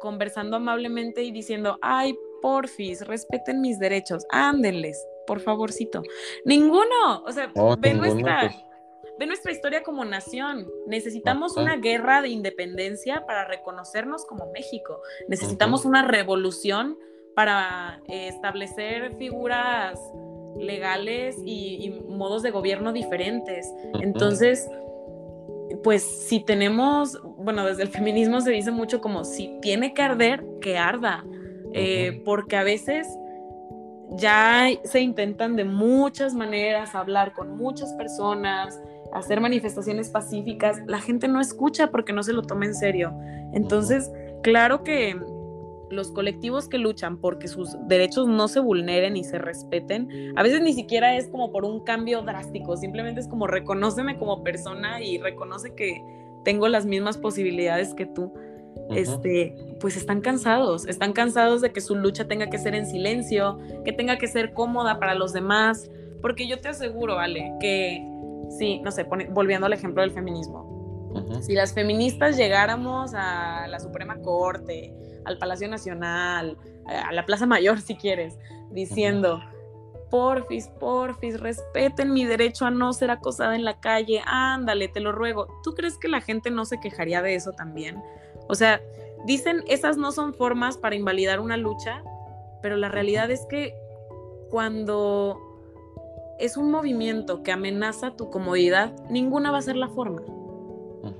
conversando 0.00 0.56
amablemente 0.56 1.24
y 1.24 1.32
diciendo, 1.32 1.78
ay, 1.82 2.16
porfis, 2.40 3.04
respeten 3.06 3.60
mis 3.60 3.80
derechos, 3.80 4.24
ándenles, 4.30 5.04
por 5.26 5.40
favorcito? 5.40 6.02
Ninguno, 6.44 7.24
o 7.26 7.32
sea, 7.32 7.52
ve, 7.80 7.94
nuestra, 7.94 8.40
pues. 8.42 8.67
Nuestra 9.26 9.52
historia 9.52 9.82
como 9.82 10.04
nación. 10.04 10.68
Necesitamos 10.86 11.56
una 11.56 11.76
guerra 11.76 12.22
de 12.22 12.28
independencia 12.28 13.24
para 13.26 13.44
reconocernos 13.44 14.24
como 14.24 14.50
México. 14.52 15.00
Necesitamos 15.28 15.84
una 15.84 16.02
revolución 16.02 16.98
para 17.34 18.00
eh, 18.08 18.28
establecer 18.28 19.14
figuras 19.16 20.00
legales 20.58 21.36
y, 21.44 22.00
modos 22.08 22.42
de 22.42 22.50
gobierno 22.50 22.92
diferentes. 22.92 23.72
Entonces, 24.00 24.68
pues 25.84 26.02
si 26.02 26.40
tenemos, 26.40 27.20
bueno, 27.36 27.64
desde 27.64 27.82
el 27.82 27.88
feminismo 27.88 28.40
se 28.40 28.50
dice 28.50 28.70
mucho 28.70 29.00
como 29.00 29.24
si 29.24 29.58
tiene 29.60 29.94
que 29.94 30.02
arder, 30.02 30.44
que 30.60 30.78
arda, 30.78 31.24
eh, 31.72 32.22
porque 32.24 32.56
a 32.56 32.64
veces 32.64 33.06
ya 34.10 34.68
se 34.84 35.00
intentan 35.00 35.56
de 35.56 35.64
muchas 35.64 36.34
maneras 36.34 36.94
hablar 36.94 37.34
con 37.34 37.56
muchas 37.56 37.92
personas, 37.94 38.80
hacer 39.12 39.40
manifestaciones 39.40 40.10
pacíficas, 40.10 40.78
la 40.86 41.00
gente 41.00 41.28
no 41.28 41.40
escucha 41.40 41.90
porque 41.90 42.12
no 42.12 42.22
se 42.22 42.32
lo 42.32 42.42
toma 42.42 42.66
en 42.66 42.74
serio. 42.74 43.12
Entonces, 43.52 44.10
claro 44.42 44.84
que 44.84 45.16
los 45.90 46.12
colectivos 46.12 46.68
que 46.68 46.78
luchan 46.78 47.18
porque 47.18 47.48
sus 47.48 47.76
derechos 47.86 48.28
no 48.28 48.48
se 48.48 48.60
vulneren 48.60 49.16
y 49.16 49.24
se 49.24 49.38
respeten, 49.38 50.34
a 50.36 50.42
veces 50.42 50.60
ni 50.60 50.72
siquiera 50.72 51.16
es 51.16 51.28
como 51.28 51.50
por 51.50 51.64
un 51.64 51.82
cambio 51.84 52.22
drástico, 52.22 52.76
simplemente 52.76 53.20
es 53.20 53.28
como 53.28 53.46
reconóceme 53.46 54.18
como 54.18 54.42
persona 54.42 55.02
y 55.02 55.18
reconoce 55.18 55.74
que 55.74 56.02
tengo 56.44 56.68
las 56.68 56.86
mismas 56.86 57.18
posibilidades 57.18 57.94
que 57.94 58.06
tú. 58.06 58.32
Este, 58.90 59.54
pues 59.80 59.96
están 59.96 60.20
cansados, 60.20 60.86
están 60.86 61.12
cansados 61.12 61.60
de 61.60 61.72
que 61.72 61.80
su 61.80 61.94
lucha 61.94 62.26
tenga 62.26 62.48
que 62.48 62.58
ser 62.58 62.74
en 62.74 62.86
silencio, 62.86 63.58
que 63.84 63.92
tenga 63.92 64.16
que 64.18 64.28
ser 64.28 64.54
cómoda 64.54 64.98
para 64.98 65.14
los 65.14 65.32
demás, 65.32 65.90
porque 66.22 66.46
yo 66.46 66.60
te 66.60 66.68
aseguro, 66.68 67.18
Ale, 67.18 67.52
que 67.60 68.02
sí, 68.56 68.80
no 68.80 68.90
sé, 68.90 69.04
volviendo 69.04 69.66
al 69.66 69.72
ejemplo 69.72 70.02
del 70.02 70.12
feminismo, 70.12 70.78
si 71.40 71.54
las 71.54 71.72
feministas 71.72 72.36
llegáramos 72.36 73.12
a 73.14 73.66
la 73.66 73.80
Suprema 73.80 74.20
Corte, 74.20 74.92
al 75.24 75.38
Palacio 75.38 75.68
Nacional, 75.68 76.56
eh, 76.88 76.94
a 76.94 77.12
la 77.12 77.24
Plaza 77.24 77.46
Mayor 77.46 77.80
si 77.82 77.96
quieres, 77.96 78.38
diciendo, 78.70 79.40
porfis, 80.10 80.68
porfis, 80.80 81.38
respeten 81.40 82.12
mi 82.12 82.24
derecho 82.24 82.66
a 82.66 82.70
no 82.70 82.92
ser 82.92 83.10
acosada 83.10 83.54
en 83.54 83.64
la 83.64 83.80
calle, 83.80 84.22
ándale, 84.26 84.88
te 84.88 85.00
lo 85.00 85.12
ruego. 85.12 85.48
¿Tú 85.62 85.74
crees 85.74 85.98
que 85.98 86.08
la 86.08 86.20
gente 86.20 86.50
no 86.50 86.64
se 86.64 86.80
quejaría 86.80 87.22
de 87.22 87.34
eso 87.34 87.52
también? 87.52 88.02
O 88.48 88.54
sea, 88.54 88.80
dicen, 89.26 89.62
esas 89.68 89.96
no 89.96 90.12
son 90.12 90.34
formas 90.34 90.78
para 90.78 90.96
invalidar 90.96 91.40
una 91.40 91.56
lucha, 91.56 92.02
pero 92.62 92.76
la 92.76 92.88
realidad 92.88 93.30
es 93.30 93.44
que 93.46 93.74
cuando 94.50 95.47
es 96.38 96.56
un 96.56 96.70
movimiento 96.70 97.42
que 97.42 97.52
amenaza 97.52 98.12
tu 98.12 98.30
comodidad, 98.30 98.92
ninguna 99.10 99.50
va 99.50 99.58
a 99.58 99.62
ser 99.62 99.76
la 99.76 99.88
forma. 99.88 100.22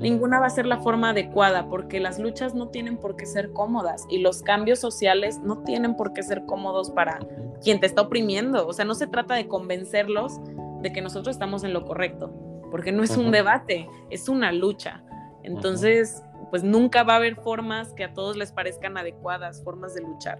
Ninguna 0.00 0.38
va 0.38 0.46
a 0.46 0.50
ser 0.50 0.66
la 0.66 0.78
forma 0.78 1.10
adecuada 1.10 1.68
porque 1.68 1.98
las 1.98 2.18
luchas 2.18 2.54
no 2.54 2.68
tienen 2.68 2.98
por 2.98 3.16
qué 3.16 3.26
ser 3.26 3.52
cómodas 3.52 4.06
y 4.08 4.18
los 4.18 4.42
cambios 4.42 4.78
sociales 4.78 5.40
no 5.40 5.62
tienen 5.62 5.96
por 5.96 6.12
qué 6.12 6.22
ser 6.22 6.44
cómodos 6.46 6.90
para 6.90 7.18
quien 7.62 7.80
te 7.80 7.86
está 7.86 8.02
oprimiendo. 8.02 8.66
O 8.66 8.72
sea, 8.72 8.84
no 8.84 8.94
se 8.94 9.06
trata 9.06 9.34
de 9.34 9.48
convencerlos 9.48 10.40
de 10.82 10.92
que 10.92 11.00
nosotros 11.00 11.34
estamos 11.34 11.64
en 11.64 11.72
lo 11.72 11.84
correcto, 11.84 12.32
porque 12.70 12.92
no 12.92 13.02
es 13.02 13.16
un 13.16 13.30
debate, 13.30 13.88
es 14.10 14.28
una 14.28 14.52
lucha. 14.52 15.02
Entonces, 15.42 16.22
pues 16.50 16.62
nunca 16.62 17.02
va 17.02 17.14
a 17.14 17.16
haber 17.16 17.36
formas 17.36 17.92
que 17.94 18.04
a 18.04 18.12
todos 18.12 18.36
les 18.36 18.52
parezcan 18.52 18.96
adecuadas, 18.96 19.62
formas 19.64 19.94
de 19.94 20.02
luchar. 20.02 20.38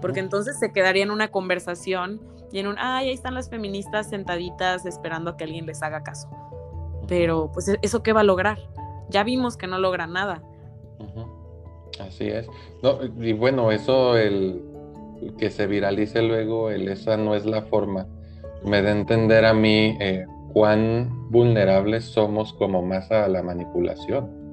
Porque 0.00 0.20
entonces 0.20 0.58
se 0.58 0.72
quedaría 0.72 1.02
en 1.02 1.10
una 1.10 1.28
conversación 1.28 2.20
y 2.52 2.58
en 2.58 2.66
un, 2.68 2.76
ay, 2.78 3.08
ahí 3.08 3.14
están 3.14 3.34
las 3.34 3.48
feministas 3.50 4.08
sentaditas 4.08 4.86
esperando 4.86 5.30
a 5.30 5.36
que 5.36 5.44
alguien 5.44 5.66
les 5.66 5.82
haga 5.82 6.02
caso. 6.02 6.28
Pero, 7.08 7.50
pues, 7.52 7.68
¿e-, 7.68 7.78
¿eso 7.82 8.02
qué 8.02 8.12
va 8.12 8.20
a 8.20 8.24
lograr? 8.24 8.58
Ya 9.08 9.24
vimos 9.24 9.56
que 9.56 9.66
no 9.66 9.78
logra 9.78 10.06
nada. 10.06 10.42
Así 12.00 12.28
es. 12.28 12.46
No, 12.82 12.98
y 13.20 13.32
bueno, 13.32 13.72
eso, 13.72 14.16
el, 14.16 14.62
que 15.38 15.50
se 15.50 15.66
viralice 15.66 16.22
luego, 16.22 16.70
el 16.70 16.88
esa 16.88 17.16
no 17.16 17.34
es 17.34 17.46
la 17.46 17.62
forma, 17.62 18.06
me 18.64 18.82
da 18.82 18.90
a 18.90 18.92
entender 18.92 19.44
a 19.44 19.54
mí 19.54 19.96
eh, 20.00 20.26
cuán 20.52 21.30
vulnerables 21.30 22.04
somos 22.04 22.52
como 22.52 22.82
más 22.82 23.10
a 23.10 23.28
la 23.28 23.42
manipulación. 23.42 24.45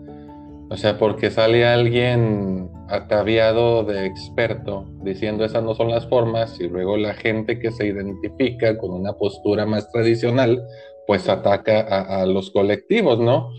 O 0.74 0.78
sea, 0.78 0.98
porque 0.98 1.30
sale 1.30 1.68
alguien 1.68 2.68
ataviado 2.90 3.84
de 3.84 4.08
experto 4.08 4.88
diciendo 5.04 5.46
esas 5.46 5.64
no 5.64 5.76
son 5.76 5.92
las 5.92 6.08
formas 6.08 6.60
y 6.60 6.68
luego 6.68 6.98
la 6.98 7.14
gente 7.14 7.60
que 7.60 7.72
se 7.72 7.86
identifica 7.86 8.76
con 8.80 8.90
una 8.90 9.14
postura 9.14 9.68
más 9.68 9.92
tradicional, 9.92 10.66
pues 11.06 11.30
ataca 11.30 11.82
a, 11.82 12.26
los 12.26 12.50
colectivos, 12.50 13.20
¿no? 13.20 13.52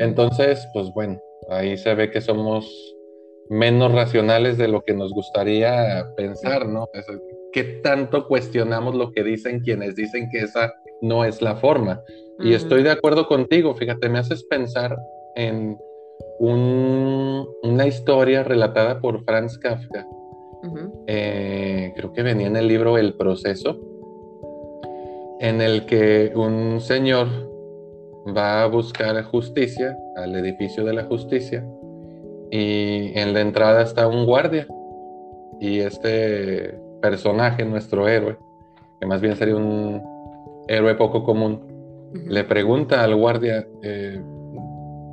Entonces, 0.00 0.66
pues 0.74 0.90
bueno, 0.92 1.20
ahí 1.50 1.76
se 1.76 1.94
ve 1.94 2.10
que 2.10 2.20
somos 2.20 2.68
menos 3.48 3.92
racionales 3.92 4.58
de 4.58 4.66
lo 4.66 4.82
que 4.82 4.94
nos 4.94 5.12
gustaría 5.12 6.04
pensar, 6.16 6.66
¿no? 6.66 6.88
¿Qué 7.52 7.62
tanto 7.62 8.26
cuestionamos 8.26 8.96
lo 8.96 9.12
que 9.12 9.22
dicen 9.22 9.60
quienes 9.60 9.94
dicen 9.94 10.28
que 10.32 10.40
esa 10.40 10.74
no 11.00 11.24
es 11.24 11.40
la 11.42 11.54
forma? 11.54 12.02
Y 12.40 12.54
estoy 12.54 12.82
de 12.82 12.90
acuerdo 12.90 13.28
contigo, 13.28 13.72
fíjate, 13.76 14.08
me 14.08 14.18
haces 14.18 14.42
pensar 14.50 14.96
en 15.36 15.78
una 16.38 17.86
historia 17.86 18.42
relatada 18.42 19.00
por 19.00 19.24
Franz 19.24 19.58
Kafka. 19.58 20.06
Eh, 21.06 21.92
creo 21.94 22.12
que 22.12 22.22
venía 22.22 22.46
en 22.48 22.56
el 22.56 22.66
libro 22.66 22.98
El 22.98 23.14
proceso, 23.14 23.78
en 25.40 25.60
el 25.60 25.86
que 25.86 26.32
un 26.34 26.80
señor 26.80 27.28
va 28.36 28.62
a 28.62 28.66
buscar 28.66 29.22
justicia 29.24 29.96
al 30.16 30.34
edificio 30.34 30.84
de 30.84 30.92
la 30.94 31.04
justicia 31.04 31.64
y 32.50 33.16
en 33.18 33.32
la 33.32 33.40
entrada 33.40 33.82
está 33.82 34.08
un 34.08 34.26
guardia 34.26 34.66
y 35.60 35.80
este 35.80 36.78
personaje, 37.00 37.64
nuestro 37.64 38.08
héroe, 38.08 38.36
que 39.00 39.06
más 39.06 39.20
bien 39.20 39.36
sería 39.36 39.56
un 39.56 40.02
héroe 40.68 40.94
poco 40.94 41.22
común, 41.22 41.60
le 42.26 42.44
pregunta 42.44 43.04
al 43.04 43.14
guardia, 43.14 43.66
eh, 43.82 44.20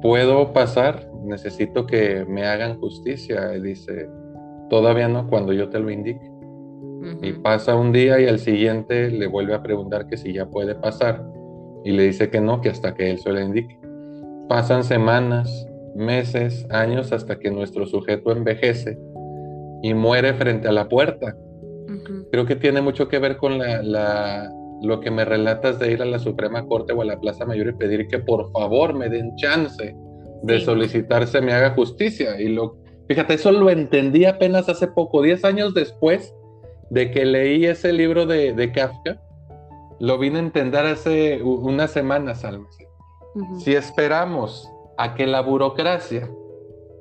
¿puedo 0.02 0.54
pasar? 0.54 1.12
Necesito 1.24 1.86
que 1.86 2.26
me 2.26 2.46
hagan 2.46 2.80
justicia. 2.80 3.56
Y 3.56 3.62
dice, 3.62 4.10
todavía 4.70 5.08
no, 5.08 5.28
cuando 5.30 5.54
yo 5.54 5.70
te 5.70 5.80
lo 5.80 5.90
indique. 5.90 6.32
Y 7.22 7.34
pasa 7.34 7.76
un 7.76 7.92
día 7.92 8.20
y 8.22 8.28
al 8.28 8.40
siguiente 8.40 9.12
le 9.12 9.28
vuelve 9.28 9.54
a 9.54 9.62
preguntar 9.62 10.08
que 10.08 10.18
si 10.18 10.34
ya 10.34 10.46
puede 10.50 10.76
pasar. 10.76 11.24
Y 11.84 11.92
le 11.92 12.04
dice 12.04 12.30
que 12.30 12.40
no, 12.40 12.62
que 12.62 12.70
hasta 12.70 12.94
que 12.94 13.12
él 13.12 13.20
se 13.20 13.32
lo 13.32 13.42
indique. 13.42 13.78
Pasan 14.48 14.84
semanas, 14.84 15.68
meses, 15.96 16.66
años 16.70 17.12
hasta 17.12 17.40
que 17.40 17.52
nuestro 17.52 17.86
sujeto 17.86 18.32
envejece 18.32 18.98
y 19.82 19.94
muere 19.94 20.34
frente 20.34 20.68
a 20.68 20.72
la 20.72 20.88
puerta. 20.88 21.36
Creo 22.32 22.46
que 22.46 22.56
tiene 22.56 22.82
mucho 22.82 23.08
que 23.10 23.20
ver 23.20 23.38
con 23.38 23.58
la, 23.60 24.50
lo 24.82 25.00
que 25.00 25.12
me 25.12 25.26
relatas 25.26 25.80
de 25.80 25.92
ir 25.92 26.02
a 26.02 26.06
la 26.06 26.20
Suprema 26.20 26.66
Corte 26.66 26.94
o 26.94 27.02
a 27.02 27.06
la 27.06 27.20
Plaza 27.20 27.46
Mayor 27.46 27.68
y 27.68 27.74
pedir 27.74 28.08
que 28.08 28.20
por 28.20 28.52
favor 28.52 28.94
me 28.94 29.10
den 29.10 29.36
chance 29.36 29.96
de 30.44 30.60
solicitarse 30.60 31.41
me 31.41 31.54
haga 31.54 31.72
justicia. 31.72 32.39
Y 32.39 32.50
lo, 32.50 32.78
fíjate, 33.08 33.34
eso 33.34 33.52
lo 33.52 33.70
entendí 33.70 34.26
apenas 34.26 34.70
hace 34.70 34.88
poco, 34.88 35.22
10 35.22 35.44
años 35.46 35.74
después 35.74 36.34
de 36.89 37.10
que 37.10 37.26
leí 37.26 37.66
ese 37.66 37.91
libro 37.91 38.26
de, 38.26 38.54
de 38.54 38.72
Kafka, 38.72 39.20
lo 40.00 40.18
vine 40.20 40.38
a 40.38 40.44
entender 40.44 40.86
hace 40.86 41.41
unas 41.41 41.91
semanas. 41.91 42.46
Si 43.60 43.74
esperamos 43.74 44.70
a 44.98 45.16
que 45.16 45.26
la 45.26 45.41
burocracia 45.41 46.30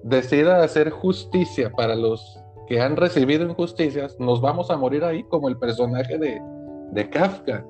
decida 0.04 0.62
hacer 0.62 0.90
justicia 0.90 1.70
para 1.72 1.94
los 1.94 2.38
que 2.68 2.80
han 2.80 2.96
recibido 2.96 3.44
injusticias, 3.44 4.18
nos 4.18 4.40
vamos 4.40 4.70
a 4.70 4.76
morir 4.76 5.04
ahí 5.04 5.24
como 5.24 5.48
el 5.48 5.58
personaje 5.58 6.16
de, 6.16 6.40
de 6.92 7.10
Kafka. 7.10 7.66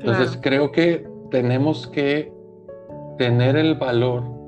Entonces 0.00 0.38
creo 0.40 0.72
que 0.72 1.06
tenemos 1.30 1.86
que 1.86 2.32
tener 3.18 3.56
el 3.56 3.74
valor 3.74 4.41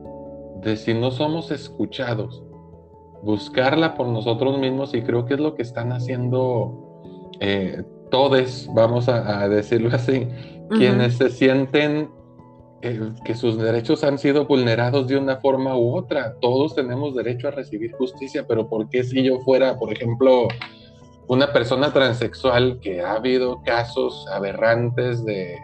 de 0.64 0.76
si 0.76 0.94
no 0.94 1.10
somos 1.10 1.50
escuchados, 1.50 2.42
buscarla 3.22 3.94
por 3.94 4.08
nosotros 4.08 4.58
mismos 4.58 4.94
y 4.94 5.02
creo 5.02 5.26
que 5.26 5.34
es 5.34 5.40
lo 5.40 5.54
que 5.54 5.62
están 5.62 5.92
haciendo 5.92 7.00
eh, 7.40 7.82
todos, 8.10 8.68
vamos 8.74 9.08
a, 9.08 9.48
decirlo 9.48 9.90
así, 9.94 10.28
quienes 10.70 11.16
se 11.16 11.30
sienten 11.30 12.10
eh, 12.82 13.12
que 13.24 13.34
sus 13.34 13.58
derechos 13.58 14.04
han 14.04 14.18
sido 14.18 14.46
vulnerados 14.46 15.08
de 15.08 15.16
una 15.16 15.36
forma 15.38 15.76
u 15.76 15.96
otra. 15.96 16.34
Todos 16.40 16.74
tenemos 16.74 17.14
derecho 17.14 17.48
a 17.48 17.50
recibir 17.50 17.92
justicia, 17.92 18.46
pero 18.46 18.68
¿por 18.68 18.88
qué 18.88 19.02
si 19.02 19.22
yo 19.22 19.40
fuera, 19.40 19.78
por 19.78 19.92
ejemplo, 19.92 20.48
una 21.28 21.52
persona 21.52 21.92
transexual 21.92 22.78
que 22.80 23.00
ha 23.00 23.14
habido 23.14 23.62
casos 23.62 24.26
aberrantes 24.32 25.24
de 25.24 25.58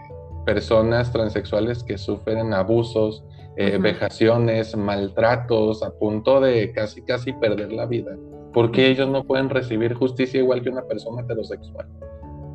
personas 0.45 1.13
transexuales 1.13 1.85
que 1.85 1.99
sufren 1.99 2.55
abusos, 2.55 3.23
eh, 3.63 3.77
vejaciones, 3.77 4.75
maltratos, 4.75 5.83
a 5.83 5.91
punto 5.91 6.41
de 6.41 6.73
casi, 6.73 7.03
casi 7.03 7.35
perder 7.35 7.71
la 7.73 7.85
vida. 7.85 8.17
porque 8.55 8.89
ellos 8.89 9.07
no 9.07 9.23
pueden 9.25 9.51
recibir 9.51 9.93
justicia 9.93 10.41
igual 10.41 10.63
que 10.63 10.71
una 10.71 10.87
persona 10.87 11.21
heterosexual? 11.21 11.87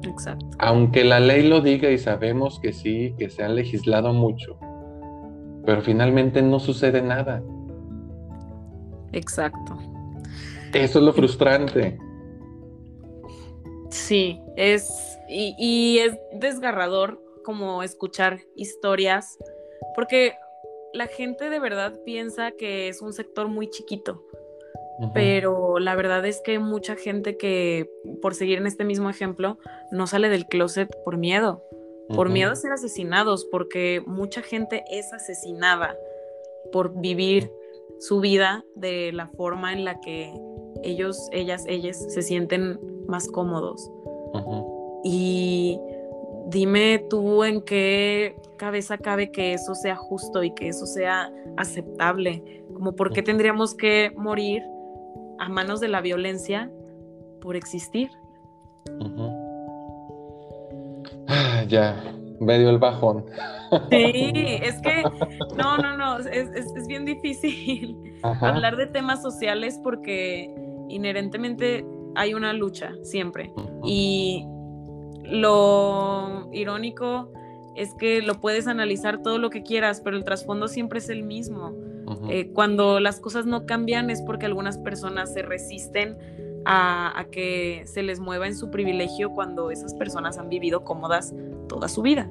Exacto. 0.02 0.48
Aunque 0.58 1.04
la 1.04 1.20
ley 1.20 1.48
lo 1.48 1.62
diga 1.62 1.92
y 1.92 2.00
sabemos 2.00 2.60
que 2.60 2.74
sí, 2.74 3.14
que 3.20 3.30
se 3.30 3.44
han 3.44 3.56
legislado 3.56 4.14
mucho, 4.14 4.58
pero 5.64 5.84
finalmente 5.84 6.42
no 6.42 6.60
sucede 6.60 7.04
nada. 7.04 7.44
Exacto. 9.14 9.78
Eso 10.74 11.00
es 11.00 11.06
lo 11.06 11.14
frustrante. 11.14 12.00
Sí, 13.92 14.42
es 14.58 15.20
y, 15.30 15.56
y 15.60 16.00
es 16.00 16.18
desgarrador 16.34 17.22
como 17.44 17.84
escuchar 17.84 18.40
historias, 18.56 19.38
porque 19.96 20.34
la 20.96 21.08
gente 21.08 21.50
de 21.50 21.60
verdad 21.60 22.00
piensa 22.06 22.52
que 22.52 22.88
es 22.88 23.02
un 23.02 23.12
sector 23.12 23.50
muy 23.50 23.70
chiquito, 23.70 24.24
pero 25.14 25.78
la 25.78 25.94
verdad 25.96 26.26
es 26.26 26.42
que 26.42 26.58
mucha 26.58 26.96
gente 26.96 27.36
que, 27.36 27.92
por 28.22 28.34
seguir 28.34 28.60
en 28.60 28.66
este 28.66 28.86
mismo 28.86 29.10
ejemplo, 29.10 29.58
no 29.92 30.08
sale 30.08 30.30
del 30.30 30.48
closet 30.48 30.90
por 31.04 31.18
miedo, 31.18 31.62
por 32.16 32.30
miedo 32.30 32.52
a 32.52 32.56
ser 32.56 32.72
asesinados, 32.72 33.46
porque 33.52 34.02
mucha 34.06 34.42
gente 34.42 34.86
es 34.90 35.12
asesinada 35.12 35.98
por 36.72 36.98
vivir 37.00 37.52
su 38.00 38.22
vida 38.22 38.64
de 38.76 39.12
la 39.12 39.28
forma 39.28 39.74
en 39.74 39.84
la 39.84 40.00
que 40.00 40.34
ellos, 40.84 41.28
ellas, 41.34 41.66
ellas 41.68 42.06
se 42.08 42.22
sienten 42.22 42.80
más 43.08 43.28
cómodos. 43.28 43.92
Y 45.04 45.78
dime 46.48 47.06
tú 47.10 47.44
en 47.44 47.62
qué 47.62 48.36
cabeza 48.58 48.98
cabe 48.98 49.32
que 49.32 49.54
eso 49.54 49.76
sea 49.76 49.96
justo 49.96 50.44
y 50.44 50.54
que 50.54 50.70
eso 50.70 50.86
sea 50.86 51.32
aceptable, 51.58 52.64
como 52.74 52.96
por 52.96 53.12
qué 53.12 53.22
tendríamos 53.22 53.76
que 53.76 54.12
morir 54.16 54.64
a 55.40 55.50
manos 55.50 55.80
de 55.80 55.88
la 55.88 56.02
violencia 56.02 56.72
por 57.42 57.56
existir. 57.56 58.10
Ya, 61.68 62.14
medio 62.40 62.70
el 62.70 62.78
bajón. 62.78 63.26
Sí, 63.90 64.32
es 64.62 64.80
que 64.82 65.02
no, 65.58 65.78
no, 65.78 65.98
no, 65.98 66.20
es, 66.20 66.88
bien 66.88 67.06
difícil 67.06 67.98
hablar 68.22 68.78
de 68.78 68.86
temas 68.86 69.24
sociales 69.24 69.80
porque 69.82 70.54
inherentemente 70.88 71.84
hay 72.14 72.36
una 72.36 72.54
lucha 72.54 72.94
siempre. 73.02 73.52
Y 73.84 74.46
lo 75.30 76.50
irónico 76.52 77.30
es 77.76 77.94
que 77.94 78.22
lo 78.22 78.36
puedes 78.36 78.68
analizar 78.68 79.22
todo 79.22 79.38
lo 79.38 79.50
que 79.50 79.64
quieras, 79.64 80.02
pero 80.02 80.16
el 80.18 80.24
trasfondo 80.24 80.68
siempre 80.68 81.00
es 81.00 81.10
el 81.10 81.24
mismo. 81.24 81.74
Eh, 82.30 82.52
cuando 82.54 83.00
las 83.00 83.20
cosas 83.20 83.46
no 83.46 83.66
cambian 83.66 84.10
es 84.10 84.22
porque 84.22 84.46
algunas 84.46 84.78
personas 84.78 85.34
se 85.34 85.42
resisten 85.42 86.18
a, 86.66 87.26
que 87.32 87.84
se 87.86 88.04
les 88.04 88.20
mueva 88.20 88.48
en 88.48 88.56
su 88.56 88.72
privilegio 88.72 89.32
cuando 89.32 89.72
esas 89.72 89.94
personas 89.94 90.38
han 90.38 90.50
vivido 90.50 90.84
cómodas 90.84 91.34
toda 91.68 91.88
su 91.88 92.02
vida. 92.02 92.30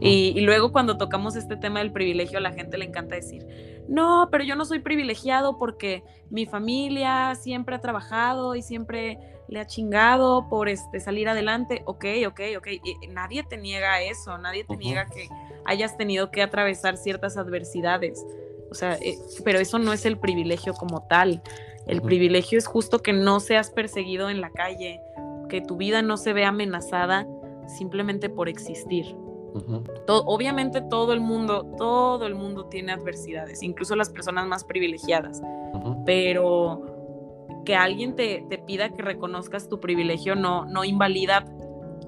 y, 0.00 0.40
luego 0.40 0.70
cuando 0.70 0.98
tocamos 0.98 1.34
este 1.36 1.56
tema 1.56 1.80
del 1.80 1.92
privilegio, 1.92 2.38
a 2.38 2.40
la 2.40 2.52
gente 2.52 2.78
le 2.78 2.84
encanta 2.84 3.14
decir, 3.14 3.46
no, 3.88 4.28
pero 4.30 4.44
yo 4.44 4.54
no 4.54 4.64
soy 4.64 4.80
privilegiado 4.80 5.58
porque 5.58 6.04
mi 6.30 6.46
familia 6.46 7.34
siempre 7.34 7.74
ha 7.74 7.80
trabajado 7.80 8.54
y 8.54 8.62
siempre 8.62 9.18
le 9.48 9.60
ha 9.60 9.66
chingado 9.66 10.48
por 10.48 10.68
este, 10.68 11.00
salir 11.00 11.28
adelante. 11.28 11.82
Ok, 11.86 12.04
ok, 12.26 12.40
ok. 12.58 12.68
nadie 13.10 13.42
te 13.42 13.56
niega 13.56 14.02
eso, 14.02 14.36
nadie 14.38 14.64
te 14.64 14.76
niega 14.76 15.06
que 15.06 15.28
hayas 15.64 15.96
tenido 15.96 16.30
que 16.30 16.42
atravesar 16.42 16.96
ciertas 16.96 17.36
adversidades. 17.36 18.24
O 18.70 18.74
sea, 18.74 18.94
eh, 19.00 19.18
pero 19.44 19.58
eso 19.58 19.78
no 19.78 19.92
es 19.92 20.04
el 20.04 20.18
privilegio 20.18 20.74
como 20.74 21.06
tal. 21.08 21.42
El 21.86 22.02
privilegio 22.02 22.58
es 22.58 22.66
justo 22.66 22.98
que 22.98 23.14
no 23.14 23.40
seas 23.40 23.70
perseguido 23.70 24.28
en 24.28 24.42
la 24.42 24.50
calle, 24.50 25.00
que 25.48 25.62
tu 25.62 25.78
vida 25.78 26.02
no 26.02 26.18
se 26.18 26.34
vea 26.34 26.48
amenazada 26.48 27.26
simplemente 27.66 28.28
por 28.28 28.48
existir. 28.50 29.16
obviamente 30.06 30.82
todo 30.82 31.14
el 31.14 31.20
mundo, 31.20 31.64
todo 31.78 32.26
el 32.26 32.34
mundo 32.34 32.66
tiene 32.66 32.92
adversidades, 32.92 33.62
incluso 33.62 33.96
las 33.96 34.10
personas 34.10 34.46
más 34.46 34.64
privilegiadas, 34.64 35.40
pero 36.04 36.97
que 37.64 37.76
alguien 37.76 38.16
te, 38.16 38.44
te, 38.48 38.58
pida 38.58 38.90
que 38.90 39.02
reconozcas 39.02 39.68
tu 39.68 39.80
privilegio 39.80 40.34
no, 40.34 40.64
no 40.64 40.84
invalida 40.84 41.44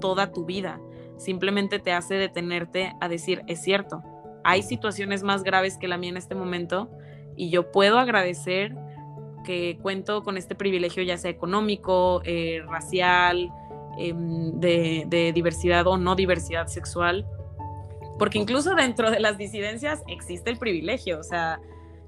toda 0.00 0.32
tu 0.32 0.44
vida, 0.44 0.80
simplemente 1.16 1.78
te 1.78 1.92
hace 1.92 2.14
detenerte 2.14 2.94
a 3.00 3.08
decir, 3.08 3.42
es 3.46 3.62
cierto, 3.62 4.02
hay 4.44 4.62
situaciones 4.62 5.22
más 5.22 5.42
graves 5.42 5.76
que 5.76 5.88
la 5.88 5.98
mía 5.98 6.10
en 6.10 6.16
este 6.16 6.34
momento 6.34 6.90
y 7.36 7.50
yo 7.50 7.70
puedo 7.70 7.98
agradecer 7.98 8.74
que 9.44 9.78
cuento 9.80 10.22
con 10.22 10.36
este 10.36 10.54
privilegio 10.54 11.02
ya 11.02 11.16
sea 11.16 11.30
económico, 11.30 12.22
eh, 12.24 12.62
racial, 12.66 13.50
em, 13.98 14.52
de, 14.60 15.32
diversidad 15.34 15.86
o 15.86 15.96
no 15.96 16.14
diversidad 16.14 16.66
sexual, 16.66 17.26
porque 18.18 18.38
incluso 18.38 18.74
dentro 18.74 19.10
de 19.10 19.20
las 19.20 19.38
disidencias 19.38 20.02
existe 20.06 20.50
el 20.50 20.58
privilegio, 20.58 21.18
o 21.18 21.22
sea, 21.22 21.60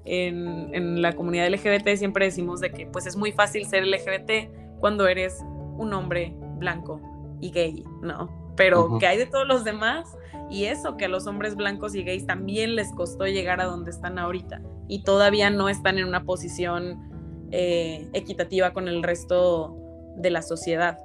en, 0.05 0.73
en, 0.73 1.01
la 1.01 1.13
comunidad 1.13 1.49
LGBT 1.49 1.95
siempre 1.95 2.25
decimos 2.25 2.59
de 2.59 2.71
que 2.71 2.87
pues 2.87 3.05
es 3.05 3.15
muy 3.15 3.31
fácil 3.31 3.65
ser 3.65 3.85
LGBT 3.85 4.49
cuando 4.79 5.07
eres 5.07 5.39
un 5.77 5.93
hombre 5.93 6.33
blanco 6.57 6.99
y 7.39 7.51
gay, 7.51 7.83
¿no? 8.01 8.53
Pero 8.55 8.99
que 8.99 9.07
hay 9.07 9.17
de 9.17 9.25
todos 9.25 9.47
los 9.47 9.63
demás 9.63 10.15
y 10.49 10.65
eso 10.65 10.97
que 10.97 11.05
a 11.05 11.07
los 11.07 11.25
hombres 11.25 11.55
blancos 11.55 11.95
y 11.95 12.03
gays 12.03 12.27
también 12.27 12.75
les 12.75 12.91
costó 12.93 13.25
llegar 13.25 13.61
a 13.61 13.65
donde 13.65 13.91
están 13.91 14.19
ahorita 14.19 14.61
y 14.87 15.03
todavía 15.03 15.49
no 15.49 15.69
están 15.69 15.97
en 15.97 16.05
una 16.05 16.23
posición 16.23 17.47
eh, 17.51 18.07
equitativa 18.13 18.73
con 18.73 18.87
el 18.87 19.03
resto 19.03 19.75
de 20.15 20.29
la 20.29 20.41
sociedad. 20.41 20.99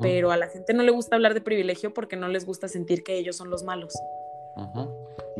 Pero 0.00 0.30
a 0.30 0.38
la 0.38 0.46
gente 0.48 0.72
no 0.72 0.82
le 0.82 0.90
gusta 0.90 1.14
hablar 1.14 1.34
de 1.34 1.42
privilegio 1.42 1.92
porque 1.92 2.16
no 2.16 2.28
les 2.28 2.46
gusta 2.46 2.68
sentir 2.68 3.04
que 3.04 3.18
ellos 3.18 3.36
son 3.36 3.50
los 3.50 3.64
malos. 3.64 3.92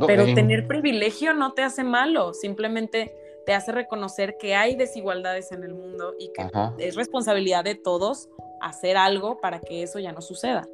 Pero 0.07 0.24
eh, 0.24 0.34
tener 0.34 0.66
privilegio 0.66 1.34
no 1.34 1.53
te 1.53 1.62
hace 1.62 1.84
malo, 1.84 2.34
simplemente 2.34 3.14
te 3.47 3.53
hace 3.53 3.72
reconocer 3.72 4.36
que 4.38 4.55
hay 4.55 4.74
desigualdades 4.74 5.53
en 5.53 5.64
el 5.64 5.74
mundo 5.74 6.14
y 6.18 6.32
que 6.32 6.49
es 6.78 6.97
responsabilidad 6.97 7.64
de 7.64 7.74
todos 7.74 8.28
hacer 8.61 8.97
algo 8.97 9.38
para 9.40 9.61
que 9.61 9.82
eso 9.82 9.99
ya 9.99 10.12
no 10.12 10.22
suceda. 10.22 10.66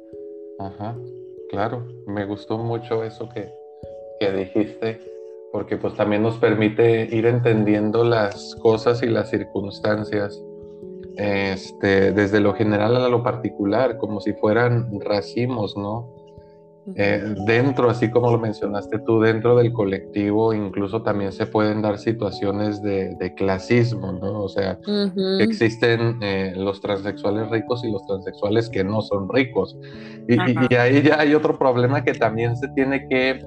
Ajá, 0.59 0.95
claro, 1.49 1.85
me 2.07 2.25
gustó 2.25 2.57
mucho 2.57 3.03
eso 3.03 3.27
que, 3.29 3.51
que 4.19 4.31
dijiste 4.31 5.11
porque 5.51 5.77
pues 5.77 5.95
también 5.95 6.23
nos 6.23 6.37
permite 6.37 7.13
ir 7.13 7.25
entendiendo 7.25 8.03
las 8.03 8.55
cosas 8.55 9.03
y 9.03 9.07
las 9.07 9.29
circunstancias 9.29 10.41
este, 11.17 12.13
desde 12.13 12.39
lo 12.39 12.53
general 12.53 12.95
a 12.95 13.09
lo 13.09 13.21
particular, 13.21 13.97
como 13.97 14.21
si 14.21 14.33
fueran 14.33 14.99
racimos, 15.01 15.75
¿no? 15.75 16.09
Eh, 16.95 17.35
dentro, 17.45 17.91
así 17.91 18.09
como 18.09 18.31
lo 18.31 18.39
mencionaste 18.39 18.99
tú, 18.99 19.21
dentro 19.21 19.55
del 19.55 19.71
colectivo 19.71 20.51
incluso 20.51 21.03
también 21.03 21.31
se 21.31 21.45
pueden 21.45 21.81
dar 21.81 21.99
situaciones 21.99 22.81
de, 22.81 23.33
clasismo, 23.37 24.11
¿no? 24.11 24.43
O 24.43 24.49
sea, 24.49 24.79
existen 25.39 26.17
eh, 26.21 26.53
los 26.55 26.81
transexuales 26.81 27.49
ricos 27.49 27.83
y 27.83 27.91
los 27.91 28.05
transexuales 28.07 28.69
que 28.69 28.83
no 28.83 29.01
son 29.01 29.29
ricos. 29.29 29.77
y, 30.27 30.73
ahí 30.75 31.03
ya 31.03 31.19
hay 31.19 31.35
otro 31.35 31.57
problema 31.57 32.03
que 32.03 32.13
también 32.13 32.57
se 32.57 32.67
tiene 32.69 33.07
que 33.07 33.39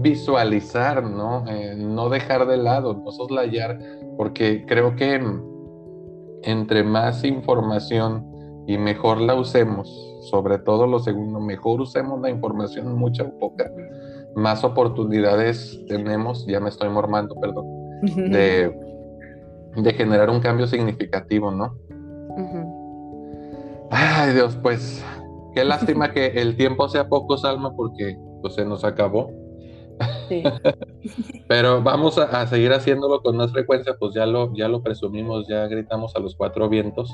visualizar, 0.00 1.02
¿no? 1.04 1.44
Eh, 1.48 1.74
no 1.76 2.08
dejar 2.08 2.46
de 2.46 2.56
lado, 2.56 2.94
no 2.94 3.12
soslayar, 3.12 3.78
porque 4.16 4.64
creo 4.66 4.96
que 4.96 5.20
entre 6.42 6.82
más 6.82 7.24
información 7.24 8.26
y 8.66 8.78
mejor 8.78 9.20
la 9.20 9.34
usemos, 9.34 10.05
sobre 10.30 10.58
todo 10.58 10.86
lo 10.86 10.98
segundo, 10.98 11.40
mejor 11.40 11.80
usemos 11.80 12.20
la 12.20 12.30
información 12.30 12.94
mucha 12.94 13.24
o 13.24 13.38
poca, 13.38 13.70
más 14.34 14.64
oportunidades 14.64 15.80
tenemos, 15.88 16.46
ya 16.46 16.60
me 16.60 16.68
estoy 16.68 16.88
mormando, 16.90 17.34
perdón, 17.36 17.66
de, 18.30 18.72
de 19.76 19.92
generar 19.94 20.30
un 20.30 20.40
cambio 20.40 20.66
significativo, 20.66 21.50
¿no? 21.50 21.74
Ay 23.90 24.34
Dios, 24.34 24.58
pues 24.62 25.04
qué 25.54 25.64
lástima 25.64 26.12
que 26.12 26.26
el 26.26 26.56
tiempo 26.56 26.88
sea 26.88 27.08
poco, 27.08 27.36
Salma, 27.36 27.74
porque 27.74 28.18
pues, 28.42 28.54
se 28.54 28.64
nos 28.64 28.84
acabó. 28.84 29.30
Pero 31.48 31.82
vamos 31.82 32.18
a, 32.18 32.46
seguir 32.46 32.72
haciéndolo 32.72 33.22
con 33.22 33.36
más 33.36 33.52
frecuencia, 33.52 33.96
pues 33.98 34.14
ya 34.14 34.26
lo, 34.26 34.54
ya 34.54 34.68
lo 34.68 34.82
presumimos, 34.82 35.48
ya 35.48 35.66
gritamos 35.68 36.14
a 36.16 36.20
los 36.20 36.34
cuatro 36.36 36.68
vientos. 36.68 37.10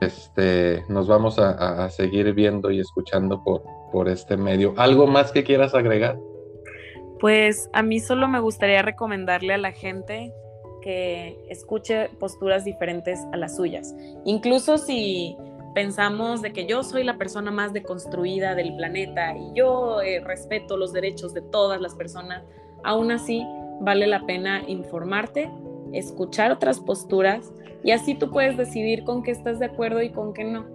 Este, 0.00 0.82
nos 0.88 1.08
vamos 1.08 1.38
a, 1.38 1.88
seguir 1.90 2.32
viendo 2.32 2.70
y 2.70 2.80
escuchando 2.80 3.42
por, 3.44 3.62
por 3.92 4.08
este 4.08 4.36
medio. 4.36 4.72
¿Algo 4.78 5.06
más 5.06 5.30
que 5.30 5.44
quieras 5.44 5.74
agregar? 5.74 6.18
Pues 7.20 7.68
a 7.74 7.82
mí 7.82 8.00
solo 8.00 8.26
me 8.28 8.40
gustaría 8.40 8.80
recomendarle 8.80 9.52
a 9.52 9.58
la 9.58 9.72
gente 9.72 10.32
que 10.80 11.38
escuche 11.50 12.08
posturas 12.18 12.64
diferentes 12.64 13.20
a 13.32 13.36
las 13.36 13.56
suyas. 13.56 13.94
Incluso 14.24 14.78
si 14.78 15.36
pensamos 15.74 16.42
de 16.42 16.52
que 16.52 16.66
yo 16.66 16.82
soy 16.82 17.04
la 17.04 17.16
persona 17.16 17.50
más 17.50 17.72
deconstruida 17.72 18.54
del 18.54 18.74
planeta 18.76 19.36
y 19.36 19.52
yo 19.54 20.00
eh, 20.00 20.20
respeto 20.20 20.76
los 20.76 20.92
derechos 20.92 21.34
de 21.34 21.42
todas 21.42 21.80
las 21.80 21.94
personas, 21.94 22.42
aún 22.82 23.10
así 23.12 23.46
vale 23.80 24.06
la 24.06 24.26
pena 24.26 24.62
informarte, 24.66 25.50
escuchar 25.92 26.52
otras 26.52 26.80
posturas 26.80 27.52
y 27.82 27.92
así 27.92 28.14
tú 28.14 28.30
puedes 28.30 28.56
decidir 28.56 29.04
con 29.04 29.22
qué 29.22 29.30
estás 29.30 29.58
de 29.58 29.66
acuerdo 29.66 30.02
y 30.02 30.10
con 30.10 30.32
qué 30.32 30.44
no. 30.44 30.66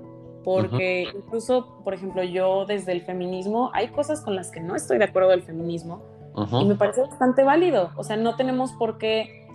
Porque 0.43 1.07
incluso, 1.15 1.81
por 1.83 1.93
ejemplo, 1.93 2.23
yo 2.23 2.65
desde 2.65 2.91
el 2.91 3.01
feminismo, 3.01 3.71
hay 3.73 3.87
cosas 3.87 4.21
con 4.21 4.35
las 4.35 4.51
que 4.51 4.59
no 4.59 4.75
estoy 4.75 4.99
de 4.99 5.05
acuerdo 5.05 5.29
del 5.29 5.41
feminismo 5.41 6.03
y 6.61 6.65
me 6.65 6.75
parece 6.75 7.01
bastante 7.01 7.43
válido. 7.43 7.91
O 7.95 8.03
sea, 8.03 8.17
no 8.17 8.35
tenemos 8.35 8.73
por 8.73 8.97
qué 8.97 9.47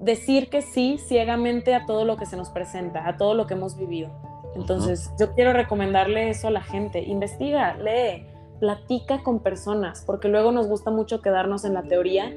decir 0.00 0.48
que 0.50 0.62
sí 0.62 0.98
ciegamente 0.98 1.74
a 1.74 1.86
todo 1.86 2.04
lo 2.04 2.16
que 2.16 2.26
se 2.26 2.36
nos 2.36 2.50
presenta, 2.50 3.06
a 3.08 3.16
todo 3.16 3.34
lo 3.34 3.46
que 3.46 3.54
hemos 3.54 3.76
vivido 3.76 4.10
entonces, 4.56 5.12
yo 5.18 5.34
quiero 5.34 5.52
recomendarle 5.52 6.30
eso 6.30 6.48
a 6.48 6.50
la 6.50 6.62
gente. 6.62 7.02
Investiga, 7.02 7.76
lee, 7.76 8.26
platica 8.58 9.22
con 9.22 9.40
personas, 9.40 10.02
porque 10.06 10.28
luego 10.28 10.50
nos 10.50 10.66
gusta 10.66 10.90
mucho 10.90 11.20
quedarnos 11.20 11.64
en 11.64 11.74
la 11.74 11.82
teoría 11.82 12.34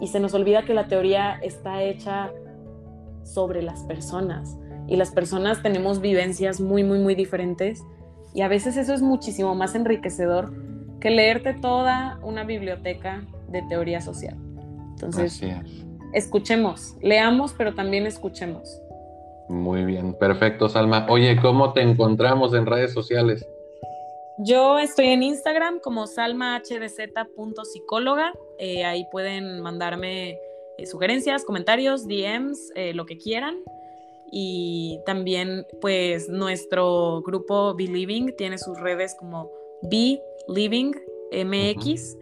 y 0.00 0.06
se 0.06 0.18
nos 0.18 0.32
olvida 0.32 0.62
que 0.62 0.72
la 0.72 0.88
teoría 0.88 1.38
está 1.42 1.82
hecha 1.82 2.32
sobre 3.24 3.62
las 3.62 3.82
personas. 3.84 4.56
Y 4.86 4.96
las 4.96 5.10
personas 5.10 5.62
tenemos 5.62 6.00
vivencias 6.00 6.60
muy, 6.60 6.82
muy, 6.82 6.98
muy 6.98 7.14
diferentes. 7.14 7.82
Y 8.34 8.42
a 8.42 8.48
veces 8.48 8.76
eso 8.76 8.94
es 8.94 9.02
muchísimo 9.02 9.54
más 9.54 9.74
enriquecedor 9.74 10.52
que 11.00 11.10
leerte 11.10 11.54
toda 11.54 12.18
una 12.22 12.44
biblioteca 12.44 13.24
de 13.48 13.62
teoría 13.62 14.00
social. 14.00 14.36
Entonces, 14.90 15.40
escuchemos, 16.12 16.96
leamos, 17.00 17.54
pero 17.56 17.74
también 17.74 18.06
escuchemos. 18.06 18.80
Muy 19.48 19.84
bien, 19.84 20.14
perfecto, 20.14 20.68
Salma. 20.68 21.06
Oye, 21.08 21.40
¿cómo 21.40 21.72
te 21.72 21.80
encontramos 21.82 22.52
en 22.54 22.66
redes 22.66 22.92
sociales? 22.92 23.46
Yo 24.38 24.78
estoy 24.78 25.08
en 25.08 25.22
Instagram 25.22 25.80
como 25.80 26.06
salmahdz.psicóloga. 26.06 28.32
Eh, 28.58 28.84
ahí 28.84 29.06
pueden 29.10 29.60
mandarme 29.60 30.38
eh, 30.78 30.86
sugerencias, 30.86 31.44
comentarios, 31.44 32.06
DMs, 32.06 32.72
eh, 32.74 32.94
lo 32.94 33.04
que 33.06 33.18
quieran. 33.18 33.56
Y 34.30 35.00
también, 35.06 35.66
pues, 35.80 36.28
nuestro 36.28 37.22
grupo 37.22 37.74
Be 37.74 37.84
Living 37.84 38.32
tiene 38.36 38.58
sus 38.58 38.78
redes 38.78 39.14
como 39.18 39.50
Be 39.82 40.20
Living 40.48 40.92
MX, 41.32 42.16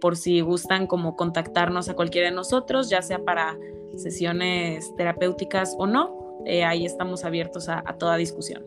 por 0.00 0.16
si 0.16 0.40
gustan 0.40 0.86
como 0.86 1.14
contactarnos 1.14 1.88
a 1.88 1.94
cualquiera 1.94 2.30
de 2.30 2.34
nosotros, 2.34 2.88
ya 2.88 3.02
sea 3.02 3.18
para 3.18 3.58
sesiones 3.96 4.94
terapéuticas 4.96 5.74
o 5.78 5.86
no. 5.86 6.42
Eh, 6.46 6.64
ahí 6.64 6.86
estamos 6.86 7.24
abiertos 7.24 7.68
a, 7.68 7.82
toda 7.98 8.16
discusión. 8.16 8.64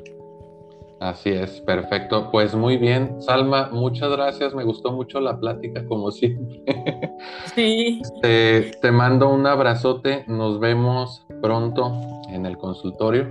Así 1.02 1.32
es, 1.32 1.60
perfecto. 1.62 2.30
Pues 2.30 2.54
muy 2.54 2.78
bien, 2.78 3.20
Salma, 3.24 3.70
muchas 3.72 4.12
gracias. 4.12 4.54
Me 4.54 4.64
gustó 4.64 4.91
mucho 4.91 5.20
la 5.20 5.39
plática, 5.39 5.84
como 5.88 6.12
siempre. 6.12 6.64
Sí. 7.56 8.02
Te, 8.22 8.91
mando 8.91 9.30
un 9.30 9.45
abrazote. 9.47 10.24
Nos 10.28 10.60
vemos 10.60 11.26
pronto 11.41 11.91
en 12.30 12.45
el 12.45 12.58
consultorio. 12.58 13.28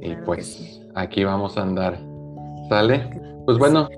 Y 0.00 0.16
pues 0.24 0.82
aquí 0.94 1.22
vamos 1.22 1.56
a 1.56 1.62
andar. 1.62 1.98
¿Sale? 2.68 3.08
Pues 3.46 3.58
bueno, 3.58 3.88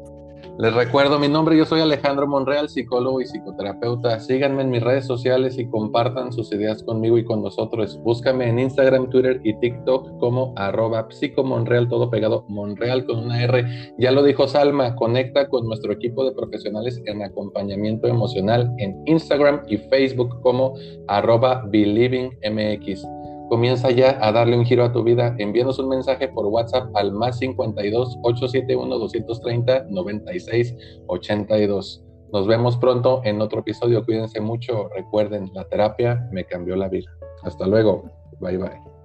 Les 0.58 0.72
recuerdo 0.72 1.18
mi 1.18 1.28
nombre, 1.28 1.54
yo 1.54 1.66
soy 1.66 1.82
Alejandro 1.82 2.26
Monreal, 2.26 2.70
psicólogo 2.70 3.20
y 3.20 3.26
psicoterapeuta. 3.26 4.18
Síganme 4.20 4.62
en 4.62 4.70
mis 4.70 4.82
redes 4.82 5.06
sociales 5.06 5.58
y 5.58 5.68
compartan 5.68 6.32
sus 6.32 6.50
ideas 6.50 6.82
conmigo 6.82 7.18
y 7.18 7.24
con 7.24 7.42
nosotros. 7.42 8.00
Búscame 8.02 8.48
en 8.48 8.58
Instagram, 8.58 9.10
Twitter 9.10 9.38
y 9.44 9.52
TikTok 9.60 10.18
como 10.18 10.54
arroba 10.56 11.08
psicomonreal, 11.10 11.90
todo 11.90 12.08
pegado, 12.08 12.46
Monreal 12.48 13.04
con 13.04 13.18
una 13.18 13.42
R. 13.42 13.94
Ya 13.98 14.12
lo 14.12 14.22
dijo 14.22 14.48
Salma, 14.48 14.96
conecta 14.96 15.46
con 15.50 15.66
nuestro 15.66 15.92
equipo 15.92 16.24
de 16.24 16.32
profesionales 16.32 17.02
en 17.04 17.22
acompañamiento 17.22 18.06
emocional 18.06 18.72
en 18.78 18.96
Instagram 19.04 19.60
y 19.68 19.76
Facebook 19.76 20.40
como 20.40 20.72
arroba 21.06 21.66
believingmx. 21.66 23.06
Comienza 23.48 23.90
ya 23.90 24.18
a 24.20 24.32
darle 24.32 24.56
un 24.58 24.64
giro 24.64 24.84
a 24.84 24.92
tu 24.92 25.02
vida. 25.04 25.34
Envíanos 25.38 25.78
un 25.78 25.88
mensaje 25.88 26.28
por 26.28 26.46
WhatsApp 26.46 26.94
al 26.96 27.12
más 27.12 27.38
52 27.38 28.18
871 28.22 28.98
230 28.98 29.86
96 29.90 30.76
82. 31.06 32.04
Nos 32.32 32.46
vemos 32.46 32.76
pronto 32.76 33.20
en 33.24 33.40
otro 33.40 33.60
episodio. 33.60 34.04
Cuídense 34.04 34.40
mucho. 34.40 34.88
Recuerden, 34.96 35.50
la 35.54 35.64
terapia 35.68 36.28
me 36.32 36.44
cambió 36.44 36.74
la 36.76 36.88
vida. 36.88 37.10
Hasta 37.42 37.66
luego. 37.66 38.10
Bye 38.40 38.58
bye. 38.58 38.95